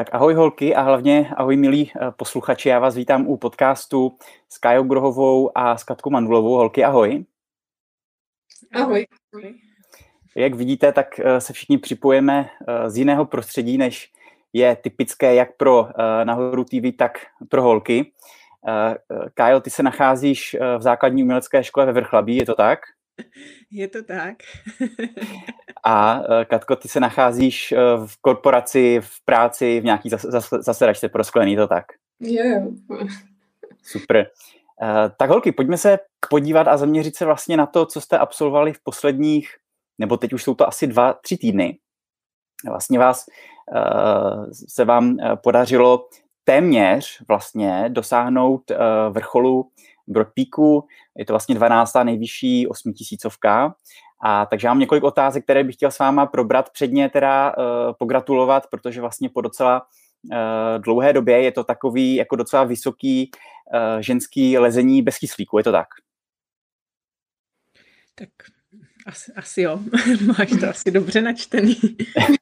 Tak 0.00 0.14
ahoj 0.14 0.34
holky 0.34 0.74
a 0.74 0.82
hlavně 0.82 1.30
ahoj 1.36 1.56
milí 1.56 1.92
eh, 1.94 2.10
posluchači, 2.16 2.68
já 2.68 2.78
vás 2.78 2.94
vítám 2.94 3.26
u 3.26 3.36
podcastu 3.36 4.18
s 4.48 4.58
Kajou 4.58 4.84
Grohovou 4.84 5.58
a 5.58 5.76
s 5.76 5.84
Katkou 5.84 6.10
Mandulovou. 6.10 6.56
Holky, 6.56 6.84
ahoj. 6.84 7.24
Ahoj. 8.74 9.06
Jak 10.36 10.54
vidíte, 10.54 10.92
tak 10.92 11.18
eh, 11.18 11.40
se 11.40 11.52
všichni 11.52 11.78
připojeme 11.78 12.50
eh, 12.68 12.90
z 12.90 12.96
jiného 12.96 13.24
prostředí, 13.24 13.78
než 13.78 14.12
je 14.52 14.76
typické 14.76 15.34
jak 15.34 15.56
pro 15.56 15.88
Nahoru 16.24 16.64
TV, 16.64 16.96
tak 16.96 17.18
pro 17.48 17.62
holky. 17.62 18.12
Kájo, 19.34 19.60
ty 19.60 19.70
se 19.70 19.82
nacházíš 19.82 20.56
v 20.78 20.82
základní 20.82 21.22
umělecké 21.22 21.64
škole 21.64 21.86
ve 21.86 21.92
Vrchlabí, 21.92 22.36
je 22.36 22.46
to 22.46 22.54
tak? 22.54 22.78
Je 23.70 23.88
to 23.88 24.02
tak. 24.02 24.36
A 25.84 26.22
e, 26.40 26.44
Katko, 26.44 26.76
ty 26.76 26.88
se 26.88 27.00
nacházíš 27.00 27.72
e, 27.72 27.76
v 28.06 28.16
korporaci, 28.20 29.00
v 29.02 29.24
práci, 29.24 29.80
v 29.80 29.84
nějaký 29.84 30.10
zasedačce 30.60 31.08
pro 31.08 31.24
sklený, 31.24 31.56
to 31.56 31.66
tak? 31.66 31.84
Jo, 32.20 32.44
jo. 32.44 32.72
Super. 33.82 34.16
E, 34.16 34.26
tak 35.18 35.30
holky, 35.30 35.52
pojďme 35.52 35.78
se 35.78 35.98
podívat 36.30 36.68
a 36.68 36.76
zaměřit 36.76 37.16
se 37.16 37.24
vlastně 37.24 37.56
na 37.56 37.66
to, 37.66 37.86
co 37.86 38.00
jste 38.00 38.18
absolvovali 38.18 38.72
v 38.72 38.82
posledních, 38.82 39.48
nebo 39.98 40.16
teď 40.16 40.32
už 40.32 40.42
jsou 40.42 40.54
to 40.54 40.68
asi 40.68 40.86
dva, 40.86 41.12
tři 41.12 41.36
týdny. 41.36 41.78
Vlastně 42.68 42.98
vás 42.98 43.26
se 44.68 44.84
vám 44.84 45.16
podařilo 45.42 46.08
téměř 46.44 47.22
vlastně 47.28 47.84
dosáhnout 47.88 48.62
vrcholu 49.10 49.70
Broadpeaku, 50.10 50.84
je 51.18 51.26
to 51.26 51.32
vlastně 51.32 51.54
12. 51.54 51.92
nejvyšší 52.04 52.68
osmitisícovka. 52.68 53.74
A 54.22 54.46
takže 54.46 54.68
mám 54.68 54.78
několik 54.78 55.04
otázek, 55.04 55.44
které 55.44 55.64
bych 55.64 55.74
chtěl 55.74 55.90
s 55.90 55.98
váma 55.98 56.26
probrat. 56.26 56.70
Předně 56.70 57.08
teda 57.08 57.54
uh, 57.56 57.64
pogratulovat, 57.98 58.66
protože 58.70 59.00
vlastně 59.00 59.28
po 59.28 59.40
docela 59.40 59.82
uh, 59.82 60.38
dlouhé 60.82 61.12
době 61.12 61.42
je 61.42 61.52
to 61.52 61.64
takový 61.64 62.14
jako 62.14 62.36
docela 62.36 62.64
vysoký 62.64 63.30
uh, 63.74 64.00
ženský 64.00 64.58
lezení 64.58 65.02
bez 65.02 65.18
kyslíku, 65.18 65.58
je 65.58 65.64
to 65.64 65.72
tak? 65.72 65.88
Tak 68.14 68.28
asi, 69.06 69.32
asi 69.32 69.62
jo, 69.62 69.80
máš 70.38 70.50
to 70.60 70.68
asi 70.68 70.90
dobře 70.90 71.22
načtený. 71.22 71.76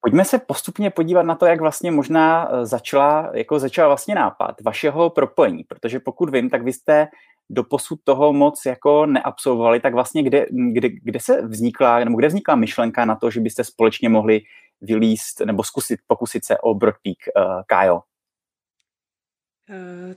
Pojďme 0.00 0.24
se 0.24 0.38
postupně 0.38 0.90
podívat 0.90 1.22
na 1.22 1.34
to, 1.34 1.46
jak 1.46 1.60
vlastně 1.60 1.90
možná 1.90 2.50
začala, 2.64 3.30
jako 3.34 3.58
začal 3.58 3.88
vlastně 3.88 4.14
nápad 4.14 4.60
vašeho 4.60 5.10
propojení, 5.10 5.64
protože 5.64 6.00
pokud 6.00 6.30
vím, 6.30 6.50
tak 6.50 6.62
vy 6.62 6.72
jste 6.72 7.08
do 7.50 7.64
posud 7.64 8.00
toho 8.04 8.32
moc 8.32 8.66
jako 8.66 9.06
neabsolvovali, 9.06 9.80
tak 9.80 9.94
vlastně 9.94 10.22
kde, 10.22 10.46
kde, 10.72 10.88
kde 10.88 11.20
se 11.20 11.46
vznikla, 11.46 12.04
nebo 12.04 12.18
kde 12.18 12.28
vznikla 12.28 12.54
myšlenka 12.54 13.04
na 13.04 13.16
to, 13.16 13.30
že 13.30 13.40
byste 13.40 13.64
společně 13.64 14.08
mohli 14.08 14.40
vylíst 14.80 15.40
nebo 15.40 15.62
zkusit, 15.62 16.00
pokusit 16.06 16.44
se 16.44 16.58
o 16.58 16.74
Broad 16.74 16.94
Peak, 17.02 17.16
uh, 17.46 17.62
Kájo? 17.66 17.94
Uh, 17.94 18.00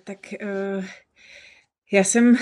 tak 0.04 0.20
uh, 0.42 0.86
já 1.92 2.04
jsem 2.04 2.36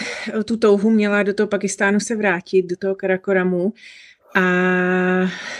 tu 0.45 0.57
touhu 0.57 0.89
měla 0.89 1.23
do 1.23 1.33
toho 1.33 1.47
Pakistánu 1.47 1.99
se 1.99 2.15
vrátit, 2.15 2.63
do 2.63 2.77
toho 2.77 2.95
Karakoramu 2.95 3.73
a 4.35 4.41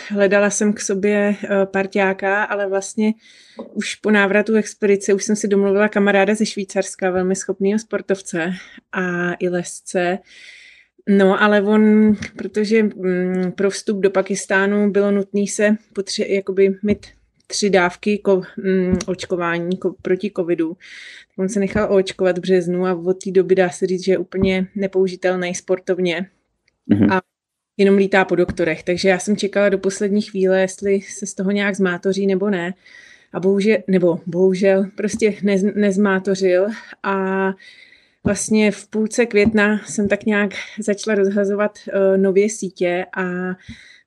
hledala 0.10 0.50
jsem 0.50 0.74
k 0.74 0.80
sobě 0.80 1.36
parťáka, 1.66 2.44
ale 2.44 2.68
vlastně 2.68 3.14
už 3.74 3.96
po 3.96 4.12
návratu 4.12 4.56
expedice 4.56 5.14
už 5.14 5.24
jsem 5.24 5.36
si 5.36 5.48
domluvila 5.48 5.90
kamaráda 5.90 6.36
ze 6.36 6.46
Švýcarska, 6.46 7.12
velmi 7.12 7.36
schopného 7.36 7.80
sportovce 7.80 8.52
a 8.92 9.34
i 9.40 9.50
lesce. 9.50 10.20
No, 11.10 11.44
ale 11.44 11.62
on, 11.62 12.14
protože 12.38 12.84
mm, 12.84 13.52
pro 13.52 13.70
vstup 13.70 13.98
do 13.98 14.10
Pakistánu 14.10 14.92
bylo 14.92 15.12
nutné 15.12 15.48
se 15.48 15.78
potře- 15.94 16.28
jakoby 16.28 16.80
mít 16.84 17.08
tři 17.48 17.70
dávky 17.70 18.18
ko, 18.18 18.42
mm, 18.58 18.98
očkování 19.06 19.78
ko, 19.78 19.96
proti 20.02 20.32
covidu. 20.36 20.78
On 21.38 21.50
se 21.50 21.60
nechal 21.60 21.94
očkovat 21.94 22.38
v 22.38 22.42
březnu 22.42 22.86
a 22.86 22.94
od 22.94 23.24
té 23.24 23.32
doby 23.32 23.56
dá 23.56 23.70
se 23.70 23.88
říct, 23.88 24.04
že 24.04 24.12
je 24.12 24.18
úplně 24.18 24.68
nepoužitelný 24.76 25.56
sportovně. 25.56 26.30
Mm-hmm. 26.92 27.14
A 27.14 27.22
jenom 27.78 27.96
lítá 27.96 28.26
po 28.26 28.36
doktorech. 28.36 28.84
Takže 28.84 29.10
já 29.10 29.20
jsem 29.20 29.38
čekala 29.38 29.70
do 29.70 29.78
poslední 29.78 30.22
chvíle, 30.22 30.62
jestli 30.62 31.02
se 31.02 31.26
z 31.26 31.34
toho 31.34 31.52
nějak 31.52 31.76
zmátoří 31.76 32.28
nebo 32.28 32.50
ne 32.50 32.74
a 33.34 33.40
bohužel, 33.40 33.78
nebo 33.88 34.20
bohužel 34.26 34.86
prostě 34.96 35.36
nez, 35.44 35.64
nezmátořil 35.76 36.68
a 37.04 37.50
vlastně 38.24 38.72
v 38.72 38.88
půlce 38.88 39.26
května 39.26 39.82
jsem 39.86 40.10
tak 40.10 40.26
nějak 40.26 40.52
začala 40.80 41.16
rozhazovat 41.16 41.80
uh, 41.88 42.18
nově 42.18 42.50
sítě 42.50 43.06
a 43.18 43.24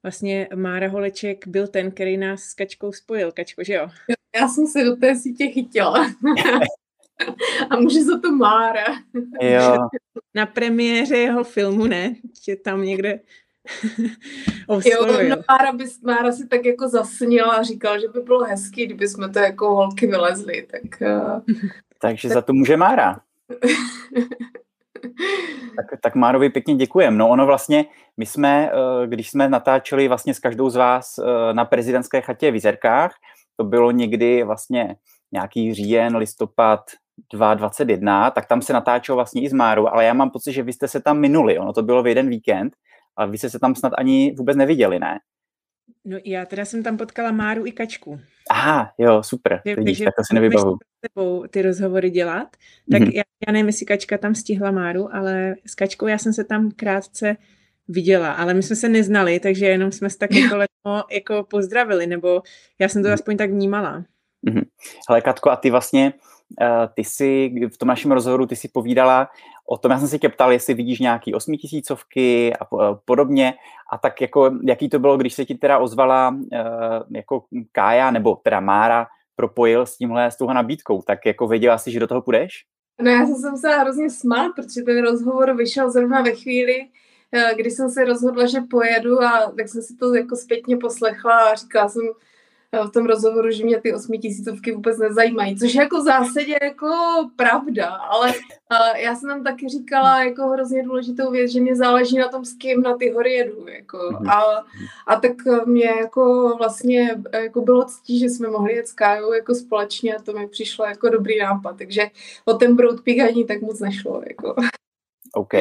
vlastně 0.03 0.48
Mára 0.54 0.88
Holeček 0.88 1.48
byl 1.48 1.66
ten, 1.66 1.91
který 1.91 2.16
nás 2.16 2.43
s 2.43 2.54
Kačkou 2.54 2.93
spojil. 2.93 3.33
Kačko, 3.33 3.65
že 3.65 3.75
jo? 3.75 3.88
Já 4.37 4.48
jsem 4.48 4.66
se 4.66 4.84
do 4.84 4.97
té 4.97 5.16
sítě 5.16 5.47
chytila. 5.47 6.06
a 7.71 7.77
může 7.81 8.04
za 8.04 8.21
to 8.21 8.31
Mára. 8.31 8.84
Jo. 9.41 9.77
Na 10.34 10.47
premiéře 10.47 11.16
jeho 11.16 11.44
filmu, 11.44 11.87
ne? 11.87 12.15
Že 12.44 12.56
tam 12.56 12.83
někde 12.83 13.21
jo, 14.69 15.06
no, 15.06 15.37
Mára, 15.49 15.72
by, 15.72 15.84
Mára 16.03 16.32
si 16.32 16.49
tak 16.49 16.65
jako 16.65 16.88
zasnila 16.88 17.54
a 17.54 17.62
říkal, 17.62 18.00
že 18.00 18.09
by 18.09 18.21
bylo 18.21 18.44
hezký, 18.44 18.87
kdyby 18.87 19.09
jsme 19.09 19.28
to 19.28 19.38
jako 19.38 19.75
holky 19.75 20.06
vylezli. 20.06 20.66
Tak, 20.71 20.82
uh, 21.00 21.41
Takže 22.00 22.28
tak... 22.28 22.34
za 22.34 22.43
to 22.43 22.53
může 22.53 22.77
Mára. 22.77 23.21
tak, 25.77 25.87
tak 26.03 26.15
Márovi 26.15 26.50
pěkně 26.50 26.75
děkujem. 26.75 27.19
No 27.19 27.28
ono 27.28 27.47
vlastně, 27.47 27.84
my 28.16 28.27
jsme, 28.27 28.71
eh, 28.72 29.06
když 29.06 29.31
jsme 29.31 29.49
natáčeli 29.49 30.09
vlastně 30.09 30.34
s 30.34 30.38
každou 30.38 30.71
z 30.71 30.77
vás 30.77 31.19
eh, 31.19 31.54
na 31.54 31.65
prezidentské 31.65 32.21
chatě 32.21 32.50
v 32.50 32.56
Izerkách, 32.56 33.15
to 33.56 33.65
bylo 33.65 33.91
někdy 33.91 34.44
vlastně 34.44 34.97
nějaký 35.33 35.75
říjen, 35.75 36.16
listopad 36.16 36.81
2021, 37.33 38.31
tak 38.31 38.47
tam 38.47 38.62
se 38.62 38.72
natáčelo 38.72 39.16
vlastně 39.16 39.43
i 39.43 39.48
s 39.48 39.53
Márou, 39.53 39.88
ale 39.88 40.04
já 40.04 40.12
mám 40.12 40.31
pocit, 40.31 40.53
že 40.53 40.62
vy 40.62 40.72
jste 40.72 40.88
se 40.88 41.00
tam 41.00 41.19
minuli, 41.19 41.59
ono 41.59 41.72
to 41.72 41.83
bylo 41.83 42.03
v 42.03 42.06
jeden 42.06 42.28
víkend 42.28 42.77
a 43.16 43.27
vy 43.27 43.38
jste 43.38 43.50
se 43.50 43.59
tam 43.59 43.75
snad 43.75 43.93
ani 43.99 44.34
vůbec 44.38 44.56
neviděli, 44.56 44.99
ne? 44.99 45.19
No 46.04 46.19
já 46.25 46.44
teda 46.44 46.65
jsem 46.65 46.82
tam 46.82 46.97
potkala 46.97 47.32
Máru 47.32 47.66
i 47.66 47.72
Kačku. 47.72 48.21
Aha, 48.50 48.93
jo, 48.99 49.22
super. 49.22 49.60
Takže, 49.65 49.77
Vidíš, 49.77 49.99
tak 49.99 50.15
to 50.15 50.22
si 50.25 50.34
nevybavu. 50.34 50.77
ty 51.50 51.62
rozhovory 51.62 52.10
dělat, 52.10 52.56
tak 52.91 53.03
mm-hmm. 53.03 53.12
já, 53.15 53.22
já 53.47 53.53
nevím, 53.53 53.66
jestli 53.66 53.87
Kačka 53.87 54.19
tam 54.19 54.34
stihla 54.34 54.71
Máru, 54.71 55.15
ale 55.15 55.54
s 55.66 55.75
Kačkou 55.75 56.06
já 56.06 56.19
jsem 56.19 56.32
se 56.32 56.44
tam 56.44 56.71
krátce 56.71 57.37
viděla, 57.88 58.32
ale 58.32 58.54
my 58.54 58.62
jsme 58.62 58.77
se 58.77 58.88
neznali, 58.88 59.41
takže 59.41 59.66
jenom 59.66 59.93
jsme 59.93 60.10
se 60.10 60.19
tak 60.19 60.31
jako, 60.34 60.56
jako 61.10 61.44
pozdravili, 61.50 62.06
nebo 62.06 62.43
já 62.78 62.88
jsem 62.88 63.03
to 63.03 63.09
mm-hmm. 63.09 63.12
aspoň 63.12 63.37
tak 63.37 63.50
vnímala. 63.50 64.04
Mm-hmm. 64.47 64.65
Hele, 65.09 65.21
Katko, 65.21 65.50
a 65.50 65.56
ty 65.56 65.71
vlastně, 65.71 66.12
ty 66.95 67.05
si 67.05 67.55
v 67.75 67.79
tom 67.79 67.89
našem 67.89 68.12
rozhovoru, 68.12 68.47
ty 68.47 68.57
si 68.57 68.69
povídala 68.69 69.29
o 69.69 69.79
tom, 69.79 69.91
já 69.91 69.99
jsem 69.99 70.09
se 70.09 70.19
tě 70.19 70.29
ptal, 70.29 70.53
jestli 70.53 70.75
vidíš 70.75 71.01
nějaký 71.01 71.34
osmitisícovky 71.34 72.53
a 72.57 72.95
podobně, 72.95 73.55
a 73.93 73.99
tak 73.99 74.21
jako, 74.21 74.51
jaký 74.62 74.89
to 74.89 74.99
bylo, 74.99 75.17
když 75.17 75.34
se 75.34 75.45
ti 75.45 75.55
teda 75.55 75.79
ozvala 75.79 76.29
uh, 76.29 76.47
jako 77.11 77.45
Kája, 77.73 78.11
nebo 78.11 78.37
teda 78.37 78.61
Mára, 78.61 79.07
propojil 79.37 79.87
s 79.87 79.97
tímhle, 79.97 80.31
s 80.31 80.37
touhle 80.37 80.55
nabídkou, 80.55 81.03
tak 81.03 81.27
jako 81.27 81.47
věděla 81.47 81.79
jsi, 81.79 81.91
že 81.91 82.01
do 82.01 82.07
toho 82.07 82.23
půjdeš? 82.23 82.65
No 83.01 83.11
já 83.11 83.27
jsem 83.27 83.34
se 83.34 83.51
musela 83.51 83.78
hrozně 83.78 84.11
smát, 84.11 84.53
protože 84.57 84.83
ten 84.83 85.05
rozhovor 85.05 85.57
vyšel 85.57 85.91
zrovna 85.91 86.23
ve 86.23 86.33
chvíli, 86.33 86.89
eh, 87.33 87.55
kdy 87.57 87.71
jsem 87.71 87.91
se 87.91 88.05
rozhodla, 88.05 88.47
že 88.47 88.61
pojedu 88.71 89.23
a 89.23 89.53
tak 89.57 89.69
jsem 89.69 89.83
si 89.83 89.97
to 89.97 90.15
jako 90.15 90.37
zpětně 90.37 90.77
poslechla 90.77 91.39
a 91.39 91.55
říkala 91.55 91.89
jsem, 91.89 92.03
v 92.87 92.91
tom 92.91 93.06
rozhovoru, 93.06 93.50
že 93.50 93.65
mě 93.65 93.80
ty 93.80 93.95
osmitisícovky 93.95 94.72
vůbec 94.72 94.98
nezajímají, 94.98 95.59
což 95.59 95.74
je 95.74 95.80
jako 95.80 96.01
v 96.01 96.04
zásadě 96.04 96.57
jako 96.63 96.89
pravda, 97.36 97.86
ale 97.86 98.28
uh, 98.28 98.97
já 98.97 99.15
jsem 99.15 99.28
tam 99.28 99.45
taky 99.45 99.68
říkala 99.68 100.24
jako 100.24 100.42
hrozně 100.48 100.83
důležitou 100.83 101.30
věc, 101.30 101.53
že 101.53 101.60
mě 101.60 101.77
záleží 101.77 102.18
na 102.18 102.28
tom, 102.28 102.45
s 102.45 102.54
kým 102.54 102.83
na 102.83 102.97
ty 102.97 103.10
hory 103.10 103.33
jedu, 103.33 103.66
jako 103.68 103.98
mhm. 104.13 104.28
a, 104.30 104.42
a 105.07 105.21
tak 105.21 105.33
mě 105.66 105.86
jako 105.86 106.54
vlastně 106.59 107.16
jako 107.33 107.60
bylo 107.60 107.84
ctí, 107.84 108.18
že 108.18 108.27
jsme 108.27 108.48
mohli 108.48 108.74
jet 108.74 108.89
s 108.89 108.92
Kájou 108.92 109.33
jako 109.33 109.54
společně 109.54 110.16
a 110.16 110.22
to 110.22 110.33
mi 110.33 110.48
přišlo 110.48 110.84
jako 110.84 111.09
dobrý 111.09 111.39
nápad, 111.39 111.78
takže 111.78 112.03
o 112.45 112.54
ten 112.54 112.77
Broad 112.77 113.01
Peak 113.01 113.18
ani 113.18 113.45
tak 113.45 113.60
moc 113.60 113.80
nešlo, 113.80 114.22
jako. 114.28 114.54
OK. 115.34 115.54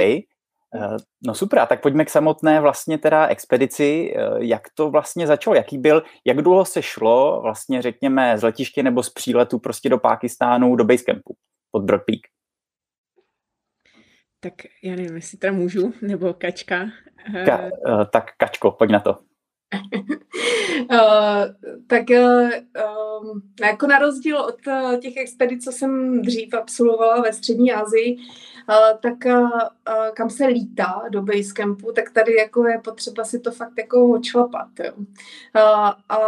Eh, 0.75 0.97
no 1.27 1.33
super, 1.33 1.59
a 1.59 1.65
tak 1.65 1.81
pojďme 1.81 2.05
k 2.05 2.09
samotné 2.09 2.61
vlastně 2.61 2.97
teda 2.97 3.27
expedici. 3.27 4.13
Eh, 4.15 4.21
jak 4.37 4.61
to 4.73 4.89
vlastně 4.89 5.27
začalo? 5.27 5.55
Jaký 5.55 5.77
byl, 5.77 6.03
jak 6.25 6.37
dlouho 6.37 6.65
se 6.65 6.81
šlo 6.81 7.41
vlastně 7.41 7.81
řekněme 7.81 8.37
z 8.37 8.43
letiště 8.43 8.83
nebo 8.83 9.03
z 9.03 9.09
příletu 9.09 9.59
prostě 9.59 9.89
do 9.89 9.97
Pákistánu, 9.97 10.75
do 10.75 10.83
Basecampu 10.83 11.35
pod 11.71 11.83
Broad 11.83 12.01
Peak? 12.05 12.19
Tak 14.39 14.53
já 14.83 14.95
nevím, 14.95 15.15
jestli 15.15 15.37
teda 15.37 15.53
můžu, 15.53 15.93
nebo 16.01 16.33
Kačka. 16.33 16.85
Ka, 17.45 17.63
uh, 17.63 18.05
tak 18.05 18.31
Kačko, 18.37 18.71
pojď 18.71 18.91
na 18.91 18.99
to. 18.99 19.17
Uh, 20.91 20.97
tak 21.87 22.03
uh, 22.09 22.49
jako 23.61 23.87
na 23.87 23.99
rozdíl 23.99 24.37
od 24.37 24.67
uh, 24.67 24.97
těch 24.99 25.17
expedic, 25.17 25.63
co 25.63 25.71
jsem 25.71 26.21
dřív 26.21 26.53
absolvovala 26.53 27.21
ve 27.21 27.33
střední 27.33 27.73
Asii, 27.73 28.17
uh, 28.17 28.99
tak 29.01 29.13
uh, 29.25 29.59
kam 30.13 30.29
se 30.29 30.45
lítá 30.45 31.03
do 31.09 31.21
Basecampu, 31.21 31.91
tak 31.91 32.11
tady 32.11 32.35
jako 32.35 32.67
je 32.67 32.79
potřeba 32.79 33.23
si 33.23 33.39
to 33.39 33.51
fakt 33.51 33.73
jako 33.77 34.11
očlapat. 34.11 34.67
Jo. 34.83 34.91
Uh, 34.95 35.91
a, 36.09 36.19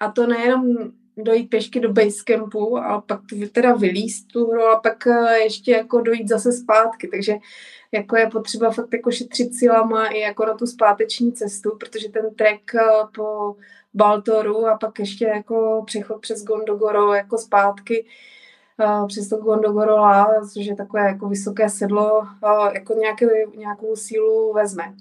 a 0.00 0.12
to 0.12 0.26
nejenom 0.26 0.92
dojít 1.24 1.50
pěšky 1.50 1.80
do 1.80 1.92
basecampu 1.92 2.78
a 2.78 3.00
pak 3.00 3.20
teda 3.52 3.74
vylíst 3.74 4.28
tu 4.32 4.46
hru 4.46 4.62
a 4.62 4.80
pak 4.80 5.06
eh, 5.06 5.38
ještě 5.38 5.72
jako 5.72 6.00
dojít 6.00 6.28
zase 6.28 6.52
zpátky, 6.52 7.08
takže 7.08 7.34
jako 7.92 8.16
je 8.16 8.26
potřeba 8.26 8.70
fakt 8.70 8.92
jako 8.92 9.10
šetřit 9.10 9.54
silama 9.54 10.06
i 10.06 10.20
jako 10.20 10.46
na 10.46 10.54
tu 10.54 10.66
zpáteční 10.66 11.32
cestu, 11.32 11.76
protože 11.80 12.08
ten 12.08 12.34
trek 12.34 12.74
eh, 12.74 12.80
po 13.14 13.56
Baltoru 13.94 14.66
a 14.66 14.78
pak 14.78 14.98
ještě 14.98 15.24
jako 15.24 15.82
přechod 15.86 16.20
přes 16.20 16.44
Gondogoro 16.44 17.14
jako 17.14 17.38
zpátky 17.38 18.06
uh, 18.78 19.06
přes 19.06 19.28
to 19.28 19.36
Gondogorola, 19.36 20.40
což 20.52 20.66
je 20.66 20.76
takové 20.76 21.00
jako 21.00 21.28
vysoké 21.28 21.70
sedlo, 21.70 22.26
jako 22.74 22.94
nějaký, 22.94 23.24
nějakou 23.56 23.96
sílu 23.96 24.52
vezme. 24.52 24.94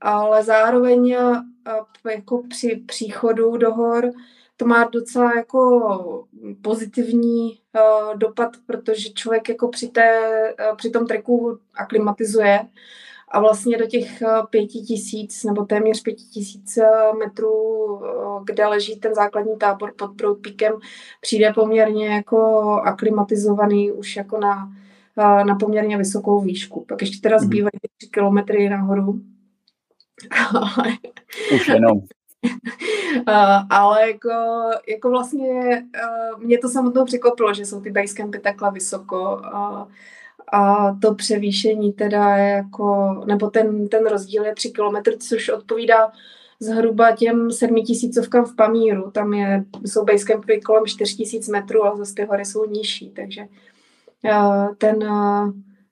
Ale 0.00 0.42
zároveň 0.42 1.16
jako 2.10 2.42
při 2.48 2.82
příchodu 2.86 3.56
do 3.56 3.74
hor 3.74 4.10
to 4.58 4.66
má 4.66 4.84
docela 4.84 5.36
jako 5.36 6.24
pozitivní 6.62 7.50
uh, 7.50 8.18
dopad, 8.18 8.50
protože 8.66 9.12
člověk 9.12 9.48
jako 9.48 9.68
při, 9.68 9.88
té, 9.88 10.20
uh, 10.70 10.76
při 10.76 10.90
tom 10.90 11.06
treku 11.06 11.58
aklimatizuje 11.74 12.60
a 13.30 13.40
vlastně 13.40 13.78
do 13.78 13.86
těch 13.86 14.22
eh, 14.22 14.26
pěti 14.50 14.78
tisíc 14.78 15.44
nebo 15.44 15.64
téměř 15.64 16.02
pěti 16.02 16.24
tisíc 16.24 16.78
metrů, 17.18 18.00
kde 18.44 18.66
leží 18.66 19.00
ten 19.00 19.14
základní 19.14 19.56
tábor 19.56 19.92
pod 19.98 20.10
Broadpeakem, 20.10 20.72
přijde 21.20 21.52
poměrně 21.54 22.08
jako 22.08 22.38
aklimatizovaný 22.84 23.92
už 23.92 24.16
jako 24.16 24.38
na, 24.38 24.72
na 25.46 25.54
poměrně 25.54 25.98
vysokou 25.98 26.40
výšku. 26.40 26.84
Pak 26.88 27.00
ještě 27.00 27.20
teda 27.20 27.36
mhm. 27.36 27.44
zbývají 27.44 27.72
tři 27.98 28.10
kilometry 28.10 28.68
nahoru. 28.68 29.20
Už 31.54 31.68
jenom. 31.68 32.00
Uh, 32.44 33.34
ale 33.70 34.10
jako, 34.10 34.30
jako 34.88 35.10
vlastně 35.10 35.50
uh, 35.80 36.44
mě 36.44 36.58
to 36.58 36.68
samotnou 36.68 37.04
překvapilo, 37.04 37.54
že 37.54 37.66
jsou 37.66 37.80
ty 37.80 37.90
basecampy 37.90 38.38
takhle 38.38 38.70
vysoko. 38.72 39.42
Uh, 39.54 39.84
a 40.52 40.92
to 41.02 41.14
převýšení 41.14 41.92
teda 41.92 42.36
je 42.36 42.52
jako, 42.52 43.14
nebo 43.26 43.50
ten, 43.50 43.88
ten 43.88 44.06
rozdíl 44.06 44.44
je 44.44 44.54
3 44.54 44.70
km, 44.70 45.18
což 45.18 45.48
odpovídá 45.48 46.12
zhruba 46.60 47.12
těm 47.12 47.50
sedmitisícovkám 47.50 48.44
v 48.44 48.56
Pamíru. 48.56 49.10
Tam 49.10 49.34
je, 49.34 49.64
jsou 49.84 50.04
basecampy 50.04 50.60
kolem 50.60 50.86
4000 50.86 51.52
metrů, 51.52 51.84
ale 51.84 51.96
zase 51.96 52.14
ty 52.14 52.24
hory 52.24 52.44
jsou 52.44 52.70
nižší, 52.70 53.10
takže 53.10 53.42
ten, 54.78 54.98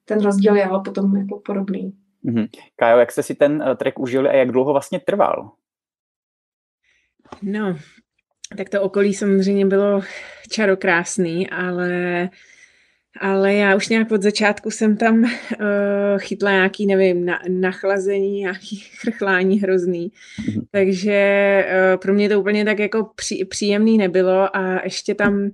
ten 0.05 0.21
rozdíl 0.21 0.55
je 0.55 0.65
ale 0.65 0.81
potom 0.85 1.15
jako 1.15 1.39
podobný. 1.39 1.93
Mm-hmm. 2.25 2.47
Kájo, 2.75 2.97
jak 2.99 3.11
jste 3.11 3.23
si 3.23 3.35
ten 3.35 3.63
trek 3.77 3.99
užili 3.99 4.29
a 4.29 4.33
jak 4.33 4.51
dlouho 4.51 4.71
vlastně 4.71 4.99
trval? 4.99 5.51
No, 7.41 7.77
tak 8.57 8.69
to 8.69 8.81
okolí 8.81 9.13
samozřejmě 9.13 9.65
bylo 9.65 10.01
čarokrásný, 10.49 11.49
ale 11.49 12.29
ale 13.21 13.53
já 13.53 13.75
už 13.75 13.89
nějak 13.89 14.11
od 14.11 14.21
začátku 14.21 14.71
jsem 14.71 14.97
tam 14.97 15.23
uh, 15.23 15.29
chytla 16.17 16.51
nějaký, 16.51 16.85
nevím, 16.85 17.25
na, 17.25 17.39
nachlazení, 17.49 18.39
nějaký 18.39 18.75
chrchlání 18.99 19.59
hrozný. 19.59 20.11
Mm-hmm. 20.11 20.61
Takže 20.71 21.65
uh, 21.67 21.99
pro 21.99 22.13
mě 22.13 22.29
to 22.29 22.39
úplně 22.39 22.65
tak 22.65 22.79
jako 22.79 23.09
pří, 23.15 23.45
příjemný 23.45 23.97
nebylo 23.97 24.57
a 24.57 24.81
ještě 24.83 25.15
tam 25.15 25.43
uh, 25.43 25.49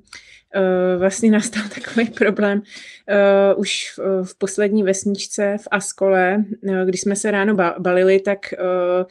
vlastně 0.98 1.32
nastal 1.32 1.64
takový 1.76 2.10
problém. 2.10 2.58
Uh, 2.58 3.60
už 3.60 3.94
v, 3.98 4.24
v 4.24 4.38
poslední 4.38 4.84
vesničce 4.84 5.58
v 5.62 5.68
Askole, 5.72 6.44
uh, 6.64 6.86
když 6.86 7.02
jsme 7.02 7.16
se 7.16 7.32
ráno 7.32 7.56
balili, 7.80 8.20
tak 8.20 8.54
uh, 8.60 9.06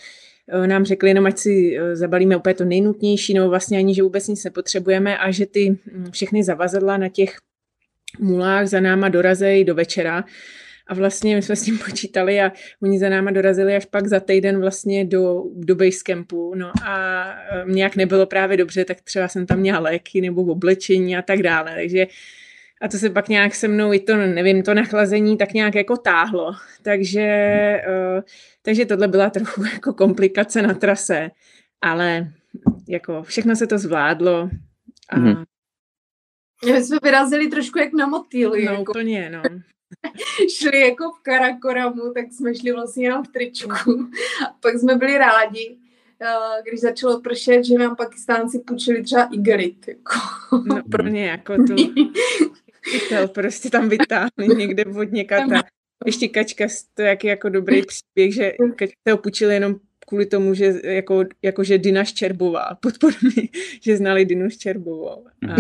nám 0.67 0.85
řekli 0.85 1.11
jenom, 1.11 1.27
ať 1.27 1.39
si 1.39 1.77
eh, 1.77 1.97
zabalíme 1.97 2.37
úplně 2.37 2.55
to 2.55 2.65
nejnutnější, 2.65 3.35
nebo 3.35 3.49
vlastně 3.49 3.79
ani, 3.79 3.95
že 3.95 4.03
vůbec 4.03 4.29
nic 4.29 4.45
nepotřebujeme 4.45 5.19
a 5.19 5.31
že 5.31 5.47
ty 5.47 5.69
hm, 5.69 6.11
všechny 6.11 6.45
zavazadla 6.45 6.97
na 6.97 7.09
těch 7.09 7.37
mulách 8.19 8.67
za 8.67 8.81
náma 8.81 9.09
dorazejí 9.09 9.65
do 9.65 9.75
večera. 9.75 10.25
A 10.87 10.95
vlastně 10.95 11.37
my 11.37 11.43
jsme 11.43 11.57
s 11.57 11.63
tím 11.63 11.79
počítali 11.85 12.41
a 12.41 12.53
oni 12.83 12.99
za 12.99 13.09
náma 13.09 13.31
dorazili 13.31 13.77
až 13.77 13.85
pak 13.85 14.07
za 14.07 14.21
týden 14.21 14.61
vlastně 14.61 15.05
do, 15.05 15.43
do 15.55 15.75
basecampu. 15.75 16.55
No 16.55 16.73
a 16.85 17.25
eh, 17.53 17.65
nějak 17.67 17.97
nebylo 17.97 18.27
právě 18.27 18.57
dobře, 18.57 18.85
tak 18.85 19.01
třeba 19.01 19.29
jsem 19.29 19.47
tam 19.47 19.59
měla 19.59 19.79
léky 19.79 20.21
nebo 20.21 20.43
oblečení 20.43 21.17
a 21.17 21.23
tak 21.23 21.43
dále. 21.43 21.75
Takže 21.75 22.07
a 22.83 22.89
to 22.89 22.99
se 22.99 23.11
pak 23.11 23.29
nějak 23.29 23.55
se 23.55 23.69
mnou 23.69 23.93
i 23.93 24.01
to, 24.01 24.17
nevím, 24.17 24.63
to 24.63 24.75
nachlazení 24.75 25.37
tak 25.37 25.53
nějak 25.53 25.75
jako 25.75 25.97
táhlo. 25.97 26.53
Takže, 26.83 27.27
uh, 27.89 28.23
takže 28.63 28.87
tohle 28.87 29.09
byla 29.09 29.31
trochu 29.31 29.65
jako 29.73 29.93
komplikace 29.93 30.63
na 30.63 30.75
trase, 30.75 31.31
ale 31.81 32.33
jako 32.89 33.23
všechno 33.23 33.57
se 33.57 33.67
to 33.67 33.79
zvládlo. 33.79 34.51
A... 35.09 35.19
Mm-hmm. 35.19 35.45
My 36.67 36.85
jsme 36.85 36.99
vyrazili 37.03 37.49
trošku 37.49 37.79
jak 37.79 37.93
na 37.93 38.07
motýly. 38.07 38.65
No 38.65 38.73
jako. 38.73 38.91
úplně, 38.91 39.31
no. 39.31 39.43
šli 40.59 40.81
jako 40.81 41.13
v 41.13 41.23
Karakoramu, 41.23 42.13
tak 42.15 42.33
jsme 42.33 42.55
šli 42.55 42.73
vlastně 42.73 43.05
jenom 43.07 43.25
v 43.25 43.29
tričku. 43.29 43.73
A 44.47 44.55
pak 44.61 44.75
jsme 44.75 44.97
byli 44.97 45.19
rádi, 45.19 45.79
eh, 46.21 46.63
když 46.69 46.81
začalo 46.81 47.21
pršet, 47.21 47.65
že 47.65 47.79
nám 47.79 47.97
pakistánci 47.97 48.59
půjčili 48.59 49.03
třeba 49.03 49.29
igelit. 49.33 49.89
Jako. 49.89 50.15
No 50.67 50.83
pro 50.91 51.09
ně 51.09 51.27
jako 51.27 51.57
tu 51.57 51.75
pytel 52.91 53.29
prostě 53.29 53.71
tam 53.71 53.89
vytáhli 53.89 54.57
někde 54.57 54.85
od 54.85 55.13
někata. 55.13 55.63
Ještě 56.07 56.29
kačka, 56.29 56.67
to 56.95 57.03
jak 57.03 57.25
jako 57.25 57.49
dobrý 57.49 57.83
příběh, 57.87 58.35
že 58.35 58.53
kačka 58.77 59.13
ho 59.13 59.19
půjčili 59.19 59.55
jenom 59.55 59.75
kvůli 60.09 60.27
tomu, 60.27 60.55
že 60.55 60.73
jako, 60.85 61.25
jako 61.43 61.65
že 61.65 61.79
Dina 61.79 62.05
Ščerbová, 62.05 62.69
podporný, 62.81 63.51
že 63.83 63.97
znali 63.97 64.25
Dinu 64.25 64.51
Ščerbovou. 64.51 65.27
A, 65.49 65.55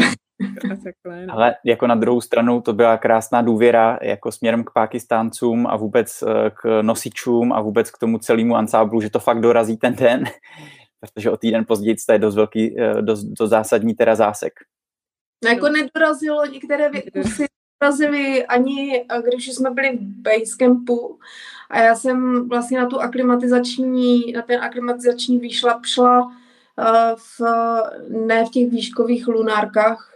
a 0.72 0.76
takhle, 0.84 1.26
no. 1.26 1.34
Ale 1.34 1.54
jako 1.64 1.86
na 1.86 1.94
druhou 1.94 2.20
stranu 2.20 2.60
to 2.60 2.72
byla 2.72 2.96
krásná 2.96 3.42
důvěra 3.42 3.98
jako 4.02 4.32
směrem 4.32 4.64
k 4.64 4.70
Pakistáncům 4.70 5.66
a 5.66 5.76
vůbec 5.76 6.22
eh, 6.22 6.50
k 6.50 6.82
nosičům 6.82 7.52
a 7.52 7.60
vůbec 7.60 7.90
k 7.90 7.98
tomu 7.98 8.18
celému 8.18 8.56
ansáblu, 8.56 9.00
že 9.00 9.10
to 9.10 9.18
fakt 9.18 9.40
dorazí 9.40 9.76
ten 9.76 9.94
den, 9.94 10.24
protože 11.00 11.30
o 11.30 11.36
týden 11.36 11.64
později 11.68 11.96
to 12.06 12.12
je 12.12 12.18
dost 12.18 12.34
velký, 12.34 12.80
eh, 12.80 13.02
dost, 13.02 13.24
dost 13.24 13.50
zásadní 13.50 13.94
teda 13.94 14.14
zásek. 14.14 14.52
No 15.44 15.50
jako 15.50 15.68
nedorazilo, 15.68 16.46
některé 16.46 16.90
kusy 17.22 17.46
dorazily 17.82 18.46
ani, 18.46 19.04
když 19.24 19.48
jsme 19.48 19.70
byli 19.70 19.96
v 19.96 20.00
basecampu 20.00 21.18
a 21.70 21.80
já 21.80 21.94
jsem 21.94 22.48
vlastně 22.48 22.78
na 22.78 22.86
tu 22.86 23.00
aklimatizační, 23.00 24.32
na 24.32 24.42
ten 24.42 24.60
aklimatizační 24.60 25.38
výšlap 25.38 25.86
šla 25.86 26.32
v, 27.16 27.40
ne 28.26 28.44
v 28.44 28.50
těch 28.50 28.70
výškových 28.70 29.28
lunárkách, 29.28 30.12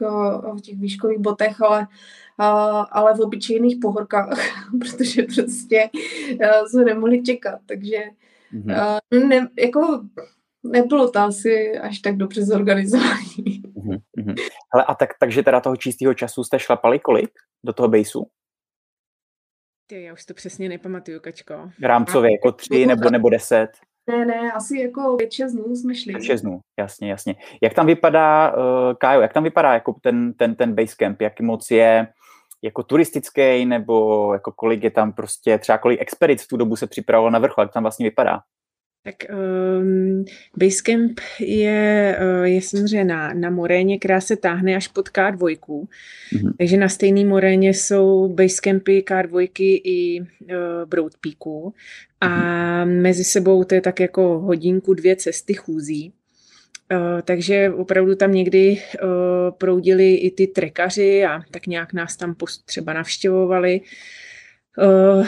v 0.57 0.61
těch 0.61 0.79
výškových 0.79 1.19
botech, 1.19 1.61
ale, 1.61 1.87
ale 2.91 3.15
v 3.15 3.21
obyčejných 3.21 3.77
pohorkách, 3.83 4.39
protože 4.81 5.23
prostě 5.23 5.91
jsme 6.67 6.85
nemohli 6.85 7.23
čekat, 7.23 7.61
takže 7.67 7.97
mm-hmm. 8.55 9.29
ne, 9.29 9.49
jako 9.61 10.01
nebylo 10.63 11.11
to 11.11 11.19
asi 11.19 11.79
až 11.79 11.99
tak 11.99 12.17
dobře 12.17 12.45
zorganizované. 12.45 13.21
Mm-hmm. 13.77 14.35
Hele, 14.75 14.85
a 14.85 14.95
tak, 14.95 15.11
takže 15.21 15.43
teda 15.43 15.61
toho 15.61 15.77
čistého 15.77 16.15
času 16.15 16.45
jste 16.45 16.59
šlapali 16.59 16.99
kolik 16.99 17.31
do 17.65 17.73
toho 17.73 17.89
baseu? 17.89 18.27
Ty, 19.87 20.03
já 20.03 20.13
už 20.13 20.25
to 20.25 20.35
přesně 20.35 20.69
nepamatuju, 20.69 21.21
Kačko. 21.21 21.71
Rámcově, 21.83 22.33
jako 22.33 22.53
tři 22.53 22.87
nebo, 22.87 23.11
nebo 23.11 23.31
deset? 23.31 23.69
Ne, 24.07 24.25
ne, 24.25 24.53
asi 24.53 24.79
jako 24.79 25.17
pět, 25.17 25.33
šest 25.33 25.53
dnů 25.53 25.77
jsme 25.77 25.95
šli. 25.95 26.25
šest 26.25 26.41
dnů, 26.41 26.61
jasně, 26.79 27.11
jasně. 27.11 27.35
Jak 27.63 27.75
tam 27.75 27.87
vypadá, 27.87 28.57
uh, 28.57 28.95
Kájo, 28.99 29.21
jak 29.21 29.33
tam 29.33 29.45
vypadá 29.45 29.75
jako 29.75 29.95
ten, 30.03 30.33
ten, 30.33 30.55
ten 30.55 30.75
basecamp, 30.75 31.21
jak 31.21 31.41
moc 31.41 31.71
je 31.71 32.09
jako 32.63 32.83
turistický, 32.83 33.65
nebo 33.65 34.33
jako 34.33 34.53
kolik 34.53 34.85
je 34.85 34.91
tam 34.91 35.13
prostě, 35.13 35.59
třeba 35.59 35.79
kolik 35.79 36.01
expedic 36.03 36.43
v 36.43 36.49
tu 36.49 36.57
dobu 36.57 36.77
se 36.77 36.87
připravilo 36.87 37.31
na 37.31 37.39
vrchol, 37.39 37.65
jak 37.65 37.73
tam 37.73 37.83
vlastně 37.83 38.07
vypadá? 38.07 38.41
Tak 39.07 39.15
um, 39.31 40.25
Basecamp 40.57 41.21
je, 41.41 42.19
uh, 42.21 42.45
je 42.45 42.63
samozřejmě 42.63 43.05
na, 43.05 43.35
na 43.35 43.51
moréně, 43.51 43.99
která 43.99 44.21
se 44.21 44.37
táhne 44.37 44.77
až 44.77 44.89
pod 44.89 45.09
K2. 45.09 45.37
Mm-hmm. 45.37 46.53
Takže 46.59 46.77
na 46.77 46.89
stejné 46.89 47.25
moréně 47.25 47.75
jsou 47.75 48.29
Basecampy 48.29 49.05
K2 49.07 49.49
i 49.85 50.21
uh, 50.21 50.27
Broadpeaku. 50.85 51.75
A 52.21 52.29
mm-hmm. 52.29 53.01
mezi 53.01 53.25
sebou 53.25 53.65
to 53.65 53.75
je 53.75 53.81
tak 53.81 54.01
jako 54.01 54.39
hodinku, 54.39 54.95
dvě 54.95 55.17
cesty 55.17 55.55
chůzí. 55.55 56.13
Uh, 56.93 57.23
takže 57.23 57.71
opravdu 57.71 58.15
tam 58.15 58.33
někdy 58.33 58.83
uh, 59.03 59.09
proudili 59.59 60.15
i 60.15 60.31
ty 60.31 60.47
trekaři 60.47 61.25
a 61.25 61.43
tak 61.51 61.67
nějak 61.67 61.93
nás 61.93 62.17
tam 62.17 62.35
post 62.35 62.65
třeba 62.65 62.93
navštěvovali. 62.93 63.81
Uh, 64.79 65.27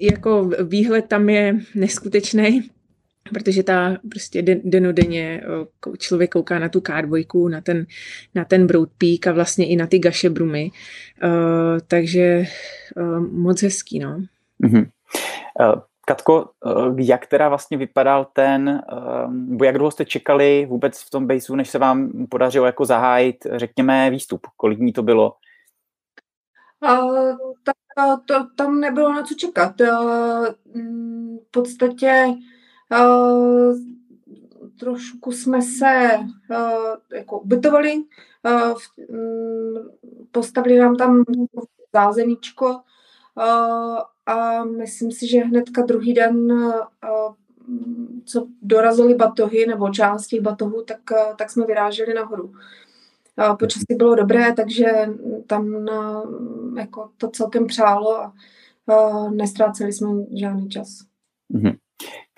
jako 0.00 0.50
výhled 0.64 1.06
tam 1.06 1.28
je 1.28 1.56
neskutečný 1.74 2.70
protože 3.34 3.62
ta 3.62 3.96
prostě 4.10 4.42
den, 4.42 4.60
denodenně 4.64 5.42
člověk 5.98 6.30
kouká 6.30 6.58
na 6.58 6.68
tu 6.68 6.80
K2, 6.80 7.48
na 7.48 7.60
ten, 7.60 7.86
na 8.34 8.44
ten 8.44 8.66
Broad 8.66 8.88
Peak 8.98 9.26
a 9.26 9.32
vlastně 9.32 9.68
i 9.68 9.76
na 9.76 9.86
ty 9.86 9.98
gaše 9.98 10.30
brumy. 10.30 10.70
Uh, 11.24 11.30
takže 11.86 12.44
uh, 12.96 13.20
moc 13.20 13.62
hezký, 13.62 13.98
no. 13.98 14.22
Mm-hmm. 14.62 14.88
Uh, 15.60 15.80
Katko, 16.06 16.50
eh, 16.66 17.02
jak 17.02 17.26
teda 17.26 17.48
vlastně 17.48 17.76
vypadal 17.76 18.26
ten, 18.32 18.82
nebo 19.30 19.64
jak 19.64 19.74
dlouho 19.74 19.90
jste 19.90 20.04
čekali 20.04 20.66
vůbec 20.66 21.02
v 21.02 21.10
tom 21.10 21.26
baseu, 21.26 21.56
než 21.56 21.70
se 21.70 21.78
vám 21.78 22.26
podařilo 22.30 22.66
jako 22.66 22.84
zahájit, 22.84 23.46
řekněme, 23.52 24.10
výstup? 24.10 24.46
Kolik 24.56 24.78
dní 24.78 24.92
to 24.92 25.02
bylo? 25.02 25.34
Uh, 26.82 27.36
tak 27.64 27.76
to, 28.26 28.46
tam 28.56 28.80
nebylo 28.80 29.12
na 29.12 29.22
co 29.22 29.34
čekat. 29.34 29.80
Uh, 29.80 30.46
v 31.48 31.50
podstatě 31.50 32.24
uh, 32.28 32.34
trošku 34.80 35.32
jsme 35.32 35.62
se 35.62 36.10
uh, 36.50 36.96
jako 37.12 37.38
ubytovali, 37.38 37.94
uh, 38.44 38.78
postavili 40.32 40.78
nám 40.78 40.96
tam 40.96 41.24
zázemíčko 41.94 42.66
uh, 42.66 43.98
a 44.26 44.64
myslím 44.64 45.12
si, 45.12 45.28
že 45.28 45.40
hnedka 45.40 45.82
druhý 45.82 46.14
den, 46.14 46.52
uh, 46.52 47.34
co 48.24 48.46
dorazily 48.62 49.14
batohy 49.14 49.66
nebo 49.66 49.88
část 49.88 50.26
těch 50.26 50.40
batohů, 50.40 50.84
tak, 50.84 51.00
uh, 51.10 51.36
tak 51.36 51.50
jsme 51.50 51.66
vyráželi 51.66 52.14
nahoru. 52.14 52.44
Uh, 52.44 53.56
počasí 53.56 53.94
bylo 53.96 54.14
dobré, 54.14 54.52
takže 54.52 54.86
tam 55.46 55.74
uh, 55.74 56.78
jako 56.78 57.10
to 57.16 57.28
celkem 57.28 57.66
přálo 57.66 58.20
a 58.20 58.32
uh, 58.86 59.30
nestráceli 59.30 59.92
jsme 59.92 60.08
žádný 60.40 60.68
čas. 60.68 60.88
Mm-hmm. 61.54 61.79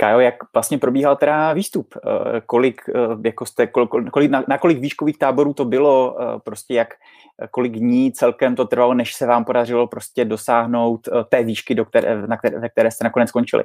Kájo, 0.03 0.21
jak 0.21 0.35
vlastně 0.55 0.79
probíhal 0.79 1.17
teda 1.17 1.53
výstup? 1.53 1.95
Eh, 1.97 2.41
kolik, 2.47 2.83
eh, 2.89 3.29
jako 3.29 3.47
jste, 3.47 3.67
kolik, 3.67 4.31
na, 4.31 4.45
na 4.49 4.59
kolik 4.59 4.79
výškových 4.79 5.19
táborů 5.19 5.55
to 5.55 5.65
bylo? 5.65 6.17
Eh, 6.21 6.41
prostě 6.45 6.75
jak, 6.75 6.89
kolik 7.51 7.73
dní 7.73 8.13
celkem 8.13 8.57
to 8.57 8.65
trvalo, 8.65 8.95
než 8.95 9.15
se 9.15 9.27
vám 9.27 9.45
podařilo 9.45 9.87
prostě 9.87 10.25
dosáhnout 10.25 11.09
té 11.29 11.43
výšky, 11.43 11.75
do 11.75 11.85
které, 11.85 12.27
na 12.27 12.37
které, 12.37 12.59
ve 12.59 12.69
které 12.69 12.91
jste 12.91 13.05
nakonec 13.05 13.29
skončili? 13.29 13.63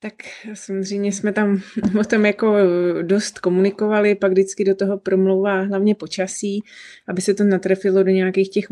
Tak 0.00 0.14
samozřejmě 0.54 1.12
jsme 1.12 1.32
tam 1.32 1.62
o 2.00 2.04
tom 2.04 2.26
jako 2.26 2.56
dost 3.02 3.38
komunikovali, 3.38 4.14
pak 4.14 4.32
vždycky 4.32 4.64
do 4.64 4.74
toho 4.74 4.98
promlouvá 4.98 5.60
hlavně 5.60 5.94
počasí, 5.94 6.60
aby 7.08 7.22
se 7.22 7.34
to 7.34 7.44
natrefilo 7.44 8.02
do 8.02 8.10
nějakých 8.10 8.48
těch 8.50 8.66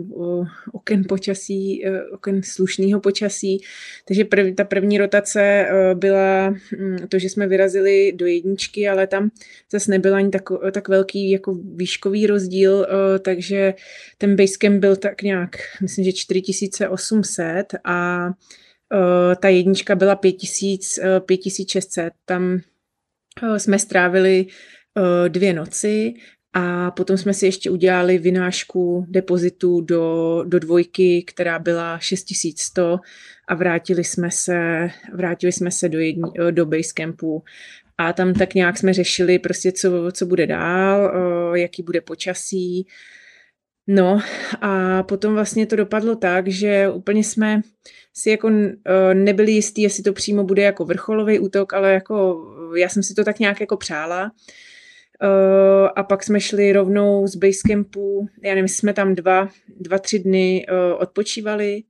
oken 0.73 1.05
počasí, 1.09 1.87
e, 1.87 2.05
oken 2.11 2.43
slušného 2.43 3.00
počasí. 3.00 3.61
Takže 4.05 4.25
prv, 4.25 4.55
ta 4.55 4.64
první 4.64 4.99
rotace 4.99 5.43
e, 5.43 5.95
byla 5.95 6.50
mm, 6.50 6.97
to, 7.09 7.19
že 7.19 7.29
jsme 7.29 7.47
vyrazili 7.47 8.12
do 8.12 8.26
jedničky, 8.26 8.88
ale 8.88 9.07
tam 9.07 9.31
zase 9.71 9.91
nebyl 9.91 10.14
ani 10.14 10.31
tak, 10.31 10.43
tak 10.73 10.88
velký 10.88 11.31
jako 11.31 11.59
výškový 11.75 12.26
rozdíl, 12.26 12.87
e, 12.88 13.19
takže 13.19 13.75
ten 14.19 14.37
basecamp 14.37 14.81
byl 14.81 14.97
tak 14.97 15.23
nějak, 15.23 15.57
myslím, 15.83 16.05
že 16.05 16.12
4800 16.12 17.67
a 17.85 18.29
ta 19.41 19.49
jednička 19.49 19.95
byla 19.95 20.17
5000, 20.17 20.99
5600, 21.27 22.05
eh, 22.05 22.11
tam 22.25 22.59
eh, 23.43 23.59
jsme 23.59 23.79
strávili 23.79 24.47
dvě 25.29 25.53
noci 25.53 26.15
a 26.53 26.91
potom 26.91 27.17
jsme 27.17 27.35
si 27.35 27.47
ještě 27.47 27.71
udělali 27.71 28.19
vynášku 28.19 29.07
depozitu 29.09 29.81
do, 29.81 30.45
do 30.47 30.59
dvojky, 30.59 31.23
která 31.23 31.59
byla 31.59 31.99
6100 31.99 32.99
a 33.49 33.55
vrátili 33.55 34.05
jsme 34.05 34.31
se, 34.31 34.91
vrátili 35.15 35.53
jsme 35.53 35.71
se 35.71 35.89
do, 35.89 35.99
jedni, 35.99 36.23
do 36.51 36.67
Basecampu 36.67 37.43
a 37.99 38.13
tam 38.13 38.35
tak 38.35 38.55
nějak 38.55 38.79
jsme 38.79 38.93
řešili 38.93 39.39
prostě, 39.39 39.73
co, 39.73 40.13
co 40.13 40.27
bude 40.27 40.47
dál, 40.47 41.13
jaký 41.55 41.83
bude 41.83 42.01
počasí. 42.01 42.87
No 43.87 44.21
a 44.61 45.03
potom 45.03 45.35
vlastně 45.35 45.67
to 45.67 45.77
dopadlo 45.77 46.17
tak, 46.17 46.49
že 46.49 46.89
úplně 46.89 47.25
jsme 47.25 47.61
si 48.15 48.31
jako 48.31 48.47
uh, 48.47 48.55
nebyli 49.15 49.53
jistý, 49.53 49.83
jestli 49.83 50.03
to 50.03 50.12
přímo 50.12 50.45
bude 50.45 50.62
jako 50.62 50.85
vrcholový 50.85 51.39
útok, 51.39 51.73
ale 51.73 51.93
jako 51.93 52.47
já 52.77 52.89
jsem 52.89 53.03
si 53.03 53.15
to 53.15 53.25
tak 53.25 53.39
nějak 53.39 53.61
jako 53.61 53.77
přála. 53.77 54.33
Uh, 55.23 55.89
a 55.97 56.03
pak 56.03 56.23
jsme 56.23 56.41
šli 56.41 56.73
rovnou 56.73 57.27
z 57.27 57.37
basecampu, 57.37 58.29
já 58.43 58.55
nevím, 58.55 58.69
jsme 58.69 58.93
tam 58.93 59.15
dva, 59.15 59.49
dva 59.81 59.99
tři 59.99 60.19
dny 60.19 60.67
uh, 60.71 61.01
odpočívali, 61.03 61.83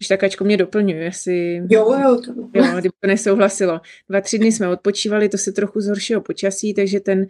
když 0.00 0.08
tak 0.08 0.24
Ačko 0.24 0.44
mě 0.44 0.56
doplňuje, 0.56 1.04
jestli... 1.04 1.62
Jo, 1.70 1.92
jo. 2.02 2.20
To... 2.24 2.32
jo, 2.54 2.64
kdyby 2.72 2.92
to 3.00 3.06
nesouhlasilo. 3.06 3.80
Dva, 4.08 4.20
tři 4.20 4.38
dny 4.38 4.52
jsme 4.52 4.68
odpočívali, 4.68 5.28
to 5.28 5.38
se 5.38 5.52
trochu 5.52 5.80
zhoršilo 5.80 6.20
počasí, 6.20 6.74
takže 6.74 7.00
ten 7.00 7.26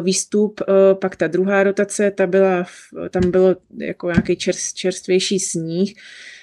výstup, 0.00 0.60
pak 1.00 1.16
ta 1.16 1.26
druhá 1.26 1.62
rotace, 1.62 2.10
ta 2.10 2.26
byla, 2.26 2.66
tam 3.10 3.30
bylo 3.30 3.56
jako 3.78 4.06
nějaký 4.06 4.36
čerst, 4.36 4.72
čerstvější 4.72 5.38
sníh, 5.38 5.94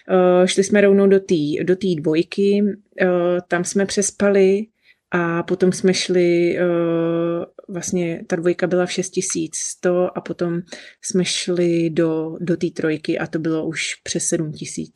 Uh, 0.09 0.45
šli 0.45 0.63
jsme 0.63 0.81
rovnou 0.81 1.07
do 1.07 1.19
té 1.19 1.63
do 1.63 1.75
tý 1.75 1.95
dvojky, 1.95 2.63
tam 3.47 3.63
jsme 3.63 3.85
přespali 3.85 4.65
a 5.11 5.43
potom 5.43 5.71
jsme 5.71 5.93
šli, 5.93 6.57
vlastně 7.69 8.23
ta 8.27 8.35
dvojka 8.35 8.67
byla 8.67 8.85
v 8.85 8.91
6100 8.91 10.17
a 10.17 10.21
potom 10.21 10.61
jsme 11.01 11.25
šli 11.25 11.89
do, 11.89 12.37
do 12.39 12.57
té 12.57 12.67
trojky 12.69 13.19
a 13.19 13.27
to 13.27 13.39
bylo 13.39 13.65
už 13.65 13.95
přes 14.03 14.23
7000. 14.23 14.91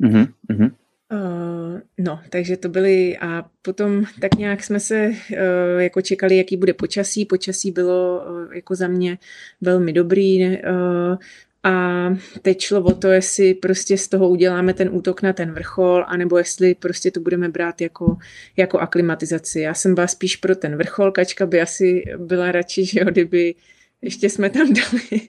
Mm-hmm. 0.00 0.70
Uh, 1.12 1.80
no, 1.98 2.20
takže 2.30 2.56
to 2.56 2.68
byly 2.68 3.18
a 3.18 3.44
potom 3.62 4.04
tak 4.20 4.34
nějak 4.34 4.64
jsme 4.64 4.80
se 4.80 5.08
uh, 5.08 5.80
jako 5.80 6.02
čekali, 6.02 6.36
jaký 6.36 6.56
bude 6.56 6.74
počasí. 6.74 7.26
Počasí 7.26 7.70
bylo 7.70 8.24
uh, 8.30 8.54
jako 8.54 8.74
za 8.74 8.88
mě 8.88 9.18
velmi 9.60 9.92
dobrý. 9.92 10.46
Uh, 10.46 11.16
a 11.62 12.06
teď 12.42 12.60
šlo 12.60 12.82
o 12.82 12.94
to, 12.94 13.08
jestli 13.08 13.54
prostě 13.54 13.98
z 13.98 14.08
toho 14.08 14.28
uděláme 14.28 14.74
ten 14.74 14.88
útok 14.92 15.22
na 15.22 15.32
ten 15.32 15.52
vrchol, 15.52 16.04
anebo 16.08 16.38
jestli 16.38 16.74
prostě 16.74 17.10
to 17.10 17.20
budeme 17.20 17.48
brát 17.48 17.80
jako, 17.80 18.16
jako 18.56 18.78
aklimatizaci. 18.78 19.60
Já 19.60 19.74
jsem 19.74 19.94
byla 19.94 20.06
spíš 20.06 20.36
pro 20.36 20.56
ten 20.56 20.76
vrchol, 20.76 21.12
Kačka 21.12 21.46
by 21.46 21.60
asi 21.60 22.04
byla 22.16 22.52
radši, 22.52 22.86
že 22.86 23.00
jo, 23.00 23.06
kdyby 23.10 23.54
ještě 24.02 24.30
jsme 24.30 24.50
tam 24.50 24.72
dali 24.74 25.20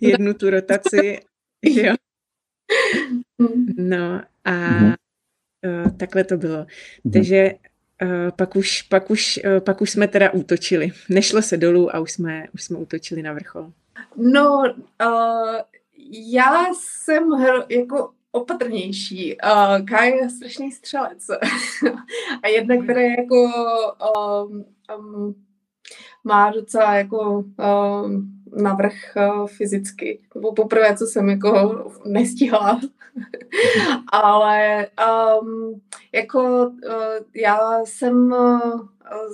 jednu 0.00 0.34
tu 0.34 0.50
rotaci. 0.50 1.20
Jo. 1.62 1.94
No 3.76 4.20
a 4.44 4.56
uh, 5.66 5.90
takhle 5.96 6.24
to 6.24 6.36
bylo. 6.36 6.56
Mhm. 7.04 7.12
Takže 7.12 7.52
uh, 8.02 8.30
pak, 8.36 8.56
už, 8.56 8.82
pak, 8.82 9.10
už, 9.10 9.40
uh, 9.44 9.60
pak 9.60 9.80
už 9.80 9.90
jsme 9.90 10.08
teda 10.08 10.30
útočili. 10.30 10.92
Nešlo 11.08 11.42
se 11.42 11.56
dolů 11.56 11.96
a 11.96 12.00
už 12.00 12.12
jsme, 12.12 12.46
už 12.54 12.62
jsme 12.62 12.78
útočili 12.78 13.22
na 13.22 13.32
vrchol. 13.32 13.72
No, 14.16 14.62
uh, 15.02 15.56
já 16.10 16.64
jsem 16.74 17.30
hro, 17.30 17.64
jako 17.68 18.10
opatrnější. 18.30 19.36
Uh, 19.44 19.86
Kai 19.86 20.10
je 20.10 20.30
strašný 20.30 20.72
střelec. 20.72 21.26
a 22.42 22.48
jedna, 22.48 22.82
která 22.82 23.00
je 23.00 23.10
jako 23.10 23.50
um, 24.46 24.64
um, 24.98 25.34
má 26.24 26.50
docela 26.50 26.94
jako 26.94 27.44
um, 28.04 28.32
navrh 28.62 28.94
uh, 29.16 29.46
fyzicky. 29.46 30.20
To 30.32 30.38
bylo 30.38 30.52
poprvé, 30.52 30.96
co 30.96 31.06
jsem 31.06 31.28
jako 31.28 31.84
nestihla. 32.04 32.80
Ale 34.12 34.86
um, 35.40 35.80
jako 36.12 36.66
uh, 36.66 37.24
já 37.34 37.84
jsem 37.84 38.32
uh, 38.32 38.80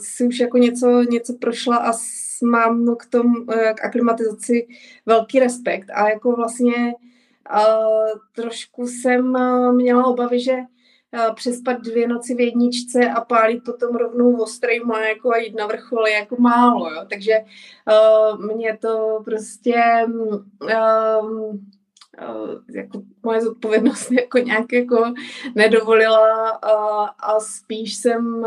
si 0.00 0.26
už 0.26 0.38
jako 0.38 0.58
něco, 0.58 1.02
něco 1.02 1.34
prošla 1.40 1.76
a 1.76 1.92
mám 2.44 2.96
k 2.96 3.06
tomu, 3.06 3.38
uh, 3.38 3.72
k 3.74 3.84
aklimatizaci 3.84 4.68
velký 5.06 5.38
respekt 5.38 5.90
a 5.94 6.08
jako 6.08 6.32
vlastně 6.32 6.94
uh, 7.54 8.20
trošku 8.34 8.86
jsem 8.86 9.34
uh, 9.34 9.72
měla 9.72 10.06
obavy, 10.06 10.40
že 10.40 10.52
uh, 10.52 11.34
přespat 11.34 11.80
dvě 11.80 12.08
noci 12.08 12.34
v 12.34 12.40
jedničce 12.40 13.10
a 13.10 13.20
pálit 13.20 13.64
potom 13.64 13.96
rovnou 13.96 14.36
ostrejma 14.36 15.00
jako 15.00 15.30
a 15.32 15.36
jít 15.36 15.54
na 15.54 15.66
vrchol 15.66 16.06
je 16.06 16.14
jako 16.14 16.36
málo, 16.38 16.90
jo. 16.90 17.04
takže 17.10 17.32
uh, 17.40 18.56
mě 18.56 18.78
to 18.80 19.22
prostě 19.24 19.82
uh, 20.08 21.56
jako 22.74 23.02
moje 23.22 23.40
zodpovědnost 23.40 24.12
jako 24.20 24.38
nějak 24.38 24.72
jako 24.72 25.14
nedovolila 25.54 26.48
a, 26.48 27.04
a 27.04 27.40
spíš 27.40 27.94
jsem 27.94 28.46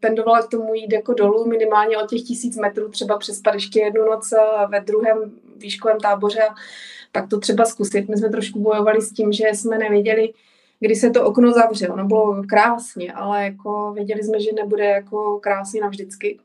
tendovala 0.00 0.42
k 0.42 0.50
tomu 0.50 0.74
jít 0.74 0.92
jako 0.92 1.14
dolů 1.14 1.46
minimálně 1.46 1.98
o 1.98 2.06
těch 2.06 2.22
tisíc 2.22 2.56
metrů, 2.56 2.88
třeba 2.88 3.18
přes 3.18 3.40
ještě 3.54 3.80
jednu 3.80 4.04
noc 4.04 4.34
ve 4.68 4.80
druhém 4.80 5.32
výškovém 5.56 5.98
táboře 6.00 6.42
a 6.42 6.54
pak 7.12 7.28
to 7.28 7.38
třeba 7.38 7.64
zkusit. 7.64 8.08
My 8.08 8.16
jsme 8.16 8.28
trošku 8.28 8.60
bojovali 8.60 9.02
s 9.02 9.12
tím, 9.12 9.32
že 9.32 9.44
jsme 9.48 9.78
nevěděli, 9.78 10.32
kdy 10.80 10.94
se 10.94 11.10
to 11.10 11.24
okno 11.24 11.52
zavře. 11.52 11.88
Ono 11.88 12.04
bylo 12.04 12.42
krásně, 12.48 13.12
ale 13.12 13.44
jako 13.44 13.92
věděli 13.92 14.22
jsme, 14.22 14.40
že 14.40 14.50
nebude 14.52 14.84
jako 14.84 15.40
krásně 15.40 15.80
navždycky. 15.80 16.38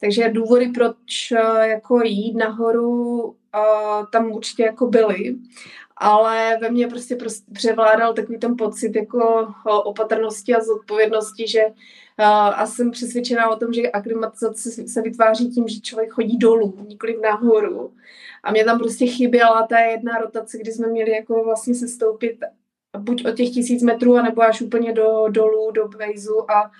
Takže 0.00 0.28
důvody, 0.28 0.68
proč 0.68 1.32
jako 1.62 2.02
jít 2.02 2.34
nahoru 2.34 3.22
uh, 3.22 4.06
tam 4.12 4.32
určitě 4.32 4.62
jako 4.62 4.86
byly, 4.86 5.36
ale 5.96 6.58
ve 6.60 6.70
mně 6.70 6.88
prostě, 6.88 7.16
prostě 7.16 7.52
převládal 7.52 8.14
takový 8.14 8.38
ten 8.38 8.56
pocit 8.56 8.96
jako 8.96 9.48
opatrnosti 9.84 10.54
a 10.54 10.60
zodpovědnosti, 10.60 11.48
že 11.48 11.60
a 12.54 12.66
jsem 12.66 12.90
přesvědčená 12.90 13.50
o 13.50 13.56
tom, 13.56 13.72
že 13.72 13.90
aklimatizace 13.90 14.70
se 14.70 15.02
vytváří 15.02 15.50
tím, 15.50 15.68
že 15.68 15.80
člověk 15.80 16.10
chodí 16.10 16.38
dolů, 16.38 16.84
nikoli 16.88 17.16
nahoru. 17.22 17.92
A 18.42 18.50
mě 18.50 18.64
tam 18.64 18.78
prostě 18.78 19.06
chyběla 19.06 19.66
ta 19.66 19.78
jedna 19.78 20.18
rotace, 20.18 20.58
kdy 20.58 20.72
jsme 20.72 20.88
měli 20.88 21.10
jako 21.10 21.44
vlastně 21.44 21.74
se 21.74 21.88
stoupit 21.88 22.38
buď 22.98 23.26
od 23.26 23.36
těch 23.36 23.50
tisíc 23.50 23.82
metrů, 23.82 24.16
anebo 24.16 24.42
až 24.42 24.60
úplně 24.60 24.92
do 24.92 25.28
dolů, 25.28 25.70
do 25.70 25.88
Bejzu 25.88 26.50
a 26.50 26.64
uh, 26.64 26.70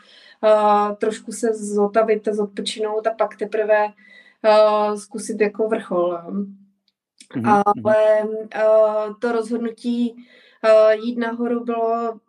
trošku 0.99 1.33
se 1.33 1.55
zotavit, 1.55 2.29
zodpočinout 2.33 3.07
a 3.07 3.11
pak 3.11 3.37
teprve 3.37 3.87
uh, 3.87 4.95
zkusit 4.95 5.41
jako 5.41 5.69
vrchol. 5.69 6.19
Mm-hmm. 7.37 7.63
Ale 7.85 8.23
uh, 8.25 9.15
to 9.21 9.33
rozhodnutí 9.33 10.15
uh, 10.15 10.91
jít 10.91 11.19
nahoru 11.19 11.65
bylo 11.65 12.21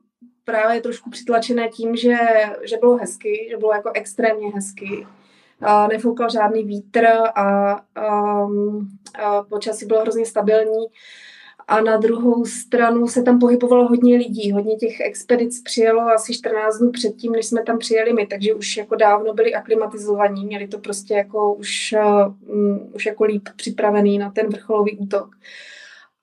právě 0.44 0.82
trošku 0.82 1.10
přitlačené 1.10 1.70
tím, 1.70 1.96
že, 1.96 2.18
že 2.64 2.78
bylo 2.78 2.98
hezky, 2.98 3.48
že 3.52 3.58
bylo 3.58 3.74
jako 3.74 3.92
extrémně 3.94 4.52
hezky. 4.52 5.08
Uh, 5.62 5.88
nefoukal 5.88 6.30
žádný 6.30 6.64
vítr 6.64 7.08
a, 7.36 7.76
um, 8.46 8.90
a 9.24 9.44
počasí 9.44 9.86
bylo 9.86 10.02
hrozně 10.02 10.26
stabilní. 10.26 10.86
A 11.72 11.82
na 11.82 11.98
druhou 11.98 12.46
stranu 12.46 13.08
se 13.08 13.24
tam 13.24 13.40
pohybovalo 13.40 13.88
hodně 13.88 14.18
lidí, 14.18 14.52
hodně 14.52 14.76
těch 14.76 15.00
expedic 15.00 15.62
přijelo 15.64 16.02
asi 16.02 16.34
14 16.34 16.78
dnů 16.78 16.92
předtím, 16.92 17.32
než 17.32 17.46
jsme 17.46 17.64
tam 17.64 17.78
přijeli 17.78 18.14
my, 18.14 18.28
takže 18.28 18.54
už 18.54 18.78
jako 18.78 18.96
dávno 18.96 19.34
byli 19.34 19.54
aklimatizovaní, 19.54 20.46
měli 20.46 20.68
to 20.68 20.78
prostě 20.78 21.14
jako 21.14 21.54
už, 21.54 21.96
uh, 22.50 22.78
už 22.94 23.06
jako 23.06 23.24
líp 23.24 23.50
připravený 23.56 24.18
na 24.18 24.32
ten 24.32 24.48
vrcholový 24.48 24.98
útok. 24.98 25.36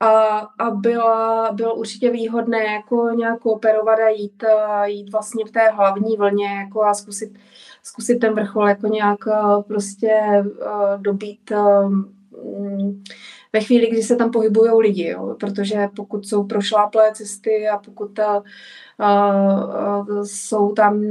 A, 0.01 0.11
a 0.39 0.71
byla, 0.71 1.53
bylo 1.53 1.75
určitě 1.75 2.11
výhodné 2.11 2.65
jako 2.65 3.11
nějak 3.11 3.39
kooperovat 3.41 3.99
a 3.99 4.09
jít, 4.09 4.45
jít 4.85 5.13
vlastně 5.13 5.45
v 5.45 5.51
té 5.51 5.71
hlavní 5.71 6.17
vlně 6.17 6.47
jako 6.47 6.83
a 6.83 6.95
zkusit, 6.95 7.39
zkusit 7.83 8.19
ten 8.19 8.35
vrchol 8.35 8.69
jako 8.69 8.87
nějak 8.87 9.19
prostě 9.67 10.15
uh, 10.45 11.03
dobít 11.03 11.53
um, 11.85 12.15
ve 13.53 13.61
chvíli, 13.61 13.91
kdy 13.91 14.03
se 14.03 14.17
tam 14.17 14.31
pohybují 14.31 14.71
lidi, 14.79 15.09
jo? 15.09 15.37
protože 15.41 15.89
pokud 15.97 16.29
jsou 16.29 16.45
prošláplé 16.45 17.13
cesty 17.13 17.69
a 17.69 17.79
pokud 17.79 18.07
ta, 18.07 18.43
uh, 19.01 20.09
uh, 20.09 20.23
jsou 20.25 20.73
tam 20.73 21.03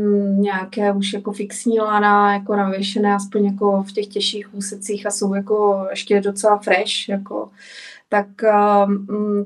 nějaké 0.42 0.94
už 0.94 1.14
jako 1.14 1.32
fixní 1.32 1.80
lana, 1.80 2.34
jako 2.34 2.56
navěšené 2.56 3.16
aspoň 3.16 3.46
jako 3.46 3.84
v 3.84 3.92
těch 3.92 4.08
těžších 4.08 4.54
úsecích 4.54 5.06
a 5.06 5.12
jsou 5.12 5.34
jako 5.34 5.88
ještě 5.90 6.22
docela 6.22 6.58
fresh, 6.58 7.10
jako, 7.10 7.50
tak, 8.10 8.28
uh, 8.44 8.94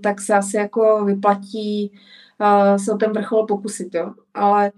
tak 0.03 0.21
se 0.21 0.33
asi 0.33 0.57
jako 0.57 1.05
vyplatí 1.05 1.91
uh, 2.39 2.75
se 2.77 2.93
o 2.93 2.97
ten 2.97 3.11
vrchol 3.11 3.47
pokusit, 3.47 3.95
jo. 3.95 4.13
Ale 4.33 4.71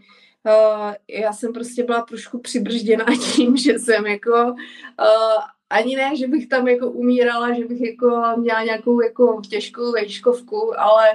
Uh, 0.45 0.93
já 1.09 1.33
jsem 1.33 1.53
prostě 1.53 1.83
byla 1.83 2.01
trošku 2.01 2.39
přibržděná 2.39 3.05
tím, 3.35 3.57
že 3.57 3.79
jsem 3.79 4.05
jako 4.05 4.31
uh, 4.31 5.43
ani 5.73 5.95
ne, 5.95 6.15
že 6.15 6.27
bych 6.27 6.47
tam 6.47 6.67
jako 6.67 6.91
umírala, 6.91 7.53
že 7.53 7.65
bych 7.65 7.81
jako 7.81 8.21
měla 8.37 8.63
nějakou 8.63 9.01
jako 9.01 9.41
těžkou 9.49 9.91
vejškovku, 9.91 10.79
ale 10.79 11.05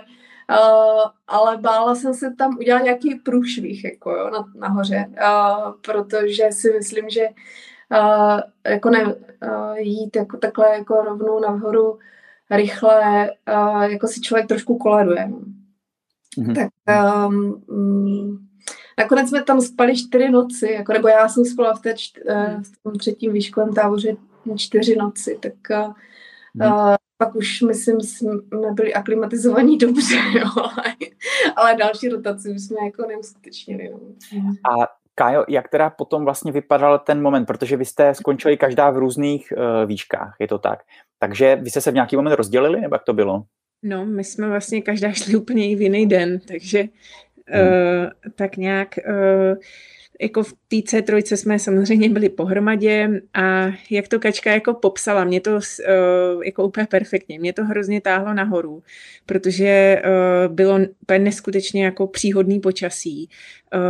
Uh, 0.50 1.10
ale 1.26 1.56
bála 1.56 1.94
jsem 1.94 2.14
se 2.14 2.34
tam 2.38 2.58
udělat 2.58 2.82
nějaký 2.82 3.14
průšvih 3.14 3.84
jako 3.84 4.10
jo, 4.10 4.30
na, 4.30 4.44
nahoře, 4.68 5.04
uh, 5.08 5.72
protože 5.80 6.48
si 6.50 6.72
myslím, 6.72 7.10
že 7.10 7.20
uh, 8.00 8.40
jako 8.72 8.90
ne, 8.90 9.04
uh, 9.04 9.76
jít 9.76 10.16
jako 10.16 10.36
takhle 10.36 10.74
jako 10.78 10.94
rovnou 10.94 11.40
nahoru 11.40 11.98
rychle, 12.50 13.30
uh, 13.48 13.82
jako 13.82 14.08
si 14.08 14.20
člověk 14.20 14.46
trošku 14.48 14.78
koleduje. 14.78 15.30
Mm-hmm. 16.38 16.54
Tak 16.54 16.68
um, 17.28 18.48
nakonec 18.98 19.28
jsme 19.28 19.42
tam 19.42 19.60
spali 19.60 19.96
čtyři 19.96 20.30
noci, 20.30 20.72
jako, 20.72 20.92
nebo 20.92 21.08
já 21.08 21.28
jsem 21.28 21.44
spala 21.44 21.74
v, 21.74 21.80
té 21.80 21.94
čt, 21.94 22.18
uh, 22.30 22.62
v 22.62 22.82
tom 22.82 22.92
třetím 22.92 23.32
výškovém 23.32 23.72
táboře 23.74 24.16
čtyři 24.56 24.96
noci, 24.96 25.38
tak 25.42 25.52
uh, 25.70 25.94
hmm. 26.66 26.96
pak 27.16 27.34
už, 27.34 27.60
myslím, 27.60 28.00
jsme 28.00 28.32
byli 28.72 28.94
aklimatizovaní 28.94 29.78
dobře, 29.86 30.16
jo, 30.38 30.46
ale, 30.56 30.94
ale 31.56 31.74
další 31.74 32.08
rotaci 32.08 32.50
už 32.50 32.62
jsme 32.62 32.76
jako 32.84 33.06
neuskutečnili. 33.06 33.90
No. 33.90 33.98
A 34.72 34.98
Kájo, 35.18 35.44
jak 35.48 35.68
teda 35.68 35.90
potom 35.90 36.24
vlastně 36.24 36.52
vypadal 36.52 36.98
ten 36.98 37.22
moment, 37.22 37.46
protože 37.46 37.76
vy 37.76 37.84
jste 37.84 38.14
skončili 38.14 38.56
každá 38.56 38.90
v 38.90 38.98
různých 38.98 39.52
uh, 39.56 39.88
výškách, 39.88 40.36
je 40.38 40.48
to 40.48 40.58
tak. 40.58 40.78
Takže 41.18 41.56
vy 41.56 41.70
jste 41.70 41.80
se 41.80 41.90
v 41.90 41.94
nějaký 41.94 42.16
moment 42.16 42.32
rozdělili, 42.32 42.80
nebo 42.80 42.94
jak 42.94 43.04
to 43.04 43.12
bylo? 43.12 43.44
No, 43.82 44.06
my 44.06 44.24
jsme 44.24 44.48
vlastně 44.48 44.82
každá 44.82 45.12
šli 45.12 45.36
úplně 45.36 45.76
v 45.76 45.80
jiný 45.80 46.06
den, 46.06 46.40
takže 46.48 46.78
hmm. 47.46 47.68
uh, 47.68 48.06
tak 48.34 48.56
nějak 48.56 48.88
uh, 49.08 49.56
jako 50.20 50.42
v 50.42 50.52
té 50.52 50.76
C3 50.76 51.36
jsme 51.36 51.58
samozřejmě 51.58 52.08
byli 52.08 52.28
pohromadě 52.28 53.22
a 53.34 53.66
jak 53.90 54.08
to 54.08 54.20
Kačka 54.20 54.52
jako 54.52 54.74
popsala, 54.74 55.24
mě 55.24 55.40
to 55.40 55.50
uh, 55.50 56.44
jako 56.44 56.64
úplně 56.64 56.86
perfektně, 56.86 57.38
mě 57.38 57.52
to 57.52 57.64
hrozně 57.64 58.00
táhlo 58.00 58.34
nahoru, 58.34 58.82
protože 59.26 60.02
uh, 60.04 60.54
bylo 60.54 60.78
úplně 61.02 61.18
neskutečně 61.18 61.84
jako 61.84 62.06
příhodný 62.06 62.60
počasí 62.60 63.28
uh, 63.74 63.80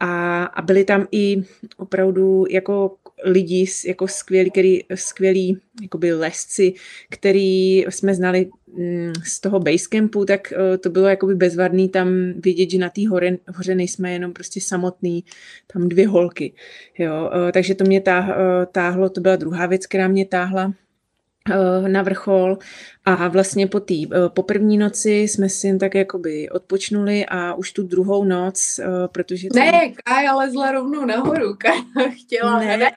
a, 0.00 0.44
a 0.44 0.62
byli 0.62 0.84
tam 0.84 1.06
i 1.12 1.42
opravdu 1.76 2.44
jako 2.50 2.96
lidi, 3.24 3.66
jako 3.86 4.08
skvělí, 4.08 4.50
který, 4.50 4.80
skvělí 4.94 5.58
jakoby 5.82 6.12
lesci, 6.12 6.74
který 7.10 7.78
jsme 7.78 8.14
znali 8.14 8.50
mm, 8.78 9.12
z 9.24 9.40
toho 9.40 9.60
basecampu, 9.60 10.24
tak 10.24 10.52
uh, 10.52 10.76
to 10.76 10.90
bylo 10.90 11.06
jakoby 11.06 11.34
bezvadný 11.34 11.88
tam 11.88 12.32
vidět, 12.44 12.70
že 12.70 12.78
na 12.78 12.90
té 12.90 13.08
hoře, 13.08 13.38
hoře 13.56 13.74
nejsme 13.74 14.12
jenom 14.12 14.32
prostě 14.32 14.60
samotný, 14.60 15.24
tam 15.72 15.88
dvě 15.88 16.08
holky. 16.08 16.52
Jo? 16.98 17.30
Uh, 17.34 17.50
takže 17.52 17.74
to 17.74 17.84
mě 17.84 18.02
uh, 18.08 18.24
táhlo, 18.72 19.08
to 19.08 19.20
byla 19.20 19.36
druhá 19.36 19.66
věc, 19.66 19.86
která 19.86 20.08
mě 20.08 20.26
táhla 20.26 20.72
na 21.88 22.02
vrchol 22.02 22.58
a 23.04 23.28
vlastně 23.28 23.66
po 23.66 23.80
té 23.80 23.94
po 24.28 24.42
první 24.42 24.78
noci 24.78 25.14
jsme 25.14 25.48
si 25.48 25.66
jen 25.66 25.78
tak 25.78 25.94
jakoby 25.94 26.48
odpočnuli 26.50 27.26
a 27.28 27.54
už 27.54 27.72
tu 27.72 27.82
druhou 27.82 28.24
noc, 28.24 28.80
protože... 29.12 29.48
Tam... 29.54 29.64
Ne, 29.64 29.92
Kája 30.04 30.36
lezla 30.36 30.72
rovnou 30.72 31.04
nahoru, 31.04 31.54
Kája 31.58 32.10
chtěla... 32.10 32.60
Ne, 32.60 32.90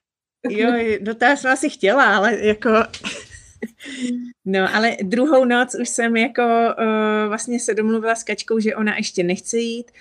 Jo, 0.50 0.70
no 1.02 1.16
to 1.16 1.26
jsem 1.26 1.52
asi 1.52 1.70
chtěla, 1.70 2.16
ale 2.16 2.38
jako... 2.46 2.70
No, 4.46 4.76
ale 4.76 4.98
druhou 5.04 5.46
noc 5.46 5.76
už 5.82 5.90
jsem 5.90 6.18
jako 6.18 6.42
uh, 6.44 7.28
vlastně 7.28 7.60
se 7.60 7.74
domluvila 7.74 8.16
s 8.16 8.24
Kačkou, 8.24 8.60
že 8.60 8.76
ona 8.76 8.98
ještě 8.98 9.24
nechce 9.24 9.58
jít, 9.58 9.92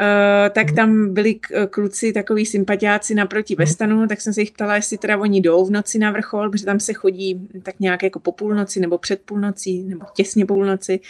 uh, 0.00 0.06
tak 0.50 0.72
tam 0.72 1.14
byli 1.14 1.34
kluci 1.70 2.12
takový 2.12 2.46
sympatiáci 2.46 3.14
naproti 3.14 3.54
ve 3.54 3.66
stanu, 3.66 4.06
tak 4.08 4.20
jsem 4.20 4.32
se 4.32 4.40
jich 4.40 4.50
ptala, 4.50 4.76
jestli 4.76 4.98
teda 4.98 5.18
oni 5.18 5.40
jdou 5.40 5.64
v 5.64 5.70
noci 5.70 5.98
na 5.98 6.10
vrchol, 6.10 6.50
protože 6.50 6.64
tam 6.64 6.80
se 6.80 6.92
chodí 6.92 7.48
tak 7.62 7.80
nějak 7.80 8.02
jako 8.02 8.20
po 8.20 8.32
půlnoci 8.32 8.80
nebo 8.80 8.98
před 8.98 9.20
půlnocí 9.20 9.82
nebo 9.82 10.06
těsně 10.14 10.46
půlnoci. 10.46 11.00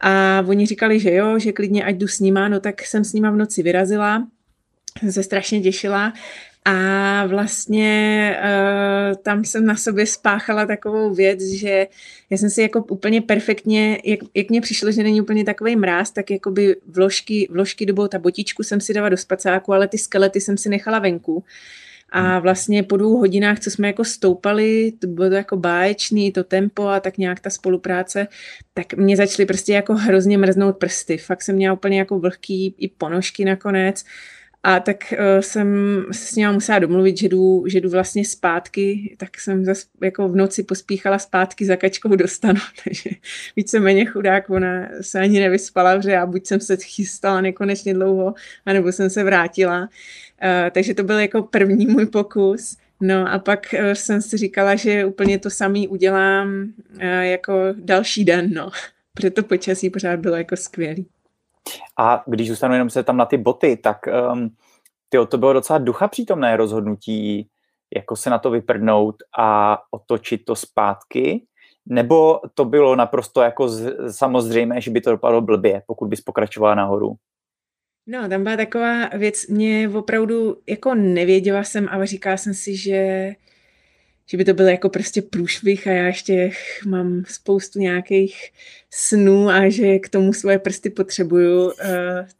A 0.00 0.44
oni 0.46 0.66
říkali, 0.66 1.00
že 1.00 1.14
jo, 1.14 1.38
že 1.38 1.52
klidně 1.52 1.84
ať 1.84 1.94
jdu 1.94 2.08
s 2.08 2.20
nima, 2.20 2.48
no 2.48 2.60
tak 2.60 2.82
jsem 2.82 3.04
s 3.04 3.12
nima 3.12 3.30
v 3.30 3.36
noci 3.36 3.62
vyrazila, 3.62 4.28
jsem 4.98 5.12
se 5.12 5.22
strašně 5.22 5.60
těšila 5.60 6.12
a 6.64 7.26
vlastně 7.26 8.36
uh, 8.40 9.16
tam 9.22 9.44
jsem 9.44 9.66
na 9.66 9.76
sobě 9.76 10.06
spáchala 10.06 10.66
takovou 10.66 11.14
věc, 11.14 11.42
že 11.42 11.86
já 12.30 12.36
jsem 12.36 12.50
si 12.50 12.62
jako 12.62 12.84
úplně 12.84 13.20
perfektně, 13.20 13.98
jak, 14.04 14.20
jak 14.34 14.50
mně 14.50 14.60
přišlo, 14.60 14.92
že 14.92 15.02
není 15.02 15.20
úplně 15.20 15.44
takový 15.44 15.76
mráz, 15.76 16.10
tak 16.10 16.30
jakoby 16.30 16.76
vložky, 16.86 17.48
vložky 17.50 17.86
dobou 17.86 18.08
ta 18.08 18.18
botičku 18.18 18.62
jsem 18.62 18.80
si 18.80 18.94
dala 18.94 19.08
do 19.08 19.16
spacáku, 19.16 19.72
ale 19.72 19.88
ty 19.88 19.98
skelety 19.98 20.40
jsem 20.40 20.56
si 20.56 20.68
nechala 20.68 20.98
venku. 20.98 21.44
A 22.14 22.20
hmm. 22.20 22.42
vlastně 22.42 22.82
po 22.82 22.96
dvou 22.96 23.16
hodinách, 23.16 23.60
co 23.60 23.70
jsme 23.70 23.86
jako 23.86 24.04
stoupali, 24.04 24.92
to 24.98 25.06
bylo 25.06 25.28
to 25.28 25.34
jako 25.34 25.56
báječný, 25.56 26.32
to 26.32 26.44
tempo 26.44 26.86
a 26.86 27.00
tak 27.00 27.18
nějak 27.18 27.40
ta 27.40 27.50
spolupráce, 27.50 28.28
tak 28.74 28.94
mě 28.94 29.16
začaly 29.16 29.46
prostě 29.46 29.72
jako 29.72 29.94
hrozně 29.94 30.38
mrznout 30.38 30.76
prsty. 30.76 31.18
Fakt 31.18 31.42
jsem 31.42 31.56
měla 31.56 31.74
úplně 31.74 31.98
jako 31.98 32.18
vlhký 32.18 32.74
i 32.78 32.88
ponožky 32.88 33.44
nakonec. 33.44 34.04
A 34.64 34.80
tak 34.80 35.12
uh, 35.12 35.40
jsem 35.40 35.66
se 36.12 36.26
s 36.26 36.34
ním 36.34 36.52
musela 36.52 36.78
domluvit, 36.78 37.18
že 37.18 37.28
jdu, 37.28 37.64
že 37.66 37.80
jdu 37.80 37.90
vlastně 37.90 38.24
zpátky, 38.24 39.16
tak 39.18 39.40
jsem 39.40 39.64
zas, 39.64 39.86
jako 40.02 40.28
v 40.28 40.36
noci 40.36 40.62
pospíchala 40.62 41.18
zpátky 41.18 41.64
za 41.64 41.76
kačkou 41.76 42.16
dostanu, 42.16 42.60
takže 42.84 43.10
víceméně 43.56 44.04
chudák, 44.04 44.50
ona 44.50 44.88
se 45.00 45.20
ani 45.20 45.40
nevyspala, 45.40 46.00
že 46.00 46.10
já 46.10 46.26
buď 46.26 46.46
jsem 46.46 46.60
se 46.60 46.76
chystala 46.76 47.40
nekonečně 47.40 47.94
dlouho, 47.94 48.34
anebo 48.66 48.92
jsem 48.92 49.10
se 49.10 49.24
vrátila. 49.24 49.80
Uh, 49.80 49.88
takže 50.70 50.94
to 50.94 51.04
byl 51.04 51.18
jako 51.18 51.42
první 51.42 51.86
můj 51.86 52.06
pokus. 52.06 52.76
No 53.00 53.32
a 53.32 53.38
pak 53.38 53.74
uh, 53.74 53.92
jsem 53.92 54.22
si 54.22 54.36
říkala, 54.36 54.74
že 54.74 55.04
úplně 55.04 55.38
to 55.38 55.50
samý 55.50 55.88
udělám 55.88 56.72
uh, 56.94 57.02
jako 57.20 57.54
další 57.74 58.24
den, 58.24 58.50
no. 58.54 58.70
Protože 59.14 59.30
to 59.30 59.42
počasí 59.42 59.90
pořád 59.90 60.20
bylo 60.20 60.36
jako 60.36 60.56
skvělý. 60.56 61.06
A 61.98 62.24
když 62.26 62.48
zůstanu 62.48 62.74
jenom 62.74 62.90
se 62.90 63.02
tam 63.02 63.16
na 63.16 63.26
ty 63.26 63.38
boty, 63.38 63.76
tak 63.76 63.98
um, 64.32 64.50
tyjo, 65.08 65.26
to 65.26 65.38
bylo 65.38 65.52
docela 65.52 65.78
ducha 65.78 66.08
přítomné 66.08 66.56
rozhodnutí, 66.56 67.48
jako 67.96 68.16
se 68.16 68.30
na 68.30 68.38
to 68.38 68.50
vyprdnout 68.50 69.16
a 69.38 69.78
otočit 69.90 70.44
to 70.44 70.56
zpátky, 70.56 71.46
nebo 71.86 72.40
to 72.54 72.64
bylo 72.64 72.96
naprosto 72.96 73.42
jako 73.42 73.68
z, 73.68 73.94
samozřejmé, 74.16 74.80
že 74.80 74.90
by 74.90 75.00
to 75.00 75.10
dopadlo 75.10 75.40
blbě, 75.40 75.82
pokud 75.86 76.08
bys 76.08 76.20
pokračovala 76.20 76.74
nahoru? 76.74 77.14
No, 78.06 78.28
tam 78.28 78.42
byla 78.42 78.56
taková 78.56 79.08
věc, 79.08 79.46
mě 79.46 79.90
opravdu 79.94 80.56
jako 80.68 80.94
nevěděla 80.94 81.64
jsem, 81.64 81.88
ale 81.90 82.06
říkala 82.06 82.36
jsem 82.36 82.54
si, 82.54 82.76
že 82.76 83.30
že 84.26 84.36
by 84.36 84.44
to 84.44 84.54
byl 84.54 84.68
jako 84.68 84.88
prostě 84.88 85.22
průšvih 85.22 85.86
a 85.86 85.90
já 85.90 86.06
ještě 86.06 86.50
mám 86.86 87.24
spoustu 87.28 87.78
nějakých 87.78 88.52
snů 88.94 89.48
a 89.48 89.68
že 89.68 89.98
k 89.98 90.08
tomu 90.08 90.32
svoje 90.32 90.58
prsty 90.58 90.90
potřebuju, 90.90 91.64
uh, 91.64 91.72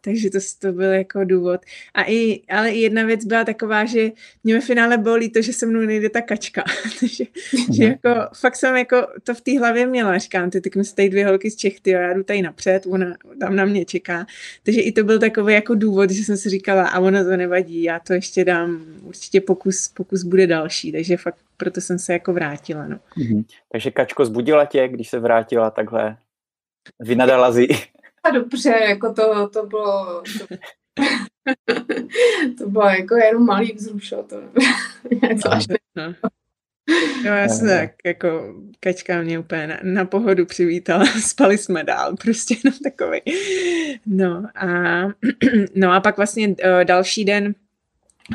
takže 0.00 0.30
to, 0.30 0.38
to 0.58 0.72
byl 0.72 0.92
jako 0.92 1.24
důvod. 1.24 1.60
A 1.94 2.04
i, 2.04 2.40
ale 2.48 2.70
i 2.70 2.80
jedna 2.80 3.04
věc 3.04 3.24
byla 3.24 3.44
taková, 3.44 3.84
že 3.84 4.10
mě 4.44 4.54
ve 4.54 4.60
finále 4.60 4.98
bolí 4.98 5.28
to, 5.28 5.42
že 5.42 5.52
se 5.52 5.66
mnou 5.66 5.80
nejde 5.80 6.10
ta 6.10 6.20
kačka, 6.20 6.64
takže 7.00 7.24
že 7.72 7.84
jako 7.84 8.14
fakt 8.40 8.56
jsem 8.56 8.76
jako 8.76 9.06
to 9.22 9.34
v 9.34 9.40
té 9.40 9.58
hlavě 9.58 9.86
měla, 9.86 10.18
říkám, 10.18 10.50
ty 10.50 10.60
tak 10.60 10.72
se 10.82 10.94
tady 10.94 11.08
dvě 11.08 11.26
holky 11.26 11.50
z 11.50 11.56
Čech, 11.56 11.80
ty 11.80 11.90
já 11.90 12.14
jdu 12.14 12.22
tady 12.22 12.42
napřed, 12.42 12.86
ona 12.86 13.16
tam 13.40 13.56
na 13.56 13.64
mě 13.64 13.84
čeká, 13.84 14.26
takže 14.62 14.80
i 14.80 14.92
to 14.92 15.04
byl 15.04 15.18
takový 15.18 15.54
jako 15.54 15.74
důvod, 15.74 16.10
že 16.10 16.24
jsem 16.24 16.36
si 16.36 16.48
říkala, 16.48 16.88
a 16.88 17.00
ono 17.00 17.24
to 17.24 17.36
nevadí, 17.36 17.82
já 17.82 17.98
to 17.98 18.12
ještě 18.12 18.44
dám, 18.44 18.84
určitě 19.02 19.40
pokus, 19.40 19.88
pokus 19.88 20.22
bude 20.22 20.46
další, 20.46 20.92
takže 20.92 21.16
fakt 21.16 21.38
proto 21.62 21.80
jsem 21.80 21.98
se 21.98 22.12
jako 22.12 22.32
vrátila. 22.32 22.86
No. 22.86 22.96
Mm-hmm. 23.18 23.44
Takže 23.72 23.90
Kačko 23.90 24.24
zbudila 24.24 24.64
tě, 24.64 24.88
když 24.88 25.08
se 25.08 25.18
vrátila 25.18 25.70
takhle? 25.70 26.16
Vynadala 27.00 27.52
zi? 27.52 27.68
A 28.24 28.30
dobře, 28.30 28.74
jako 28.88 29.12
to, 29.12 29.48
to 29.48 29.66
bylo... 29.66 30.22
To, 30.38 30.56
to 32.58 32.70
bylo 32.70 32.88
jako 32.88 33.16
jenom 33.16 33.46
malý 33.46 33.72
vzrušo. 33.72 34.22
To, 34.22 34.36
no. 35.96 36.14
Jo, 37.24 37.32
já 37.32 37.48
jsem 37.48 37.68
tak, 37.68 37.90
jako 38.04 38.54
kačka 38.80 39.22
mě 39.22 39.38
úplně 39.38 39.66
na, 39.66 39.78
na 39.82 40.04
pohodu 40.04 40.46
přivítala, 40.46 41.04
spali 41.20 41.58
jsme 41.58 41.84
dál, 41.84 42.16
prostě 42.16 42.56
jenom 42.64 42.78
takový. 42.78 43.20
No 44.06 44.44
a, 44.54 44.68
no 45.74 45.92
a 45.92 46.00
pak 46.00 46.16
vlastně 46.16 46.48
uh, 46.48 46.54
další 46.84 47.24
den 47.24 47.54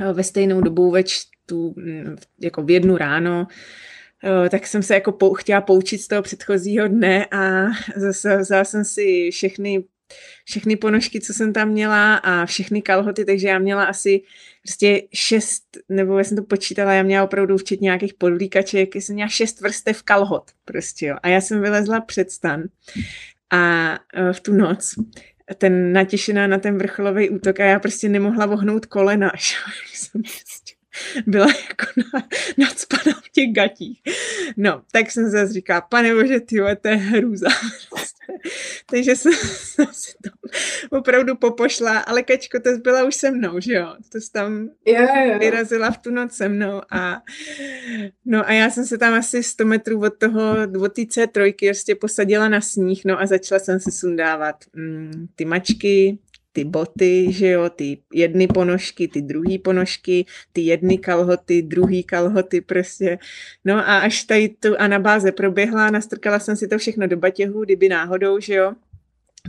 uh, 0.02 0.12
ve 0.12 0.24
stejnou 0.24 0.62
dobu 0.62 0.92
ve 0.92 1.04
tu, 1.48 1.74
mm, 1.78 2.16
jako 2.42 2.64
v 2.64 2.70
jednu 2.70 2.98
ráno, 2.98 3.48
eh, 4.24 4.50
tak 4.50 4.68
jsem 4.68 4.84
se 4.84 4.94
jako 4.94 5.12
pou, 5.12 5.34
chtěla 5.34 5.62
poučit 5.62 6.02
z 6.02 6.08
toho 6.08 6.22
předchozího 6.22 6.88
dne 6.88 7.26
a 7.26 7.66
zase 7.96 8.38
vzala 8.38 8.64
jsem 8.64 8.86
si 8.86 9.30
všechny 9.32 9.84
všechny 10.46 10.76
ponožky, 10.76 11.22
co 11.22 11.34
jsem 11.34 11.54
tam 11.54 11.70
měla 11.70 12.16
a 12.16 12.46
všechny 12.46 12.82
kalhoty, 12.82 13.26
takže 13.26 13.48
já 13.48 13.60
měla 13.60 13.84
asi 13.84 14.22
prostě 14.64 15.02
šest, 15.14 15.64
nebo 15.90 16.18
já 16.18 16.24
jsem 16.24 16.38
to 16.38 16.44
počítala, 16.44 16.94
já 16.94 17.04
měla 17.04 17.24
opravdu 17.24 17.58
včetně 17.58 17.86
nějakých 17.86 18.14
podlíkaček, 18.14 18.96
jsem 18.96 19.16
měla 19.16 19.30
šest 19.30 19.62
vrstev 19.62 20.04
kalhot 20.04 20.52
prostě, 20.66 21.06
jo. 21.06 21.16
A 21.24 21.28
já 21.30 21.42
jsem 21.42 21.62
vylezla 21.62 22.02
před 22.02 22.32
stan 22.32 22.64
a 23.54 23.94
eh, 24.14 24.34
v 24.34 24.40
tu 24.40 24.54
noc 24.54 24.96
ten 25.58 25.94
natěšená 25.94 26.48
na 26.48 26.58
ten 26.58 26.78
vrcholový 26.78 27.30
útok 27.30 27.60
a 27.60 27.66
já 27.66 27.80
prostě 27.80 28.10
nemohla 28.10 28.46
vohnout 28.46 28.86
kolena, 28.86 29.32
jsem 29.94 30.22
prostě 30.22 30.67
byla 31.26 31.46
jako 31.70 31.86
na, 31.98 32.28
nadspaná 32.58 33.22
v 33.24 33.30
těch 33.30 33.54
gatích. 33.54 34.02
No, 34.58 34.82
tak 34.92 35.12
jsem 35.12 35.30
zase 35.30 35.54
říkala, 35.54 35.82
pane 35.82 36.16
bože, 36.16 36.40
ty 36.40 36.56
to 36.82 36.88
je 36.88 36.96
hrůza. 36.96 37.48
Takže 38.90 39.16
jsem, 39.16 39.34
jsem 39.64 39.88
si 39.92 40.12
to 40.24 40.30
opravdu 40.98 41.36
popošla, 41.36 42.00
ale 42.00 42.24
Kačko, 42.24 42.60
to 42.60 42.70
byla 42.78 43.04
už 43.04 43.16
se 43.16 43.32
mnou, 43.32 43.60
že 43.60 43.74
jo? 43.74 43.96
To 44.10 44.22
jsi 44.22 44.32
tam 44.32 44.70
yeah. 44.86 45.40
vyrazila 45.40 45.92
v 45.92 45.98
tu 45.98 46.12
noc 46.12 46.34
se 46.34 46.50
mnou 46.50 46.82
a 46.92 47.22
no 48.26 48.50
a 48.50 48.52
já 48.52 48.70
jsem 48.70 48.86
se 48.86 48.98
tam 48.98 49.14
asi 49.14 49.44
100 49.44 49.66
metrů 49.66 50.02
od 50.02 50.18
toho, 50.18 50.56
od 50.80 50.94
té 50.94 51.02
C3 51.02 51.54
prostě 51.68 51.96
posadila 51.96 52.50
na 52.50 52.62
sníh, 52.62 53.06
no 53.06 53.22
a 53.22 53.26
začala 53.26 53.60
jsem 53.60 53.80
se 53.80 53.92
sundávat 53.92 54.56
mm, 54.74 55.28
ty 55.36 55.46
mačky, 55.46 56.18
ty 56.58 56.64
boty, 56.64 57.28
že 57.30 57.48
jo, 57.48 57.70
ty 57.70 57.98
jedny 58.14 58.48
ponožky, 58.48 59.08
ty 59.08 59.22
druhý 59.22 59.60
ponožky, 59.60 60.26
ty 60.54 60.62
jedny 60.62 60.98
kalhoty, 60.98 61.62
druhý 61.62 62.04
kalhoty 62.04 62.62
prostě. 62.62 63.20
No 63.66 63.76
a 63.76 63.98
až 63.98 64.24
tady 64.24 64.50
tu 64.50 64.80
anabáze 64.80 65.32
proběhla, 65.32 65.90
nastrkala 65.90 66.40
jsem 66.40 66.56
si 66.56 66.68
to 66.68 66.78
všechno 66.78 67.08
do 67.08 67.18
batěhu, 67.18 67.64
kdyby 67.64 67.90
náhodou, 67.90 68.40
že 68.40 68.54
jo, 68.54 68.74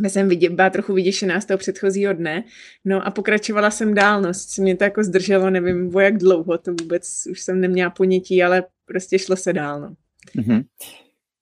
já 0.03 0.09
jsem 0.09 0.29
vidě, 0.29 0.51
byla 0.51 0.71
trochu 0.71 0.95
vyděšená 0.95 1.41
z 1.41 1.47
toho 1.47 1.59
předchozího 1.59 2.13
dne, 2.13 2.45
no 2.85 3.07
a 3.07 3.11
pokračovala 3.11 3.71
jsem 3.71 3.95
dál, 3.95 4.23
no, 4.23 4.33
mě 4.59 4.77
to 4.77 4.85
jako 4.85 5.05
zdrželo, 5.05 5.51
nevím 5.51 5.97
o 5.97 6.01
jak 6.01 6.19
dlouho, 6.19 6.59
to 6.59 6.75
vůbec 6.81 7.27
už 7.31 7.41
jsem 7.41 7.61
neměla 7.61 7.91
ponětí, 7.91 8.43
ale 8.43 8.65
prostě 8.85 9.19
šlo 9.19 9.37
se 9.37 9.53
dál, 9.53 9.81
no. 9.81 9.95
Mm-hmm. 10.37 10.65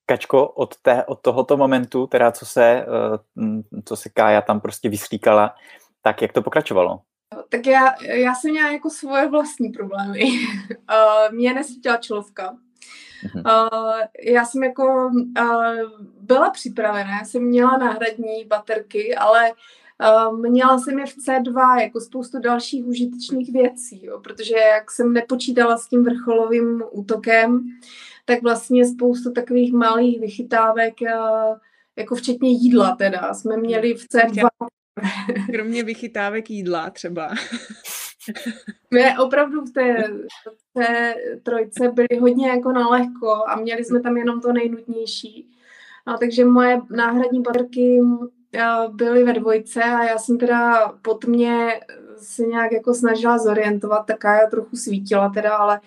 Kačko, 0.07 0.49
od, 0.49 0.77
té, 0.77 1.05
od 1.05 1.21
tohoto 1.21 1.57
momentu, 1.57 2.07
teda 2.07 2.33
co 2.33 2.47
se, 2.47 2.65
eh, 2.65 3.83
co 3.85 3.97
se 3.97 4.09
Kája 4.09 4.43
tam 4.43 4.61
prostě 4.61 4.89
vyslíkala, 4.89 5.55
tak 6.03 6.23
jak 6.23 6.33
to 6.33 6.43
pokračovalo? 6.43 7.01
Tak 7.49 7.67
já, 7.67 8.03
já 8.03 8.35
jsem 8.35 8.51
měla 8.51 8.71
jako 8.71 8.91
svoje 8.91 9.29
vlastní 9.29 9.69
problémy. 9.69 10.21
uh, 10.21 11.31
mě 11.35 11.55
nesvítila 11.55 11.97
čelovka. 11.97 12.57
Uh, 13.35 14.01
já 14.23 14.45
jsem 14.45 14.63
jako 14.63 15.11
uh, 15.39 16.05
byla 16.21 16.51
připravená, 16.51 17.19
já 17.19 17.25
jsem 17.25 17.43
měla 17.43 17.77
náhradní 17.77 18.45
baterky, 18.45 19.15
ale 19.15 19.53
uh, 20.29 20.39
měla 20.39 20.79
jsem 20.79 20.99
je 20.99 21.07
v 21.07 21.17
C2 21.17 21.79
jako 21.79 22.01
spoustu 22.01 22.41
dalších 22.41 22.87
užitečných 22.87 23.53
věcí, 23.53 24.05
jo, 24.05 24.21
protože 24.21 24.57
jak 24.57 24.91
jsem 24.91 25.13
nepočítala 25.13 25.79
s 25.79 25.89
tím 25.89 26.05
vrcholovým 26.05 26.83
útokem, 26.91 27.65
tak 28.27 28.43
vlastně 28.43 28.87
spoustu 28.87 29.33
takových 29.33 29.73
malých 29.73 30.21
vychytávek, 30.21 31.03
eh, 31.03 31.15
jako 31.97 32.15
včetně 32.15 32.51
jídla 32.51 32.97
teda, 32.97 33.35
jsme 33.35 33.57
měli 33.57 33.95
v 33.95 34.07
C2. 34.09 34.49
Kromě 35.55 35.83
vychytávek 35.83 36.51
jídla 36.51 36.91
třeba. 36.91 37.29
My 38.95 39.19
opravdu 39.19 39.61
v 39.65 39.73
té, 39.73 40.05
v 40.47 40.73
té 40.75 41.15
trojce 41.43 41.89
byli 41.89 42.21
hodně 42.21 42.49
jako 42.49 42.73
na 42.73 42.89
lehko 42.89 43.45
a 43.47 43.57
měli 43.57 43.85
jsme 43.85 44.01
tam 44.01 44.17
jenom 44.17 44.41
to 44.41 44.53
nejnutnější. 44.53 45.51
No, 46.07 46.19
takže 46.19 46.45
moje 46.45 46.81
náhradní 46.91 47.43
baterky 47.43 48.01
eh, 48.55 48.65
byly 48.89 49.25
ve 49.25 49.33
dvojce 49.33 49.83
a 49.83 50.05
já 50.05 50.19
jsem 50.19 50.39
teda 50.39 50.89
pod 51.03 51.25
mě 51.25 51.81
se 52.17 52.43
nějak 52.43 52.73
jako 52.73 52.95
snažila 52.95 53.39
zorientovat, 53.39 54.07
taká 54.07 54.41
já 54.41 54.51
trochu 54.51 54.77
svítila 54.77 55.29
teda, 55.29 55.57
ale 55.57 55.81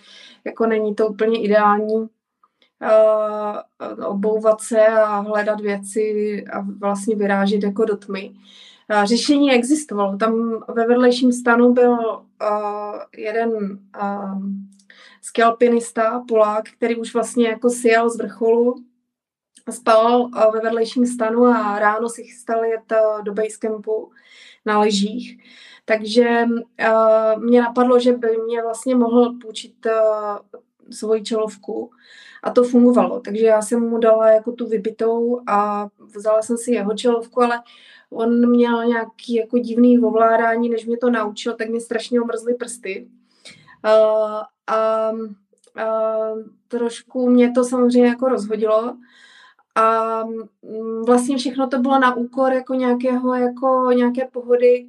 jako 0.46 0.66
není 0.66 0.96
to 0.96 1.08
úplně 1.08 1.44
ideální 1.44 2.10
uh, 2.82 4.06
obouvat 4.06 4.62
se 4.62 4.88
a 4.88 5.20
hledat 5.20 5.62
věci 5.62 6.46
a 6.54 6.60
vlastně 6.80 7.16
vyrážet 7.16 7.64
jako 7.64 7.86
do 7.86 7.98
tmy. 7.98 8.34
Uh, 8.94 9.04
řešení 9.04 9.52
existovalo. 9.52 10.18
Tam 10.18 10.64
ve 10.68 10.88
vedlejším 10.88 11.32
stanu 11.32 11.74
byl 11.74 11.92
uh, 11.92 13.00
jeden 13.18 13.80
uh, 14.02 14.42
skalpinista, 15.22 16.24
Polák, 16.28 16.70
který 16.70 16.96
už 16.96 17.14
vlastně 17.14 17.48
jako 17.48 17.70
sjel 17.70 18.10
z 18.10 18.18
vrcholu, 18.18 18.76
spal 19.70 20.22
uh, 20.22 20.54
ve 20.54 20.60
vedlejším 20.60 21.06
stanu 21.06 21.46
a 21.46 21.80
ráno 21.80 22.10
si 22.10 22.24
chystal 22.24 22.64
jet 22.64 22.92
uh, 22.92 23.24
do 23.24 23.34
basecampu 23.34 24.12
na 24.66 24.80
ležích. 24.80 25.44
Takže 25.86 26.46
uh, 26.46 27.44
mě 27.44 27.62
napadlo, 27.62 28.00
že 28.00 28.14
by 28.14 28.38
mě 28.46 28.64
vlastně 28.64 28.96
mohl 28.96 29.34
půjčit 29.42 29.86
uh, 29.86 30.38
svoji 30.92 31.24
čelovku 31.24 31.92
a 32.44 32.52
to 32.52 32.64
fungovalo. 32.64 33.20
Takže 33.20 33.46
já 33.46 33.62
jsem 33.62 33.90
mu 33.90 33.98
dala 33.98 34.30
jako 34.32 34.52
tu 34.52 34.68
vybitou 34.68 35.42
a 35.48 35.88
vzala 36.16 36.42
jsem 36.42 36.58
si 36.58 36.72
jeho 36.72 36.94
čelovku, 36.94 37.42
ale 37.42 37.62
on 38.10 38.50
měl 38.50 38.86
nějaký 38.86 39.36
jako 39.36 39.58
divný 39.58 40.00
ovládání, 40.00 40.70
než 40.70 40.86
mě 40.86 40.98
to 40.98 41.10
naučil, 41.10 41.54
tak 41.54 41.70
mě 41.70 41.82
strašně 41.82 42.22
omrzly 42.22 42.54
prsty. 42.54 43.08
Uh, 43.86 44.42
a 44.68 45.12
uh, 45.12 46.40
trošku 46.68 47.30
mě 47.30 47.52
to 47.52 47.64
samozřejmě 47.64 48.10
jako 48.10 48.28
rozhodilo. 48.28 48.96
A 49.76 50.24
um, 50.24 51.06
vlastně 51.06 51.38
všechno 51.38 51.68
to 51.68 51.80
bylo 51.80 52.00
na 52.00 52.16
úkor 52.16 52.54
jako 52.54 52.74
nějakého, 52.74 53.36
jako 53.36 53.92
nějaké 53.92 54.28
pohody. 54.32 54.88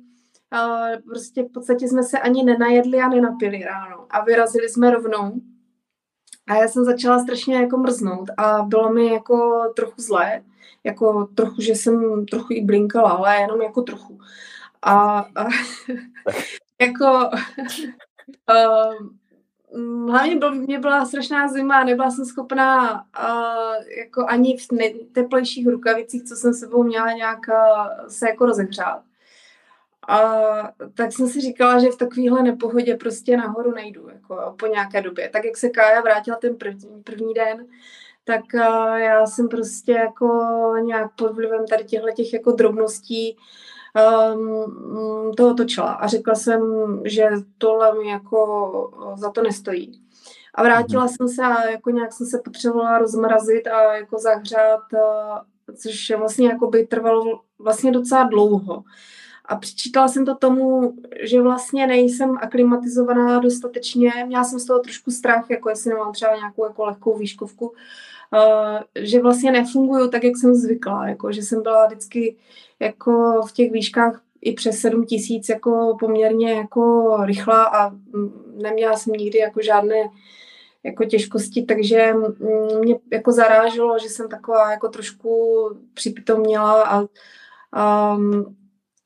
Uh, 0.53 1.03
prostě 1.09 1.43
v 1.43 1.53
podstatě 1.53 1.89
jsme 1.89 2.03
se 2.03 2.19
ani 2.19 2.45
nenajedli 2.45 2.99
a 2.99 3.09
nenapili 3.09 3.63
ráno. 3.63 4.07
A 4.11 4.25
vyrazili 4.25 4.69
jsme 4.69 4.91
rovnou. 4.91 5.33
A 6.51 6.55
já 6.55 6.69
jsem 6.69 6.85
začala 6.85 7.19
strašně 7.19 7.57
jako 7.57 7.77
mrznout 7.77 8.31
a 8.37 8.63
bylo 8.63 8.93
mi 8.93 9.13
jako 9.13 9.63
trochu 9.77 10.03
zlé, 10.03 10.43
jako 10.85 11.29
trochu, 11.35 11.63
že 11.63 11.73
jsem 11.73 12.27
trochu 12.27 12.53
i 12.53 12.65
blinkala, 12.65 13.11
ale 13.11 13.41
jenom 13.41 13.63
jako 13.63 13.83
trochu. 13.83 14.19
A, 14.83 15.19
a 15.19 15.45
jako 16.81 17.05
uh, 19.75 20.09
hlavně 20.11 20.37
byl, 20.37 20.55
mě 20.55 20.79
byla 20.79 21.07
strašná 21.07 21.49
zima, 21.49 21.85
nebyla 21.85 22.11
jsem 22.11 22.25
schopná 22.25 22.93
uh, 22.93 23.75
jako 23.99 24.27
ani 24.29 24.57
v 24.57 24.67
teplejších 25.13 25.69
rukavicích, 25.69 26.25
co 26.25 26.37
jsem 26.37 26.55
sebou 26.55 26.83
měla 26.83 27.13
nějak 27.13 27.41
uh, 27.49 28.09
se 28.09 28.29
jako 28.29 28.47
rozehřát. 28.47 29.03
A 30.09 30.31
tak 30.95 31.13
jsem 31.13 31.29
si 31.29 31.41
říkala, 31.41 31.79
že 31.79 31.91
v 31.91 31.97
takovéhle 31.97 32.43
nepohodě 32.43 32.97
prostě 32.97 33.37
nahoru 33.37 33.73
nejdu 33.73 34.09
jako 34.09 34.55
po 34.59 34.67
nějaké 34.67 35.03
době. 35.03 35.29
Tak 35.29 35.45
jak 35.45 35.57
se 35.57 35.69
Kája 35.69 36.01
vrátila 36.01 36.37
ten 36.37 36.57
první, 36.57 37.03
první 37.03 37.35
den, 37.35 37.67
tak 38.25 38.41
uh, 38.55 38.95
já 38.95 39.27
jsem 39.27 39.49
prostě 39.49 39.93
jako 39.93 40.27
nějak 40.81 41.11
pod 41.17 41.35
vlivem 41.35 41.67
tady 41.67 41.85
těchto 41.85 42.11
těch 42.11 42.33
jako 42.33 42.53
drobností 42.53 43.37
um, 44.35 45.33
to 45.37 45.51
otočila 45.51 45.93
a 45.93 46.07
řekla 46.07 46.35
jsem, 46.35 46.63
že 47.05 47.29
tohle 47.59 47.99
mi 47.99 48.09
jako 48.09 49.15
za 49.17 49.31
to 49.31 49.43
nestojí. 49.43 50.03
A 50.55 50.63
vrátila 50.63 51.07
mm-hmm. 51.07 51.17
jsem 51.17 51.29
se 51.29 51.43
a 51.43 51.71
jako 51.71 51.91
nějak 51.91 52.13
jsem 52.13 52.27
se 52.27 52.41
potřebovala 52.45 52.99
rozmrazit 52.99 53.67
a 53.67 53.95
jako 53.95 54.19
zahřát, 54.19 54.83
což 55.77 56.13
vlastně 56.19 56.49
jako 56.49 56.67
by 56.67 56.87
trvalo 56.87 57.41
vlastně 57.59 57.93
docela 57.93 58.23
dlouho. 58.23 58.85
A 59.51 59.57
přičítala 59.57 60.09
jsem 60.09 60.25
to 60.25 60.35
tomu, 60.35 60.95
že 61.23 61.43
vlastně 61.43 61.87
nejsem 61.87 62.37
aklimatizovaná 62.41 63.39
dostatečně. 63.39 64.13
Měla 64.27 64.45
jsem 64.45 64.59
z 64.59 64.65
toho 64.65 64.81
trošku 64.81 65.11
strach, 65.11 65.51
jako 65.51 65.69
jestli 65.69 65.91
nemám 65.91 66.13
třeba 66.13 66.37
nějakou 66.37 66.65
jako 66.65 66.85
lehkou 66.85 67.19
výškovku, 67.19 67.67
uh, 67.67 67.75
že 68.95 69.23
vlastně 69.23 69.53
nefunguju 69.53 70.11
tak, 70.11 70.25
jak 70.25 70.37
jsem 70.37 70.55
zvykla. 70.55 71.09
Jako, 71.09 71.33
že 71.33 71.43
jsem 71.43 71.63
byla 71.63 71.87
vždycky 71.87 72.37
jako 72.81 73.43
v 73.49 73.53
těch 73.53 73.73
výškách 73.73 74.23
i 74.41 74.53
přes 74.53 74.81
7 74.81 75.07
tisíc 75.07 75.49
jako 75.49 75.97
poměrně 76.01 76.53
jako 76.53 77.17
rychlá 77.25 77.65
a 77.65 77.93
neměla 78.55 78.97
jsem 78.97 79.13
nikdy 79.13 79.39
jako 79.39 79.63
žádné 79.63 80.11
jako 80.85 81.05
těžkosti, 81.05 81.63
takže 81.63 82.15
mě 82.81 82.99
jako 83.13 83.33
zaráželo, 83.33 83.99
že 83.99 84.09
jsem 84.09 84.29
taková 84.29 84.71
jako 84.71 84.89
trošku 84.89 85.61
připitomněla 85.95 86.83
a, 86.83 87.05
a, 87.73 88.17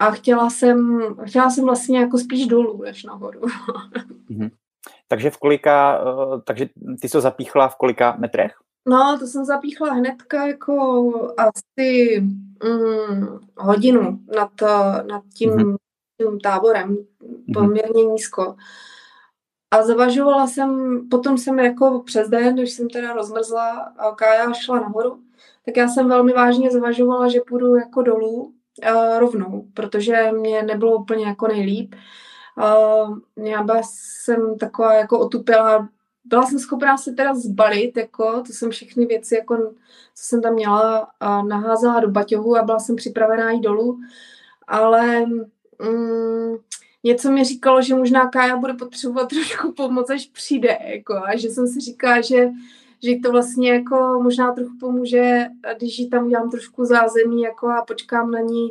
a 0.04 0.10
chtěla 0.10 0.50
jsem, 0.50 1.00
chtěla 1.24 1.50
jsem 1.50 1.64
vlastně 1.64 1.98
jako 1.98 2.18
spíš 2.18 2.46
dolů 2.46 2.82
než 2.82 3.04
nahoru. 3.04 3.40
Mm-hmm. 4.30 4.50
Takže 5.08 5.30
v 5.30 5.38
kolika, 5.38 6.00
eh, 6.00 6.40
takže 6.44 6.68
ty 7.00 7.08
jsi 7.08 7.12
to 7.12 7.20
zapíchla 7.20 7.68
v 7.68 7.76
kolika 7.76 8.16
metrech? 8.18 8.52
No, 8.88 9.16
to 9.18 9.26
jsem 9.26 9.44
zapíchla 9.44 9.92
hnedka 9.92 10.46
jako 10.46 11.12
asi 11.36 12.20
mm, 12.64 13.38
hodinu 13.56 14.20
nad, 14.36 14.50
nad 15.10 15.22
tím, 15.34 15.50
mm-hmm. 15.50 15.76
tím 16.20 16.40
táborem, 16.40 16.88
mhm. 16.88 17.52
poměrně 17.54 18.02
mm-hmm. 18.02 18.12
nízko. 18.12 18.56
A 19.70 19.82
zavažovala 19.82 20.46
jsem, 20.46 21.00
potom 21.10 21.38
jsem 21.38 21.58
jako 21.58 22.02
přes 22.06 22.28
den, 22.28 22.54
když 22.54 22.72
jsem 22.72 22.88
teda 22.88 23.12
rozmrzla 23.12 23.70
a 23.98 24.14
Kája 24.14 24.52
šla 24.52 24.80
nahoru, 24.80 25.18
tak 25.64 25.76
já 25.76 25.88
jsem 25.88 26.08
velmi 26.08 26.32
vážně 26.32 26.70
zvažovala, 26.70 27.28
že 27.28 27.40
půjdu 27.48 27.74
jako 27.74 28.02
dolů 28.02 28.54
uh, 28.82 29.18
rovnou, 29.18 29.66
protože 29.74 30.32
mě 30.32 30.62
nebylo 30.62 30.96
úplně 30.96 31.26
jako 31.26 31.48
nejlíp. 31.48 31.94
Uh, 32.58 33.18
já 33.46 33.62
byla 33.62 33.80
jsem 33.84 34.58
taková 34.58 34.94
jako 34.94 35.18
otupila, 35.18 35.88
byla 36.24 36.46
jsem 36.46 36.58
schopná 36.58 36.96
se 36.96 37.12
teda 37.12 37.34
zbalit, 37.34 37.96
jako, 37.96 38.42
to 38.46 38.52
jsem 38.52 38.70
všechny 38.70 39.06
věci, 39.06 39.34
jako, 39.34 39.56
co 40.14 40.24
jsem 40.24 40.42
tam 40.42 40.54
měla, 40.54 41.10
a 41.20 41.42
naházela 41.42 42.00
do 42.00 42.08
baťohu 42.08 42.56
a 42.56 42.62
byla 42.62 42.78
jsem 42.78 42.96
připravená 42.96 43.50
jít 43.50 43.60
dolů, 43.60 44.00
ale 44.66 45.26
mm, 45.82 46.56
něco 47.04 47.30
mi 47.30 47.44
říkalo, 47.44 47.82
že 47.82 47.94
možná 47.94 48.28
Kája 48.28 48.56
bude 48.56 48.74
potřebovat 48.74 49.28
trošku 49.28 49.72
pomoc, 49.72 50.10
až 50.10 50.26
přijde, 50.26 50.78
jako, 50.84 51.14
a 51.14 51.36
že 51.36 51.48
jsem 51.48 51.66
si 51.66 51.80
říkala, 51.80 52.20
že 52.20 52.50
že 53.02 53.12
to 53.22 53.32
vlastně 53.32 53.72
jako 53.72 54.20
možná 54.22 54.52
trochu 54.52 54.72
pomůže, 54.80 55.46
když 55.78 55.98
ji 55.98 56.08
tam 56.08 56.26
udělám 56.26 56.50
trošku 56.50 56.84
zázemí 56.84 57.42
jako 57.42 57.68
a 57.68 57.84
počkám 57.84 58.30
na 58.30 58.40
ní, 58.40 58.68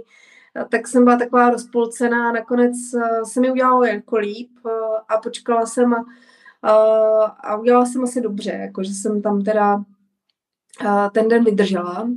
tak 0.70 0.88
jsem 0.88 1.04
byla 1.04 1.18
taková 1.18 1.50
rozpolcená 1.50 2.32
nakonec 2.32 2.76
se 3.24 3.42
mi 3.42 3.52
udělalo 3.52 3.84
jako 3.84 4.18
líp 4.18 4.50
a 5.10 5.18
počkala 5.18 5.66
jsem 5.66 5.94
a, 5.94 6.02
a 7.24 7.56
udělala 7.56 7.86
jsem 7.86 8.04
asi 8.04 8.22
dobře, 8.22 8.52
jako 8.52 8.84
že 8.84 8.94
jsem 8.94 9.22
tam 9.22 9.42
teda 9.42 9.84
ten 11.12 11.28
den 11.28 11.44
vydržela. 11.44 12.10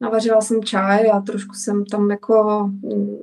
Navařila 0.00 0.40
jsem 0.40 0.62
čaj 0.62 1.10
a 1.10 1.20
trošku 1.20 1.54
jsem 1.54 1.84
tam 1.84 2.10
jako, 2.10 2.66
mm, 2.66 3.16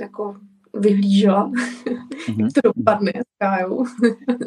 jako 0.00 0.36
vyhlížela, 0.80 1.50
mm-hmm. 1.50 2.44
jak 2.44 2.52
to 2.52 2.72
dopadne 2.76 3.12
s 3.14 3.38
Kájou. 3.38 3.84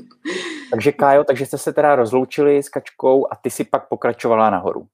takže 0.71 0.91
Kájo, 0.91 1.23
takže 1.23 1.45
jste 1.45 1.57
se 1.57 1.73
teda 1.73 1.95
rozloučili 1.95 2.63
s 2.63 2.69
Kačkou 2.69 3.27
a 3.31 3.35
ty 3.35 3.49
si 3.49 3.63
pak 3.63 3.87
pokračovala 3.87 4.49
nahoru. 4.49 4.87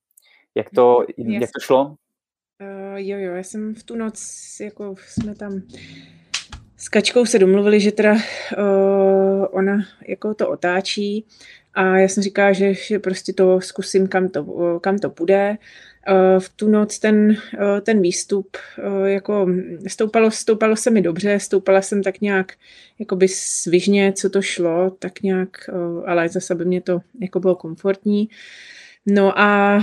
Jak 0.56 0.70
to, 0.70 1.06
já 1.18 1.40
jak 1.40 1.50
to 1.52 1.60
šlo? 1.60 1.86
Uh, 1.86 2.96
jo, 2.96 3.18
jo, 3.18 3.34
já 3.34 3.44
jsem 3.44 3.76
v 3.76 3.84
tu 3.84 3.96
noc, 3.96 4.22
jako 4.62 4.96
jsme 5.08 5.36
tam 5.36 5.62
s 6.78 6.90
Kačkou 6.90 7.26
se 7.26 7.40
domluvili, 7.40 7.80
že 7.80 7.92
teda 7.92 8.14
uh, 8.14 9.46
ona 9.52 9.78
jako 10.08 10.34
to 10.34 10.50
otáčí 10.50 11.26
a 11.74 11.98
já 11.98 12.08
jsem 12.08 12.24
říkala, 12.24 12.54
že, 12.54 12.74
že 12.74 13.00
prostě 13.00 13.34
to 13.34 13.62
zkusím, 13.62 14.08
kam 14.08 14.30
to, 14.30 14.80
kam 14.80 14.98
to 14.98 15.10
půjde. 15.10 15.58
Eh, 16.08 16.40
v 16.40 16.50
tu 16.50 16.70
noc 16.70 17.00
ten, 17.00 17.38
eh, 17.54 17.82
ten 17.82 18.02
výstup, 18.02 18.58
eh, 18.78 19.10
jako 19.12 19.48
stoupalo, 19.88 20.32
stoupalo 20.32 20.76
se 20.76 20.90
mi 20.90 21.02
dobře, 21.02 21.40
stoupala 21.40 21.82
jsem 21.82 22.04
tak 22.04 22.22
nějak 22.22 22.54
jakoby 23.00 23.28
svižně, 23.28 24.14
co 24.14 24.30
to 24.30 24.42
šlo, 24.42 24.90
tak 25.00 25.22
nějak, 25.22 25.70
ale 26.06 26.30
zase 26.30 26.56
by 26.56 26.66
mě 26.66 26.82
to 26.82 27.00
jako 27.22 27.40
bylo 27.40 27.56
komfortní. 27.56 28.30
No 29.06 29.40
a 29.40 29.82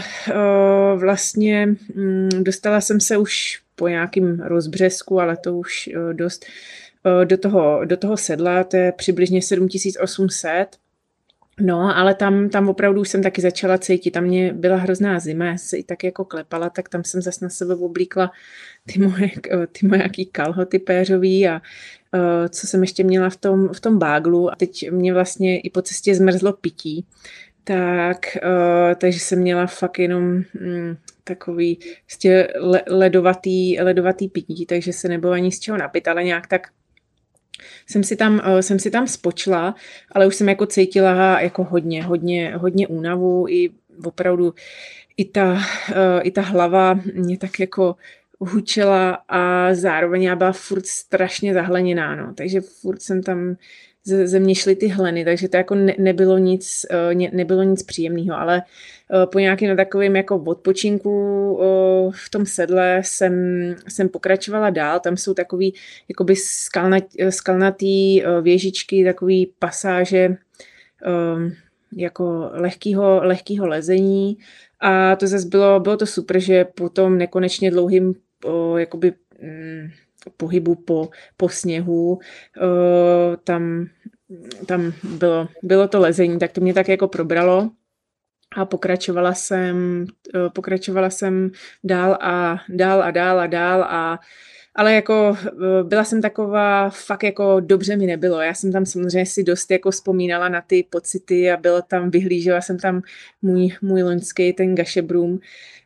vlastně 0.96 1.66
mm, 1.94 2.28
dostala 2.40 2.80
jsem 2.80 3.00
se 3.00 3.16
už 3.16 3.62
po 3.76 3.88
nějakým 3.88 4.40
rozbřesku, 4.40 5.20
ale 5.20 5.37
to 5.37 5.56
už 5.56 5.90
dost, 6.12 6.46
do 7.24 7.38
toho, 7.38 7.85
do 7.85 7.96
toho 7.96 8.16
sedla, 8.16 8.64
to 8.64 8.76
je 8.76 8.92
přibližně 8.92 9.42
7800 9.42 10.76
No, 11.60 11.96
ale 11.96 12.14
tam, 12.14 12.48
tam 12.48 12.68
opravdu 12.68 13.00
už 13.00 13.08
jsem 13.08 13.22
taky 13.22 13.40
začala 13.40 13.78
cítit, 13.78 14.10
tam 14.10 14.24
mě 14.24 14.52
byla 14.52 14.76
hrozná 14.76 15.18
zima, 15.20 15.44
já 15.44 15.56
se 15.56 15.76
i 15.76 15.82
tak 15.82 16.04
jako 16.04 16.24
klepala, 16.24 16.70
tak 16.70 16.88
tam 16.88 17.04
jsem 17.04 17.22
zase 17.22 17.44
na 17.44 17.48
sebe 17.48 17.74
oblíkla 17.74 18.32
ty 18.86 18.98
moje, 18.98 19.30
ty 19.72 19.86
moje 19.86 20.02
jaký 20.02 20.26
kalhoty 20.26 20.78
péřový 20.78 21.48
a 21.48 21.62
uh, 22.14 22.48
co 22.48 22.66
jsem 22.66 22.80
ještě 22.80 23.04
měla 23.04 23.30
v 23.30 23.36
tom, 23.36 23.68
v 23.68 23.80
tom 23.80 23.98
báglu 23.98 24.52
a 24.52 24.56
teď 24.56 24.90
mě 24.90 25.14
vlastně 25.14 25.60
i 25.60 25.70
po 25.70 25.82
cestě 25.82 26.14
zmrzlo 26.14 26.52
pití, 26.52 27.06
tak, 27.64 28.18
uh, 28.44 28.94
takže 28.94 29.18
jsem 29.18 29.38
měla 29.38 29.66
fakt 29.66 29.98
jenom 29.98 30.24
mm, 30.60 30.96
takový 31.24 31.78
prostě 32.06 32.48
le, 32.60 32.82
ledovatý, 32.88 33.80
ledovatý 33.80 34.28
pití, 34.28 34.66
takže 34.66 34.92
se 34.92 35.08
nebylo 35.08 35.32
ani 35.32 35.52
z 35.52 35.60
čeho 35.60 35.78
napit, 35.78 36.08
ale 36.08 36.24
nějak 36.24 36.46
tak 36.46 36.68
jsem 37.87 38.05
si 38.05 38.16
tam, 38.16 38.35
uh, 38.35 38.59
jsem 38.59 38.79
si 38.79 38.90
tam 38.90 39.07
spočla, 39.07 39.75
ale 40.12 40.27
už 40.27 40.35
jsem 40.35 40.48
jako 40.48 40.66
cítila 40.66 41.40
jako 41.40 41.64
hodně, 41.64 42.03
hodně, 42.03 42.57
hodně 42.57 42.88
únavu 42.88 43.48
i 43.48 43.70
opravdu 44.05 44.55
i 45.16 45.25
ta, 45.25 45.53
uh, 45.53 45.61
i 46.22 46.31
ta 46.31 46.42
hlava 46.42 47.01
mě 47.14 47.38
tak 47.38 47.61
jako 47.61 47.96
hučela 48.40 49.18
a 49.29 49.75
zároveň 49.75 50.22
já 50.22 50.37
byla 50.37 50.53
furt 50.53 50.87
strašně 50.87 51.55
zahleněná, 51.55 52.16
no. 52.16 52.35
takže 52.35 52.61
furt 52.61 53.03
jsem 53.03 53.22
tam 53.22 53.57
ze, 54.04 54.28
ze 54.28 54.40
mě 54.40 54.54
šly 54.54 54.76
ty 54.76 54.88
hleny, 54.88 55.24
takže 55.24 55.48
to 55.48 55.56
jako 55.56 55.74
ne, 55.74 55.94
nebylo 55.98 56.38
nic, 56.38 56.86
uh, 57.14 57.20
nebylo 57.32 57.62
nic 57.62 57.82
příjemného, 57.82 58.38
ale 58.38 58.62
uh, 59.14 59.26
po 59.26 59.38
nějakém 59.38 59.76
takovém 59.76 60.16
jako 60.16 60.36
odpočinku 60.36 61.10
uh, 61.52 62.12
v 62.12 62.30
tom 62.30 62.46
sedle 62.46 63.02
jsem, 63.04 63.34
jsem 63.88 64.08
pokračovala 64.08 64.70
dál, 64.70 65.00
tam 65.00 65.16
jsou 65.16 65.34
takový 65.34 65.74
jakoby 66.08 66.36
skalnat, 66.36 67.04
skalnatý 67.30 68.22
věžičky, 68.42 69.04
takový 69.04 69.52
pasáže 69.58 70.36
jako 71.96 72.50
lehkýho, 72.52 73.20
lehkýho 73.22 73.66
lezení. 73.66 74.38
A 74.80 75.16
to 75.16 75.26
zase 75.26 75.48
bylo, 75.48 75.80
bylo 75.80 75.96
to 75.96 76.06
super, 76.06 76.38
že 76.38 76.64
po 76.64 76.88
tom 76.88 77.18
nekonečně 77.18 77.70
dlouhým 77.70 78.14
jakoby 78.76 79.12
mm, 79.42 79.90
pohybu 80.37 80.74
po, 80.74 81.11
po 81.37 81.48
sněhu. 81.48 82.18
Tam, 83.44 83.87
tam 84.66 84.92
bylo, 85.02 85.48
bylo 85.62 85.88
to 85.88 86.00
lezení, 86.00 86.38
tak 86.38 86.52
to 86.52 86.61
mě 86.61 86.74
tak 86.74 86.88
jako 86.88 87.08
probralo 87.08 87.70
a 88.56 88.64
pokračovala 88.64 89.35
jsem, 89.35 90.06
pokračovala 90.52 91.11
jsem 91.11 91.50
dál 91.85 92.18
a 92.20 92.56
dál 92.68 93.02
a 93.02 93.11
dál 93.11 93.40
a 93.40 93.46
dál 93.46 93.82
a 93.82 94.20
ale 94.74 94.94
jako 94.94 95.37
byla 95.82 96.04
jsem 96.04 96.22
taková, 96.22 96.90
fakt 96.90 97.22
jako 97.22 97.61
dobře 97.61 97.96
mi 97.96 98.06
nebylo. 98.06 98.40
Já 98.40 98.54
jsem 98.54 98.72
tam 98.72 98.87
samozřejmě 98.87 99.26
si 99.26 99.42
dost 99.42 99.70
jako 99.70 99.90
vzpomínala 99.90 100.48
na 100.48 100.61
ty 100.61 100.87
pocity 100.90 101.50
a 101.50 101.56
bylo 101.56 101.82
tam, 101.82 102.11
vyhlížela 102.11 102.61
jsem 102.61 102.78
tam 102.78 103.02
můj, 103.42 103.68
můj 103.82 104.02
loňský 104.02 104.52
ten 104.52 104.74
gašebrum 104.74 105.40
Eh, 105.40 105.82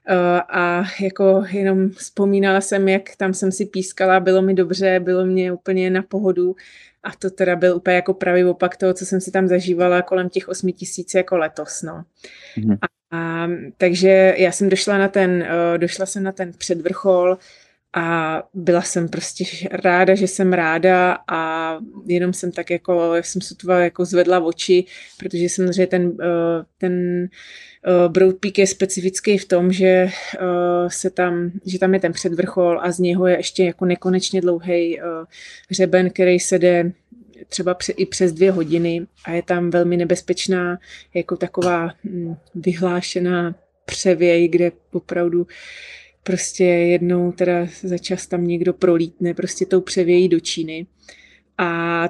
a 0.49 0.85
jako 1.01 1.45
jenom 1.51 1.91
vzpomínala 1.91 2.61
jsem, 2.61 2.89
jak 2.89 3.17
tam 3.17 3.35
jsem 3.35 3.53
si 3.53 3.67
pískala, 3.67 4.21
bylo 4.21 4.43
mi 4.43 4.55
dobře, 4.55 5.01
bylo 5.01 5.27
mě 5.27 5.53
úplně 5.53 5.91
na 5.91 6.03
pohodu 6.03 6.57
a 7.03 7.11
to 7.19 7.31
teda 7.31 7.57
byl 7.57 7.77
úplně 7.77 7.97
jako 7.97 8.15
pravý 8.15 8.45
opak 8.45 8.77
toho, 8.77 8.95
co 8.95 9.07
jsem 9.07 9.21
si 9.21 9.31
tam 9.31 9.49
zažívala 9.49 10.03
kolem 10.03 10.29
těch 10.29 10.49
8 10.49 10.73
tisíc 10.73 11.15
jako 11.15 11.37
letos, 11.37 11.83
no. 11.83 12.05
Mm-hmm. 12.59 12.79
A, 12.83 13.17
a, 13.17 13.49
takže 13.77 14.35
já 14.37 14.53
jsem 14.53 14.69
došla 14.69 14.99
na 14.99 15.09
ten, 15.09 15.31
uh, 15.31 15.79
došla 15.79 16.07
jsem 16.07 16.23
na 16.23 16.33
ten 16.33 16.53
předvrchol 16.53 17.39
a 17.99 18.43
byla 18.55 18.83
jsem 18.83 19.09
prostě 19.09 19.45
ráda, 19.71 20.15
že 20.15 20.29
jsem 20.29 20.53
ráda 20.53 21.19
a 21.29 21.73
jenom 22.07 22.33
jsem 22.33 22.53
tak 22.53 22.71
jako, 22.71 23.15
jsem 23.21 23.43
sotva 23.43 23.79
jako 23.79 24.05
zvedla 24.05 24.41
oči, 24.41 24.85
protože 25.19 25.49
samozřejmě 25.49 25.87
ten, 25.87 26.07
uh, 26.07 26.17
ten 26.79 27.27
Uh, 27.89 28.13
Broad 28.13 28.35
Peak 28.37 28.59
je 28.59 28.67
specifický 28.67 29.39
v 29.39 29.45
tom, 29.45 29.73
že 29.73 30.05
uh, 30.05 30.89
se 30.89 31.11
tam, 31.11 31.51
že 31.67 31.79
tam 31.79 31.95
je 31.95 32.01
ten 32.01 32.13
předvrchol 32.13 32.81
a 32.83 32.93
z 32.93 32.99
něho 32.99 33.27
je 33.27 33.37
ještě 33.37 33.65
jako 33.65 33.85
nekonečně 33.85 34.41
dlouhý 34.41 35.01
uh, 35.01 35.07
hřeben, 35.69 36.11
který 36.11 36.41
se 36.41 36.59
jde 36.59 36.93
třeba 37.49 37.77
i 37.97 38.07
přes 38.07 38.33
dvě 38.33 38.51
hodiny 38.51 39.07
a 39.25 39.33
je 39.33 39.43
tam 39.43 39.71
velmi 39.71 39.97
nebezpečná 39.97 40.79
jako 41.15 41.37
taková 41.37 41.91
hm, 42.05 42.35
vyhlášená 42.55 43.55
převěj, 43.85 44.49
kde 44.49 44.73
opravdu 44.93 45.47
prostě 46.27 46.65
jednou 46.65 47.33
teda 47.33 47.67
za 47.83 47.99
čas 47.99 48.27
tam 48.27 48.47
někdo 48.47 48.73
prolítne 48.73 49.35
prostě 49.35 49.67
tou 49.67 49.81
převějí 49.81 50.29
do 50.29 50.41
Číny. 50.41 50.87
A 51.59 52.09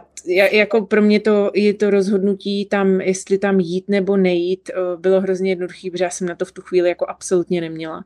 jako 0.53 0.87
pro 0.87 1.03
mě 1.03 1.21
to 1.21 1.51
je 1.55 1.75
to 1.75 1.91
rozhodnutí 1.91 2.65
tam, 2.67 3.01
jestli 3.01 3.39
tam 3.39 3.61
jít 3.61 3.85
nebo 3.89 4.17
nejít, 4.17 4.71
eh, 4.71 4.97
bylo 4.97 5.21
hrozně 5.21 5.51
jednoduché, 5.51 5.91
protože 5.91 6.05
já 6.05 6.11
jsem 6.11 6.29
na 6.29 6.35
to 6.35 6.45
v 6.45 6.53
tu 6.53 6.63
chvíli 6.63 6.89
jako 6.89 7.07
absolutně 7.09 7.61
neměla. 7.61 8.05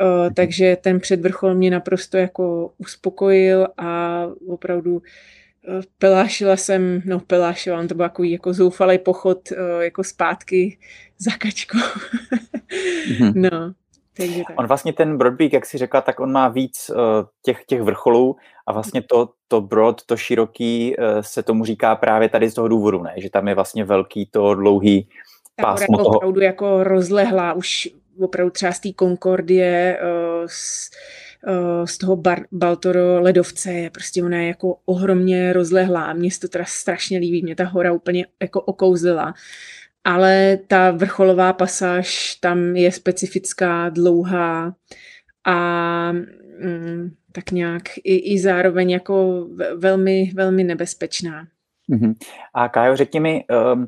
Eh, 0.00 0.30
takže 0.34 0.76
ten 0.80 1.00
předvrchol 1.00 1.54
mě 1.54 1.70
naprosto 1.70 2.16
jako 2.16 2.72
uspokojil 2.78 3.68
a 3.76 4.22
opravdu 4.48 5.02
eh, 5.68 5.80
pelášila 5.98 6.56
jsem, 6.56 7.02
no 7.04 7.20
pelášila, 7.20 7.78
on 7.78 7.88
to 7.88 7.94
byl 7.94 8.04
jako, 8.04 8.22
jako 8.22 8.52
zoufalý 8.52 8.98
pochod 8.98 9.52
jako 9.80 10.04
zpátky 10.04 10.78
za 11.18 11.30
kačkou. 11.30 11.78
mm-hmm. 11.78 13.32
No, 13.50 13.74
takže 14.16 14.42
tak. 14.48 14.58
On 14.58 14.66
vlastně 14.66 14.92
ten 14.92 15.18
Broadpeak, 15.18 15.52
jak 15.52 15.66
si 15.66 15.78
řekla, 15.78 16.00
tak 16.00 16.20
on 16.20 16.32
má 16.32 16.48
víc 16.48 16.90
uh, 16.90 16.96
těch, 17.42 17.64
těch 17.64 17.82
vrcholů 17.82 18.36
a 18.66 18.72
vlastně 18.72 19.02
to, 19.02 19.28
to 19.48 19.60
broad, 19.60 20.02
to 20.06 20.16
široký 20.16 20.96
uh, 20.98 21.04
se 21.20 21.42
tomu 21.42 21.64
říká 21.64 21.96
právě 21.96 22.28
tady 22.28 22.50
z 22.50 22.54
toho 22.54 22.68
důvodu, 22.68 23.02
ne? 23.02 23.14
že 23.16 23.30
tam 23.30 23.48
je 23.48 23.54
vlastně 23.54 23.84
velký 23.84 24.26
to 24.26 24.54
dlouhý 24.54 25.08
Ta 25.56 25.62
pásmo 25.62 25.98
toho. 25.98 26.16
opravdu 26.16 26.40
jako 26.40 26.84
rozlehlá, 26.84 27.52
už 27.52 27.88
opravdu 28.20 28.50
třeba 28.50 28.72
z 28.72 28.80
té 28.80 28.88
Concordie, 28.98 30.00
uh, 30.02 30.46
z, 30.46 30.90
uh, 31.48 31.84
z 31.84 31.98
toho 31.98 32.16
Bar- 32.16 32.46
Baltoro 32.52 33.20
ledovce, 33.20 33.72
je 33.72 33.90
prostě 33.90 34.24
ona 34.24 34.36
je 34.36 34.48
jako 34.48 34.76
ohromně 34.86 35.52
rozlehlá. 35.52 36.12
Mně 36.12 36.30
se 36.30 36.40
to 36.40 36.48
teda 36.48 36.64
strašně 36.64 37.18
líbí, 37.18 37.42
mě 37.42 37.56
ta 37.56 37.64
hora 37.64 37.92
úplně 37.92 38.26
jako 38.42 38.60
okouzila 38.60 39.34
ale 40.06 40.58
ta 40.66 40.90
vrcholová 40.90 41.52
pasáž 41.52 42.34
tam 42.34 42.76
je 42.76 42.92
specifická, 42.92 43.88
dlouhá 43.88 44.74
a 45.46 46.12
mm, 46.12 47.10
tak 47.32 47.50
nějak 47.50 47.82
i, 48.04 48.34
i 48.34 48.38
zároveň 48.38 48.90
jako 48.90 49.46
velmi, 49.76 50.30
velmi 50.34 50.64
nebezpečná. 50.64 51.46
Mm-hmm. 51.90 52.14
A 52.54 52.68
Kájo, 52.68 52.96
řekni 52.96 53.20
mi, 53.20 53.44
um, 53.74 53.86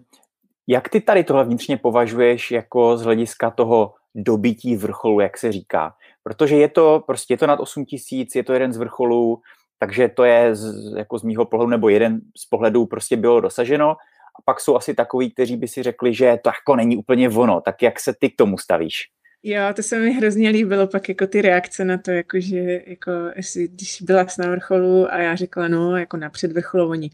jak 0.67 0.89
ty 0.89 1.01
tady 1.01 1.25
tohle 1.25 1.45
vnitřně 1.45 1.77
považuješ 1.77 2.51
jako 2.51 2.97
z 2.97 3.03
hlediska 3.03 3.51
toho 3.51 3.95
dobití 4.15 4.77
vrcholu, 4.77 5.21
jak 5.21 5.39
se 5.39 5.53
říká? 5.53 5.95
Protože 6.23 6.57
je 6.57 6.69
to 6.69 7.03
prostě 7.07 7.35
je 7.35 7.39
to 7.39 7.47
nad 7.47 7.61
8 7.61 7.85
tisíc, 7.85 8.35
je 8.35 8.45
to 8.45 8.53
jeden 8.53 8.73
z 8.73 8.77
vrcholů, 8.77 9.41
takže 9.79 10.09
to 10.09 10.25
je 10.25 10.55
z, 10.55 10.95
jako 10.97 11.19
z 11.19 11.23
mýho 11.23 11.45
pohledu, 11.45 11.71
nebo 11.71 11.89
jeden 11.89 12.21
z 12.37 12.47
pohledů 12.47 12.87
prostě 12.87 13.17
bylo 13.17 13.41
dosaženo, 13.41 13.97
a 14.39 14.43
pak 14.45 14.61
jsou 14.61 14.77
asi 14.77 14.95
takový, 14.95 15.31
kteří 15.31 15.57
by 15.57 15.69
si 15.69 15.83
řekli, 15.83 16.15
že 16.15 16.39
to 16.43 16.49
jako 16.49 16.77
není 16.77 16.97
úplně 16.97 17.29
ono. 17.29 17.61
Tak 17.61 17.83
jak 17.83 18.01
se 18.01 18.15
ty 18.19 18.31
k 18.31 18.37
tomu 18.37 18.59
stavíš? 18.59 18.95
Jo, 19.43 19.63
to 19.77 19.83
se 19.83 19.99
mi 19.99 20.13
hrozně 20.13 20.51
líbilo, 20.51 20.87
pak 20.87 21.09
jako 21.09 21.27
ty 21.27 21.43
reakce 21.43 21.85
na 21.85 21.99
to, 21.99 22.11
jako 22.11 22.41
že 22.41 22.83
jako 22.87 23.11
jestli, 23.37 23.69
když 23.69 24.03
byla 24.03 24.27
na 24.39 24.51
vrcholu 24.51 25.13
a 25.13 25.19
já 25.19 25.37
řekla, 25.37 25.69
no, 25.69 25.97
jako 25.97 26.17
na 26.17 26.31
předvrcholu, 26.31 26.89
oni, 26.89 27.11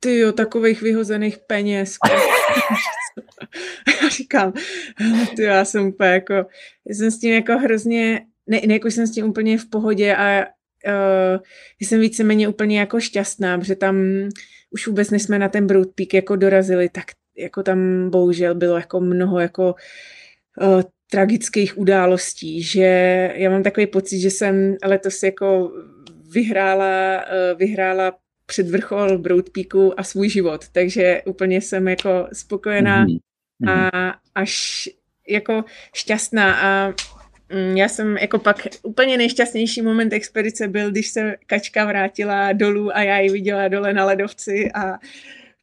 ty 0.00 0.18
jo, 0.18 0.32
takových 0.32 0.82
vyhozených 0.82 1.38
peněz. 1.38 1.96
já 4.02 4.08
říkám, 4.08 4.52
ty 5.36 5.42
já 5.42 5.64
jsem 5.64 5.86
úplně 5.86 6.10
jako, 6.10 6.34
jsem 6.86 7.10
s 7.10 7.18
tím 7.18 7.34
jako 7.34 7.58
hrozně, 7.58 8.20
ne, 8.46 8.60
ne 8.66 8.74
jako 8.74 8.88
jsem 8.88 9.06
s 9.06 9.12
tím 9.12 9.26
úplně 9.26 9.58
v 9.58 9.70
pohodě 9.70 10.16
a 10.16 10.46
uh, 10.86 11.40
jsem 11.80 12.00
víceméně 12.00 12.48
úplně 12.48 12.80
jako 12.80 13.00
šťastná, 13.00 13.58
protože 13.58 13.76
tam 13.76 13.96
už 14.72 14.86
vůbec 14.86 15.10
než 15.10 15.22
jsme 15.22 15.38
na 15.38 15.48
ten 15.48 15.66
Broad 15.66 15.88
Peak 15.94 16.14
jako 16.14 16.36
dorazili, 16.36 16.88
tak 16.88 17.04
jako 17.38 17.62
tam 17.62 18.10
bohužel 18.10 18.54
bylo 18.54 18.76
jako 18.76 19.00
mnoho 19.00 19.40
jako 19.40 19.74
uh, 20.62 20.82
tragických 21.10 21.78
událostí, 21.78 22.62
že 22.62 22.82
já 23.34 23.50
mám 23.50 23.62
takový 23.62 23.86
pocit, 23.86 24.20
že 24.20 24.30
jsem 24.30 24.76
letos 24.84 25.22
jako 25.22 25.72
vyhrála, 26.32 27.24
uh, 27.24 27.58
vyhrála 27.58 28.12
před 28.46 28.68
vrchol 28.68 29.18
Broad 29.18 29.50
Peaku 29.50 30.00
a 30.00 30.02
svůj 30.02 30.28
život, 30.28 30.68
takže 30.72 31.22
úplně 31.26 31.60
jsem 31.60 31.88
jako 31.88 32.28
spokojená 32.32 33.06
mm-hmm. 33.06 33.70
a 33.70 34.14
až 34.34 34.88
jako 35.28 35.64
šťastná 35.94 36.54
a 36.54 36.94
já 37.74 37.88
jsem 37.88 38.16
jako 38.16 38.38
pak 38.38 38.56
úplně 38.82 39.18
nejšťastnější 39.18 39.82
moment 39.82 40.12
expedice 40.12 40.68
byl, 40.68 40.90
když 40.90 41.08
se 41.08 41.36
kačka 41.46 41.84
vrátila 41.84 42.52
dolů 42.52 42.96
a 42.96 43.02
já 43.02 43.18
ji 43.18 43.30
viděla 43.30 43.68
dole 43.68 43.92
na 43.92 44.04
ledovci 44.04 44.70
a 44.74 44.98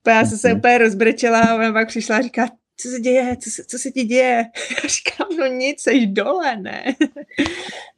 já 0.07 0.25
jsem 0.25 0.37
se 0.37 0.47
mhm. 0.47 0.57
úplně 0.57 0.77
rozbrečela 0.77 1.41
a 1.41 1.55
ona 1.55 1.73
pak 1.73 1.87
přišla 1.87 2.17
a 2.17 2.21
říká, 2.21 2.47
co 2.81 2.89
se 2.89 2.99
děje, 2.99 3.37
co 3.37 3.49
se, 3.49 3.65
co 3.65 3.77
se 3.77 3.91
ti 3.91 4.03
děje? 4.03 4.45
Já 4.83 4.89
říkám, 4.89 5.37
no 5.39 5.45
nic, 5.45 5.81
jsi 5.81 6.07
dole, 6.07 6.57
ne? 6.57 6.83
No, 6.99 7.05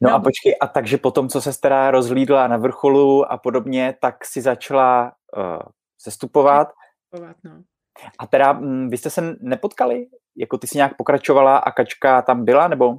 no 0.00 0.14
a 0.14 0.20
počkej, 0.20 0.56
a 0.60 0.66
takže 0.66 0.98
potom, 0.98 1.28
co 1.28 1.40
se 1.40 1.60
teda 1.60 1.90
rozhlídla 1.90 2.48
na 2.48 2.56
vrcholu 2.56 3.32
a 3.32 3.38
podobně, 3.38 3.94
tak 4.00 4.24
si 4.24 4.40
začala 4.40 5.12
uh, 5.36 5.42
sestupovat. 5.98 6.68
Sestupovat, 7.10 7.36
no. 7.44 7.62
A 8.18 8.26
teda, 8.26 8.50
m, 8.50 8.58
mm, 8.58 8.90
vy 8.90 8.96
jste 8.96 9.10
se 9.10 9.36
nepotkali? 9.40 10.06
Jako 10.36 10.58
ty 10.58 10.66
si 10.66 10.78
nějak 10.78 10.96
pokračovala 10.96 11.56
a 11.56 11.72
kačka 11.72 12.22
tam 12.22 12.44
byla, 12.44 12.68
nebo? 12.68 12.98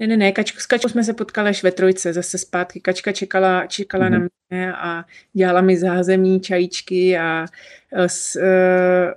Ne, 0.00 0.06
ne, 0.06 0.16
ne, 0.16 0.32
kačku, 0.32 0.60
s 0.60 0.66
Kačkou 0.66 0.88
jsme 0.88 1.04
se 1.04 1.12
potkali 1.12 1.48
až 1.48 1.62
ve 1.62 1.72
trojce, 1.72 2.12
zase 2.12 2.38
zpátky. 2.38 2.80
Kačka 2.80 3.12
čekala, 3.12 3.66
čekala 3.66 4.06
mm-hmm. 4.06 4.10
na 4.10 4.18
mhm. 4.18 4.28
mě 4.50 4.72
a 4.72 5.04
dělala 5.32 5.60
mi 5.60 5.76
zázemí, 5.76 6.40
čajíčky 6.40 7.18
a 7.18 7.46
s, 7.92 8.36
e, 8.36 9.14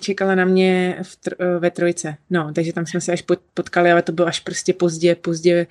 čekala 0.00 0.34
na 0.34 0.44
mě 0.44 0.98
v, 1.02 1.18
e, 1.38 1.58
ve 1.58 1.70
trojce. 1.70 2.14
No, 2.30 2.52
takže 2.52 2.72
tam 2.72 2.86
jsme 2.86 3.00
se 3.00 3.12
až 3.12 3.24
potkali, 3.54 3.92
ale 3.92 4.02
to 4.02 4.12
bylo 4.12 4.28
až 4.28 4.40
prostě 4.40 4.72
pozdě, 4.72 5.14
pozdě 5.14 5.66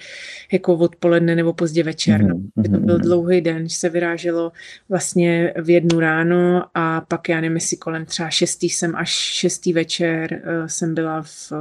jako 0.52 0.74
odpoledne 0.74 1.36
nebo 1.36 1.54
pozdě 1.54 1.84
večer. 1.84 2.24
No. 2.24 2.36
Mm-hmm. 2.36 2.72
To 2.72 2.80
byl 2.80 3.00
dlouhý 3.00 3.42
den, 3.42 3.70
že 3.70 3.76
se 3.76 3.90
vyráželo 3.90 4.52
vlastně 4.90 5.54
v 5.62 5.70
jednu 5.70 6.00
ráno 6.00 6.64
a 6.74 7.02
pak 7.02 7.30
já 7.30 7.42
nevím, 7.42 7.56
jestli 7.56 7.78
kolem 7.78 8.06
třeba 8.06 8.30
šestý 8.30 8.70
jsem 8.70 8.96
až 8.96 9.10
šestý 9.12 9.74
večer 9.74 10.34
e, 10.34 10.70
jsem 10.70 10.96
byla 10.96 11.22
v, 11.22 11.52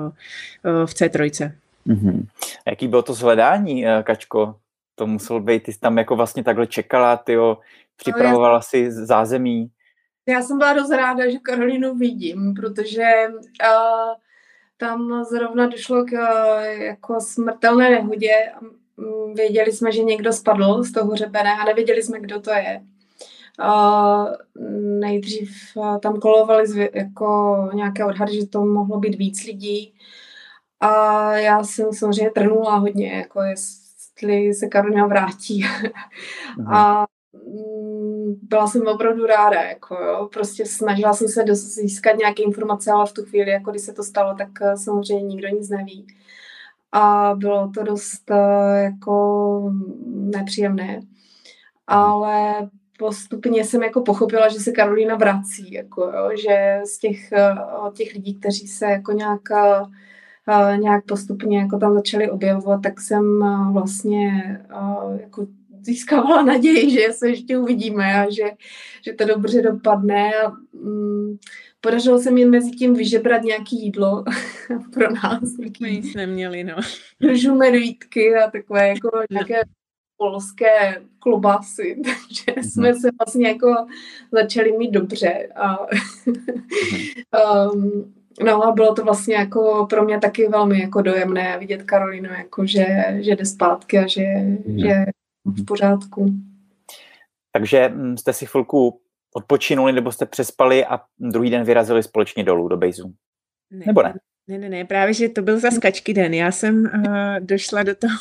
v 0.63 0.95
C3. 0.95 1.53
Mm-hmm. 1.87 2.27
Jaký 2.67 2.89
bylo 2.89 3.03
to 3.03 3.15
zhledání, 3.15 3.87
eh, 3.87 4.03
Kačko? 4.03 4.57
To 4.95 5.07
musel 5.07 5.41
být, 5.41 5.63
ty 5.63 5.73
jsi 5.73 5.81
tam 5.81 5.99
jako 5.99 6.17
vlastně 6.17 6.45
takhle 6.45 6.67
čekala, 6.67 7.17
ty 7.17 7.33
jo, 7.33 7.59
připravovala 7.97 8.59
no, 8.59 8.63
si 8.63 8.93
zázemí. 8.93 9.71
Já 10.29 10.43
jsem 10.43 10.59
byla 10.59 10.73
dost 10.73 10.91
ráda, 10.91 11.31
že 11.31 11.39
Karolinu 11.39 11.95
vidím, 11.95 12.55
protože 12.55 13.03
uh, 13.29 14.15
tam 14.77 15.25
zrovna 15.25 15.67
došlo 15.67 16.05
k 16.05 16.13
uh, 16.13 16.63
jako 16.63 17.21
smrtelné 17.21 17.91
nehodě. 17.91 18.33
Um, 18.63 19.35
věděli 19.35 19.73
jsme, 19.73 19.93
že 19.93 20.03
někdo 20.03 20.33
spadl 20.33 20.83
z 20.83 20.93
toho 20.93 21.13
hřebene 21.13 21.51
a 21.61 21.65
nevěděli 21.65 22.03
jsme, 22.03 22.21
kdo 22.21 22.41
to 22.41 22.51
je. 22.51 22.83
Uh, 23.65 24.29
nejdřív 25.01 25.51
uh, 25.75 25.99
tam 25.99 26.21
kolovali 26.21 26.65
zvě- 26.65 26.91
jako 26.95 27.57
nějaké 27.75 28.05
odhady, 28.05 28.35
že 28.35 28.47
to 28.47 28.65
mohlo 28.65 28.99
být 29.01 29.15
víc 29.15 29.45
lidí. 29.45 29.95
A 30.81 31.33
já 31.37 31.65
jsem 31.65 31.93
samozřejmě 31.93 32.31
trnula 32.31 32.77
hodně, 32.77 33.13
jako 33.13 33.43
jestli 33.43 34.55
se 34.55 34.67
Karolina 34.67 35.07
vrátí. 35.07 35.65
a 36.73 37.07
mm, 37.33 38.35
byla 38.43 38.67
jsem 38.67 38.87
opravdu 38.87 39.27
ráda, 39.27 39.63
jako 39.63 39.95
jo. 39.95 40.29
prostě 40.33 40.67
snažila 40.67 41.13
jsem 41.13 41.29
se 41.29 41.45
získat 41.55 42.17
nějaké 42.17 42.43
informace, 42.43 42.91
ale 42.91 43.07
v 43.07 43.13
tu 43.13 43.25
chvíli, 43.25 43.51
jako 43.51 43.71
když 43.71 43.83
se 43.83 43.93
to 43.93 44.03
stalo, 44.03 44.35
tak 44.35 44.49
eh, 44.63 44.77
samozřejmě 44.77 45.29
nikdo 45.29 45.49
nic 45.49 45.69
neví. 45.69 46.07
A 46.93 47.35
bylo 47.37 47.71
to 47.75 47.83
dost 47.83 48.31
eh, 48.31 48.83
jako 48.83 49.73
nepříjemné. 50.07 51.01
Ale 51.87 52.69
postupně 52.99 53.65
jsem 53.65 53.83
jako 53.83 54.01
pochopila, 54.01 54.49
že 54.49 54.61
se 54.61 54.73
Karolina 54.73 55.17
vrací, 55.17 55.73
jako 55.73 56.03
jo, 56.03 56.31
že 56.45 56.81
z 56.85 56.99
těch, 56.99 57.33
eh, 57.33 57.55
těch 57.95 58.15
lidí, 58.15 58.35
kteří 58.41 58.69
se 58.69 58.87
jako 58.87 59.13
nějak 59.13 59.43
nějak 60.77 61.05
postupně 61.05 61.59
jako 61.59 61.79
tam 61.79 61.95
začaly 61.95 62.31
objevovat, 62.31 62.83
tak 62.83 63.01
jsem 63.01 63.45
vlastně 63.73 64.59
jako 65.21 65.47
získávala 65.83 66.43
naději, 66.53 66.91
že 66.91 67.13
se 67.13 67.29
ještě 67.29 67.59
uvidíme 67.59 68.21
a 68.21 68.31
že, 68.31 68.51
že 69.05 69.13
to 69.13 69.25
dobře 69.25 69.63
dopadne. 69.63 70.31
A, 70.35 70.53
mm, 70.73 71.37
podařilo 71.81 72.19
se 72.19 72.31
mi 72.31 72.45
mezi 72.45 72.71
tím 72.71 72.95
vyžebrat 72.95 73.43
nějaké 73.43 73.77
jídlo 73.77 74.25
pro 74.93 75.13
nás. 75.15 75.57
My 75.81 75.93
nic 75.93 76.15
neměli, 76.15 76.65
no. 76.65 76.77
Žumervítky 77.33 78.37
a 78.37 78.51
takové 78.51 78.89
jako 78.89 79.11
nějaké 79.31 79.61
polské 80.17 81.03
klobásy, 81.19 81.97
takže 82.05 82.61
mm-hmm. 82.61 82.73
jsme 82.73 82.95
se 82.95 83.09
vlastně 83.21 83.49
jako 83.49 83.75
začali 84.33 84.73
mít 84.79 84.91
dobře. 84.91 85.49
A, 85.57 85.87
um, 87.73 88.15
No 88.45 88.65
a 88.65 88.73
bylo 88.73 88.95
to 88.95 89.05
vlastně 89.05 89.35
jako 89.35 89.87
pro 89.91 90.05
mě 90.05 90.19
taky 90.19 90.49
velmi 90.49 90.81
jako 90.81 91.03
dojemné 91.03 91.59
vidět 91.59 91.83
Karolinu, 91.83 92.31
jako 92.39 92.67
že, 92.67 92.87
že 93.21 93.37
jde 93.37 93.45
zpátky 93.45 93.99
a 93.99 94.07
že, 94.07 94.23
mm. 94.23 94.79
že 94.79 94.87
je 94.87 95.07
v 95.45 95.65
pořádku. 95.65 96.35
Takže 97.53 97.89
mm, 97.89 98.17
jste 98.17 98.33
si 98.33 98.47
chvilku 98.47 99.01
odpočinuli 99.35 99.93
nebo 99.93 100.13
jste 100.13 100.27
přespali 100.27 100.85
a 100.85 101.01
druhý 101.19 101.51
den 101.51 101.65
vyrazili 101.65 102.03
společně 102.03 102.45
dolů 102.45 102.69
do 102.69 102.77
Bejzu? 102.77 103.15
Ne, 103.71 103.85
nebo 103.87 104.03
ne? 104.03 104.15
Ne, 104.49 104.59
ne, 104.59 104.69
ne, 104.69 104.85
právě, 104.85 105.15
že 105.15 105.29
to 105.29 105.43
byl 105.43 105.59
za 105.59 105.71
skačky 105.71 106.15
den. 106.15 106.35
Já 106.35 106.53
jsem 106.53 106.81
uh, 106.81 107.17
došla 107.41 107.83
do 107.83 107.95
toho, 107.95 108.15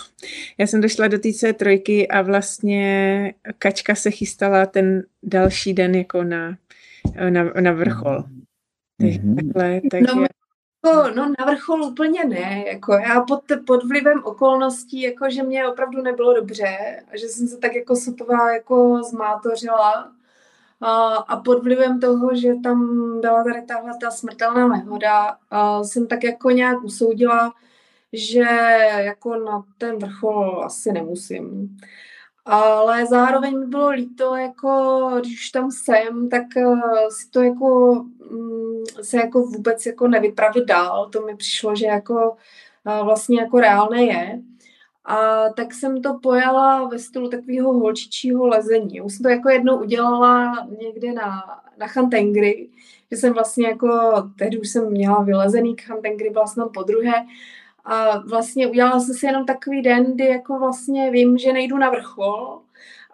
já 0.57 0.67
jsem 0.67 0.81
došla 0.81 1.07
do 1.07 1.19
té 1.19 1.53
trojky 1.53 2.07
a 2.07 2.21
vlastně 2.21 3.33
kačka 3.57 3.95
se 3.95 4.11
chystala 4.11 4.65
ten 4.65 5.03
další 5.23 5.73
den 5.73 5.95
jako 5.95 6.23
na, 6.23 6.57
na, 7.29 7.43
na 7.43 7.71
vrchol. 7.71 8.23
Takže 8.99 9.19
mm-hmm. 9.19 9.35
takhle, 9.35 9.81
takže... 9.91 10.15
No, 10.15 10.21
jako, 10.21 11.15
no 11.15 11.33
na 11.39 11.45
vrchol 11.45 11.83
úplně 11.83 12.25
ne, 12.25 12.63
jako 12.67 12.93
já 12.93 13.21
pod, 13.21 13.41
pod 13.67 13.83
vlivem 13.83 14.21
okolností, 14.23 15.01
jako 15.01 15.29
že 15.29 15.43
mě 15.43 15.67
opravdu 15.67 16.01
nebylo 16.01 16.33
dobře 16.33 17.03
a 17.11 17.17
že 17.17 17.27
jsem 17.27 17.47
se 17.47 17.57
tak 17.57 17.75
jako 17.75 17.95
sotová 17.95 18.53
jako 18.53 19.01
zmátořila 19.03 20.11
a, 20.81 21.05
a 21.15 21.37
pod 21.37 21.63
vlivem 21.63 21.99
toho, 21.99 22.35
že 22.35 22.53
tam 22.63 22.79
byla 23.21 23.43
tady 23.43 23.61
tahle 23.61 23.91
ta 24.01 24.11
smrtelná 24.11 24.67
nehoda, 24.67 25.37
a 25.51 25.83
jsem 25.83 26.07
tak 26.07 26.23
jako 26.23 26.49
nějak 26.49 26.83
usoudila, 26.83 27.53
že 28.13 28.45
jako 28.97 29.35
na 29.35 29.63
ten 29.77 29.97
vrchol 29.97 30.63
asi 30.65 30.91
nemusím. 30.91 31.77
Ale 32.51 33.05
zároveň 33.05 33.59
mi 33.59 33.65
bylo 33.65 33.89
líto, 33.89 34.35
jako 34.35 35.11
když 35.19 35.33
už 35.33 35.49
tam 35.49 35.71
jsem, 35.71 36.29
tak 36.29 36.43
uh, 36.57 36.81
si 37.09 37.29
to 37.29 37.41
jako 37.41 37.91
um, 38.31 38.83
se 39.01 39.17
jako 39.17 39.41
vůbec 39.41 39.85
jako 39.85 40.07
nevypravit 40.07 40.65
dál. 40.65 41.09
To 41.09 41.21
mi 41.21 41.35
přišlo, 41.35 41.75
že 41.75 41.85
jako 41.85 42.35
uh, 42.85 43.05
vlastně 43.05 43.41
jako 43.41 43.59
reálné 43.59 44.03
je. 44.03 44.41
A 45.05 45.49
tak 45.49 45.73
jsem 45.73 46.01
to 46.01 46.19
pojala 46.19 46.87
ve 46.87 46.99
stylu 46.99 47.29
takového 47.29 47.73
holčičího 47.73 48.47
lezení. 48.47 49.01
Už 49.01 49.13
jsem 49.13 49.23
to 49.23 49.29
jako 49.29 49.49
jednou 49.49 49.79
udělala 49.79 50.67
někde 50.81 51.13
na, 51.13 51.43
na 51.77 51.87
Chantengry, 51.87 52.69
že 53.11 53.17
jsem 53.17 53.33
vlastně 53.33 53.67
jako, 53.67 53.89
tehdy 54.37 54.59
už 54.59 54.69
jsem 54.69 54.91
měla 54.91 55.23
vylezený 55.23 55.75
Chantengry, 55.81 56.29
byla 56.29 56.47
jsem 56.47 56.63
tam 56.63 56.73
po 56.73 56.83
druhé 56.83 57.13
a 57.89 58.19
vlastně 58.19 58.67
udělala 58.67 58.99
jsem 58.99 59.15
si 59.15 59.25
jenom 59.25 59.45
takový 59.45 59.81
den, 59.81 60.13
kdy 60.13 60.25
jako 60.25 60.59
vlastně 60.59 61.11
vím, 61.11 61.37
že 61.37 61.53
nejdu 61.53 61.77
na 61.77 61.89
vrchol, 61.89 62.61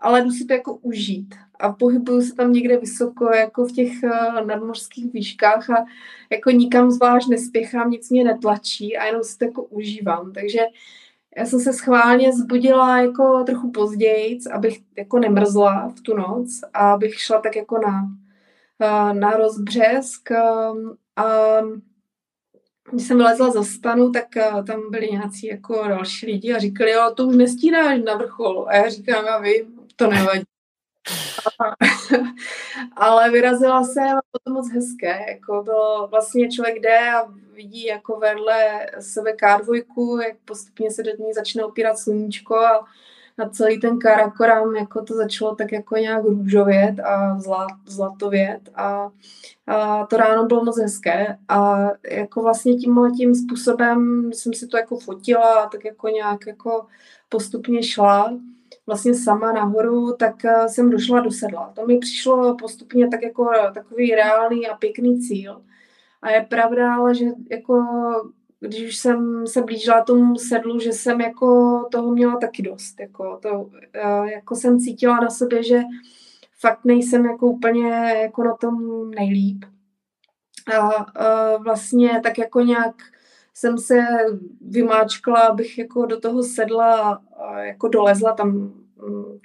ale 0.02 0.22
jdu 0.22 0.32
si 0.32 0.46
to 0.46 0.54
jako 0.54 0.76
užít. 0.76 1.36
A 1.60 1.72
pohybuju 1.74 2.22
se 2.22 2.36
tam 2.36 2.54
někde 2.54 2.78
vysoko, 2.78 3.34
jako 3.36 3.66
v 3.66 3.72
těch 3.72 3.92
uh, 4.04 4.48
nadmořských 4.48 5.14
výškách 5.14 5.70
a 5.70 5.86
jako 6.32 6.52
nikam 6.52 6.92
zvlášť 6.92 7.28
nespěchám, 7.28 7.90
nic 7.90 8.10
mě 8.10 8.24
netlačí 8.24 8.98
a 8.98 9.06
jenom 9.06 9.24
si 9.24 9.38
to 9.38 9.46
jako 9.46 9.64
užívám. 9.64 10.34
Takže 10.34 10.60
já 11.38 11.46
jsem 11.46 11.60
se 11.60 11.74
schválně 11.74 12.34
zbudila 12.34 12.98
jako 12.98 13.44
trochu 13.44 13.72
později, 13.72 14.40
abych 14.54 14.80
jako 14.98 15.20
nemrzla 15.20 15.88
v 15.88 16.02
tu 16.02 16.16
noc 16.16 16.48
a 16.74 16.94
abych 16.94 17.20
šla 17.20 17.42
tak 17.42 17.56
jako 17.56 17.78
na, 17.78 18.10
eh, 18.80 19.14
na 19.14 19.32
rozbřesk 19.32 20.32
a 21.16 21.62
když 22.96 23.08
jsem 23.08 23.18
vylezla 23.18 23.52
za 23.52 23.64
stanu, 23.64 24.12
tak 24.12 24.38
eh, 24.38 24.64
tam 24.68 24.92
byli 24.92 25.08
nějací 25.08 25.48
jako 25.48 25.88
další 25.88 26.26
lidi 26.26 26.54
a 26.54 26.60
říkali, 26.60 26.92
jo, 26.92 27.12
to 27.16 27.26
už 27.28 27.36
nestínáš 27.36 28.00
na 28.06 28.16
vrchol. 28.16 28.66
A 28.70 28.76
já 28.76 28.90
říkám, 28.90 29.26
já 29.26 29.40
vím, 29.40 29.80
to 29.96 30.08
nevadí. 30.08 30.44
ale 32.96 33.32
vyrazila 33.32 33.84
jsem 33.84 34.04
a 34.04 34.22
bylo 34.32 34.40
to 34.44 34.54
moc 34.54 34.72
hezké. 34.72 35.20
Jako 35.28 35.64
bylo, 35.64 36.08
vlastně 36.08 36.50
člověk 36.50 36.80
jde 36.80 37.12
a 37.12 37.26
vidí 37.54 37.86
jako 37.86 38.20
vedle 38.20 38.88
sebe 39.00 39.34
kárvojku, 39.34 40.20
jak 40.28 40.38
postupně 40.46 40.92
se 40.92 41.04
do 41.04 41.12
ní 41.20 41.34
začne 41.34 41.66
opírat 41.66 42.00
sluníčko 42.00 42.56
a 42.56 42.88
na 43.38 43.50
celý 43.50 43.80
ten 43.80 44.00
Karakoram 44.00 44.76
jako 44.76 45.04
to 45.04 45.14
začalo 45.14 45.56
tak 45.56 45.72
jako 45.72 45.96
nějak 45.98 46.24
růžovět 46.24 47.00
a 47.00 47.40
zlat, 47.40 47.72
zlatovět 47.86 48.70
a, 48.76 49.10
a 49.68 50.06
to 50.06 50.18
ráno 50.18 50.46
bylo 50.46 50.64
moc 50.64 50.80
hezké 50.82 51.38
a 51.50 51.88
jako 52.12 52.42
vlastně 52.42 52.76
tímhle 52.76 53.12
tím 53.12 53.36
způsobem 53.36 54.32
jsem 54.34 54.54
si 54.54 54.68
to 54.68 54.78
jako 54.78 55.00
fotila 55.00 55.64
a 55.64 55.70
tak 55.70 55.86
jako 55.86 56.08
nějak 56.08 56.48
jako 56.48 56.86
postupně 57.30 57.84
šla 57.84 58.34
vlastně 58.88 59.16
sama 59.16 59.52
nahoru, 59.52 60.16
tak 60.20 60.46
eh, 60.46 60.70
jsem 60.70 60.90
došla 60.90 61.20
do 61.20 61.32
sedla. 61.32 61.72
To 61.76 61.86
mi 61.86 61.98
přišlo 61.98 62.56
postupně 62.56 63.08
tak 63.08 63.22
jako 63.22 63.50
takový 63.74 64.16
reálný 64.16 64.68
a 64.68 64.76
pěkný 64.76 65.22
cíl. 65.22 65.62
A 66.22 66.32
je 66.32 66.46
pravda, 66.50 66.96
ale 66.96 67.16
že 67.16 67.26
jako 67.52 67.84
když 68.68 68.88
už 68.90 68.96
jsem 68.96 69.48
se 69.48 69.62
blížila 69.62 70.04
tomu 70.04 70.36
sedlu, 70.36 70.80
že 70.80 70.92
jsem 70.92 71.22
jako 71.22 71.80
toho 71.92 72.12
měla 72.12 72.38
taky 72.38 72.62
dost. 72.62 73.00
Jako, 73.00 73.40
to, 73.42 73.70
jako 74.32 74.56
jsem 74.56 74.80
cítila 74.80 75.20
na 75.20 75.30
sobě, 75.30 75.64
že 75.64 75.82
fakt 76.60 76.86
nejsem 76.86 77.26
jako 77.26 77.48
úplně 77.48 77.90
jako 78.22 78.44
na 78.44 78.56
tom 78.56 79.10
nejlíp. 79.12 79.66
A, 80.78 80.80
a 80.80 81.58
vlastně 81.58 82.20
tak 82.24 82.38
jako 82.38 82.62
nějak 82.62 82.96
jsem 83.54 83.78
se 83.78 84.08
vymáčkla, 84.62 85.40
abych 85.40 85.78
jako 85.78 86.06
do 86.06 86.20
toho 86.20 86.44
sedla 86.44 87.22
a 87.38 87.60
jako 87.60 87.88
dolezla 87.88 88.34
tam 88.34 88.50
mm, 88.52 89.40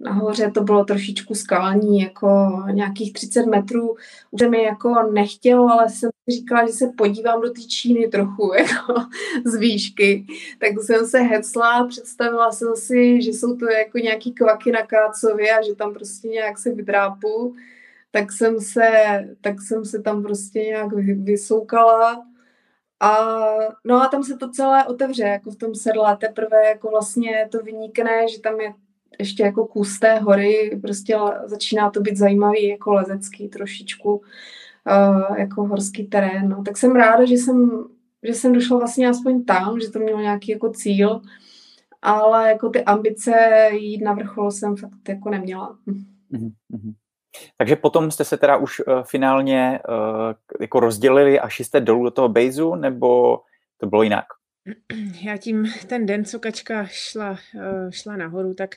nahoře 0.00 0.50
to 0.50 0.60
bylo 0.60 0.84
trošičku 0.84 1.34
skalní, 1.34 2.00
jako 2.00 2.50
nějakých 2.70 3.12
30 3.12 3.46
metrů. 3.46 3.96
Už 4.30 4.42
mi 4.48 4.62
jako 4.62 5.10
nechtělo, 5.12 5.68
ale 5.68 5.88
jsem 5.88 6.10
si 6.10 6.40
říkala, 6.40 6.66
že 6.66 6.72
se 6.72 6.92
podívám 6.96 7.40
do 7.40 7.50
té 7.50 7.60
Číny 7.60 8.08
trochu 8.08 8.52
jako 8.58 8.94
z 9.44 9.54
výšky. 9.56 10.26
Tak 10.58 10.70
jsem 10.82 11.06
se 11.06 11.18
hecla, 11.20 11.86
představila 11.86 12.52
jsem 12.52 12.76
si, 12.76 13.22
že 13.22 13.30
jsou 13.30 13.56
to 13.56 13.70
jako 13.70 13.98
nějaký 13.98 14.32
kvaky 14.32 14.72
na 14.72 14.86
Kácově 14.86 15.58
a 15.58 15.62
že 15.62 15.74
tam 15.74 15.94
prostě 15.94 16.28
nějak 16.28 16.58
se 16.58 16.74
vydrápu. 16.74 17.54
Tak 18.10 18.32
jsem 18.32 18.60
se, 18.60 18.90
tak 19.40 19.60
jsem 19.60 19.84
se 19.84 20.02
tam 20.02 20.22
prostě 20.22 20.58
nějak 20.60 20.92
vysoukala 20.92 22.24
a, 23.00 23.36
no 23.84 24.02
a 24.02 24.08
tam 24.08 24.22
se 24.22 24.36
to 24.36 24.50
celé 24.50 24.84
otevře, 24.84 25.22
jako 25.22 25.50
v 25.50 25.56
tom 25.56 25.74
sedle, 25.74 26.16
teprve 26.16 26.64
jako 26.68 26.90
vlastně 26.90 27.48
to 27.52 27.58
vynikne, 27.58 28.28
že 28.28 28.40
tam 28.40 28.60
je 28.60 28.74
ještě 29.18 29.42
jako 29.42 29.66
kus 29.66 29.98
té 29.98 30.18
hory, 30.18 30.78
prostě 30.82 31.16
začíná 31.44 31.90
to 31.90 32.00
být 32.00 32.16
zajímavý 32.16 32.68
jako 32.68 32.92
lezecký 32.92 33.48
trošičku, 33.48 34.12
uh, 34.14 35.38
jako 35.38 35.64
horský 35.64 36.06
terén. 36.06 36.48
No. 36.48 36.62
Tak 36.62 36.76
jsem 36.76 36.96
ráda, 36.96 37.24
že 37.24 37.34
jsem, 37.34 37.84
že 38.22 38.34
jsem 38.34 38.52
došla 38.52 38.78
vlastně 38.78 39.08
aspoň 39.08 39.44
tam, 39.44 39.80
že 39.80 39.90
to 39.90 39.98
mělo 39.98 40.20
nějaký 40.20 40.52
jako 40.52 40.70
cíl, 40.70 41.20
ale 42.02 42.48
jako 42.48 42.68
ty 42.68 42.84
ambice 42.84 43.32
jít 43.72 44.02
na 44.02 44.12
vrchol 44.12 44.50
jsem 44.50 44.76
fakt 44.76 45.08
jako 45.08 45.30
neměla. 45.30 45.76
Mm-hmm. 46.32 46.94
Takže 47.56 47.76
potom 47.76 48.10
jste 48.10 48.24
se 48.24 48.36
teda 48.36 48.56
už 48.56 48.80
uh, 48.80 49.02
finálně 49.02 49.80
uh, 49.88 50.34
jako 50.60 50.80
rozdělili 50.80 51.40
a 51.40 51.48
jste 51.50 51.80
dolů 51.80 52.04
do 52.04 52.10
toho 52.10 52.28
bejzu, 52.28 52.74
nebo 52.74 53.40
to 53.78 53.86
bylo 53.86 54.02
jinak? 54.02 54.24
Já 55.22 55.36
tím 55.36 55.72
ten 55.86 56.06
den, 56.06 56.24
co 56.24 56.38
kačka 56.38 56.86
šla, 56.90 57.30
uh, 57.30 57.90
šla 57.90 58.16
nahoru, 58.16 58.54
tak 58.54 58.76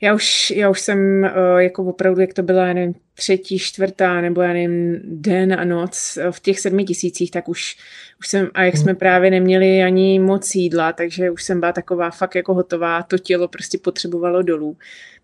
já 0.00 0.14
už, 0.14 0.50
já 0.50 0.70
už 0.70 0.80
jsem 0.80 0.98
uh, 1.22 1.58
jako 1.58 1.84
opravdu, 1.84 2.20
jak 2.20 2.34
to 2.34 2.42
byla, 2.42 2.66
já 2.66 2.72
nevím, 2.72 2.94
třetí, 3.14 3.58
čtvrtá, 3.58 4.20
nebo 4.20 4.42
já 4.42 4.52
nevím, 4.52 5.00
den 5.04 5.52
a 5.52 5.64
noc 5.64 6.18
v 6.30 6.40
těch 6.40 6.60
sedmi 6.60 6.84
tisících, 6.84 7.30
tak 7.30 7.48
už, 7.48 7.76
už 8.20 8.28
jsem, 8.28 8.50
a 8.54 8.62
jak 8.62 8.76
jsme 8.76 8.94
právě 8.94 9.30
neměli 9.30 9.82
ani 9.82 10.18
moc 10.18 10.54
jídla, 10.54 10.92
takže 10.92 11.30
už 11.30 11.42
jsem 11.42 11.60
byla 11.60 11.72
taková 11.72 12.10
fakt 12.10 12.34
jako 12.34 12.54
hotová, 12.54 13.02
to 13.02 13.18
tělo 13.18 13.48
prostě 13.48 13.78
potřebovalo 13.78 14.42
dolů. 14.42 14.76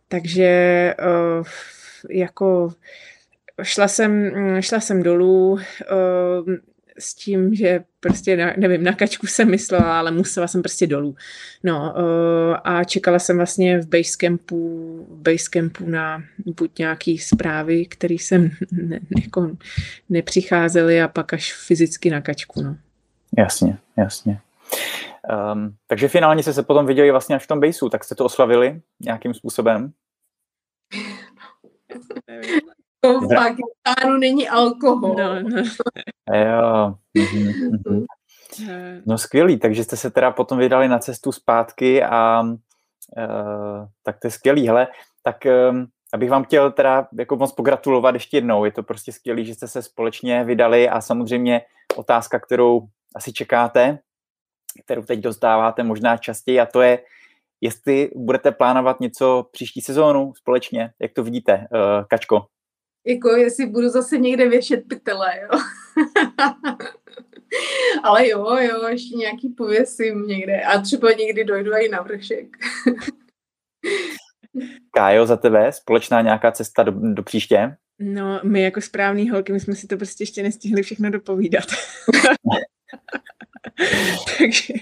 Takže 0.09 0.95
jako 2.11 2.73
šla 3.63 3.89
jsem, 3.89 4.33
šla 4.61 4.81
jsem 4.81 5.03
dolů 5.03 5.59
s 7.01 7.15
tím, 7.15 7.55
že 7.55 7.85
prostě, 8.01 8.37
na, 8.37 8.53
nevím, 8.57 8.85
na 8.85 8.93
kačku 8.93 9.27
jsem 9.27 9.51
myslela, 9.51 9.99
ale 9.99 10.11
musela 10.11 10.47
jsem 10.47 10.63
prostě 10.63 10.87
dolů. 10.87 11.17
No 11.63 11.95
uh, 11.97 12.57
a 12.65 12.85
čekala 12.85 13.19
jsem 13.19 13.37
vlastně 13.37 13.79
v 13.79 13.89
Basecampu, 13.89 14.59
v 15.11 15.23
Basecampu 15.23 15.87
na 15.87 16.23
buď 16.47 16.79
nějaký 16.79 17.19
zprávy, 17.19 17.87
které 17.87 18.15
jsem 18.15 18.51
ne, 18.73 19.01
jako 19.23 19.57
nepřicházely 20.09 21.03
a 21.03 21.09
pak 21.09 21.33
až 21.33 21.55
fyzicky 21.55 22.11
na 22.11 22.21
kačku, 22.21 22.63
no. 22.63 22.77
Jasně, 23.39 23.79
jasně. 23.97 24.41
Um, 25.53 25.75
takže 25.87 26.09
finálně 26.09 26.43
jste 26.43 26.53
se 26.53 26.63
potom 26.63 26.87
viděli 26.87 27.11
vlastně 27.11 27.37
až 27.37 27.45
v 27.45 27.47
tom 27.47 27.61
baseu, 27.61 27.89
tak 27.89 28.05
jste 28.05 28.15
to 28.15 28.25
oslavili 28.25 28.81
nějakým 29.01 29.35
způsobem? 29.35 29.93
To 33.01 33.21
v 33.21 33.29
Pakistánu 33.29 34.19
není 34.19 34.49
alkohol. 34.49 35.15
No, 35.19 35.43
no. 35.43 35.63
Jo. 36.35 36.95
Mhm, 37.15 37.53
mhm. 37.87 38.05
No 39.07 39.19
skvělý, 39.19 39.59
takže 39.59 39.85
jste 39.85 39.97
se 39.97 40.11
teda 40.11 40.31
potom 40.31 40.59
vydali 40.59 40.89
na 40.89 40.99
cestu 40.99 41.33
zpátky 41.33 42.05
a 42.05 42.43
uh, 42.43 43.87
tak 44.03 44.19
to 44.21 44.27
je 44.27 44.31
skvělý. 44.31 44.67
Hele, 44.67 44.89
tak 45.23 45.37
um, 45.71 45.87
abych 46.13 46.31
vám 46.31 46.45
chtěl 46.45 46.73
teda 46.73 47.09
jako 47.19 47.37
moc 47.37 47.53
pogratulovat 47.53 48.15
ještě 48.15 48.37
jednou. 48.37 48.65
Je 48.65 48.73
to 48.73 48.83
prostě 48.83 49.13
skvělý, 49.13 49.45
že 49.45 49.55
jste 49.55 49.69
se 49.69 49.83
společně 49.83 50.45
vydali 50.45 50.89
a 50.89 51.01
samozřejmě 51.01 51.63
otázka, 51.97 52.39
kterou 52.41 52.83
asi 53.17 53.33
čekáte, 53.33 53.99
kterou 54.85 55.03
teď 55.03 55.21
dostáváte 55.21 55.83
možná 55.83 56.17
častěji 56.17 56.61
a 56.61 56.67
to 56.67 56.83
je, 56.83 56.99
jestli 57.61 58.11
budete 58.17 58.53
plánovat 58.53 59.01
něco 59.01 59.47
příští 59.53 59.81
sezónu 59.81 60.33
společně, 60.35 60.91
jak 61.01 61.13
to 61.13 61.23
vidíte, 61.23 61.55
uh, 61.73 62.05
Kačko? 62.09 62.47
Jako 63.07 63.29
jestli 63.29 63.67
budu 63.67 63.89
zase 63.89 64.19
někde 64.19 64.49
věšet 64.49 64.89
pytele, 64.89 65.41
jo. 65.43 65.49
Ale 68.03 68.29
jo, 68.29 68.57
jo, 68.61 68.89
ještě 68.89 69.17
nějaký 69.17 69.49
pověsím 69.49 70.27
někde 70.27 70.61
a 70.61 70.81
třeba 70.81 71.13
někdy 71.13 71.45
dojdu 71.45 71.73
i 71.73 71.89
na 71.89 72.03
vršek. 72.03 72.47
Kájo, 74.91 75.27
za 75.27 75.37
tebe 75.37 75.73
společná 75.73 76.23
nějaká 76.23 76.53
cesta 76.53 76.83
do, 76.83 76.93
do 76.93 77.23
příště? 77.23 77.77
No, 77.99 78.41
my 78.45 78.63
jako 78.63 78.81
správný 78.81 79.31
holky, 79.31 79.53
my 79.53 79.61
jsme 79.61 79.75
si 79.75 79.87
to 79.87 79.97
prostě 79.97 80.23
ještě 80.23 80.43
nestihli 80.43 80.83
všechno 80.83 81.11
dopovídat. 81.11 81.65
Takže 84.39 84.75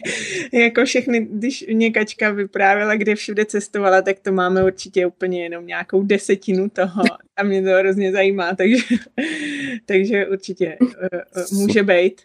jako 0.53 0.85
všechny, 0.85 1.21
když 1.21 1.67
mě 1.67 1.91
Kačka 1.91 2.31
vyprávěla, 2.31 2.97
kde 2.97 3.15
všude 3.15 3.45
cestovala, 3.45 4.03
tak 4.03 4.19
to 4.21 4.33
máme 4.33 4.65
určitě 4.65 5.07
úplně 5.07 5.43
jenom 5.43 5.67
nějakou 5.67 6.03
desetinu 6.03 6.69
toho 6.69 7.03
a 7.37 7.43
mě 7.43 7.63
to 7.63 7.71
hrozně 7.71 8.13
zajímá, 8.13 8.55
takže, 8.55 8.77
takže 9.87 10.27
určitě 10.27 10.79
uh, 10.81 11.61
může 11.61 11.83
být. 11.83 12.23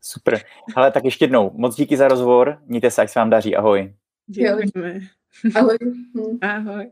Super. 0.00 0.40
Ale 0.76 0.90
tak 0.90 1.04
ještě 1.04 1.24
jednou, 1.24 1.50
moc 1.54 1.76
díky 1.76 1.96
za 1.96 2.08
rozhovor, 2.08 2.58
mějte 2.66 2.90
se, 2.90 3.02
ať 3.02 3.10
se 3.10 3.18
vám 3.18 3.30
daří, 3.30 3.56
ahoj. 3.56 3.92
Děkujeme. 4.26 5.00
Ahoj. 5.54 5.78
Ahoj. 6.40 6.90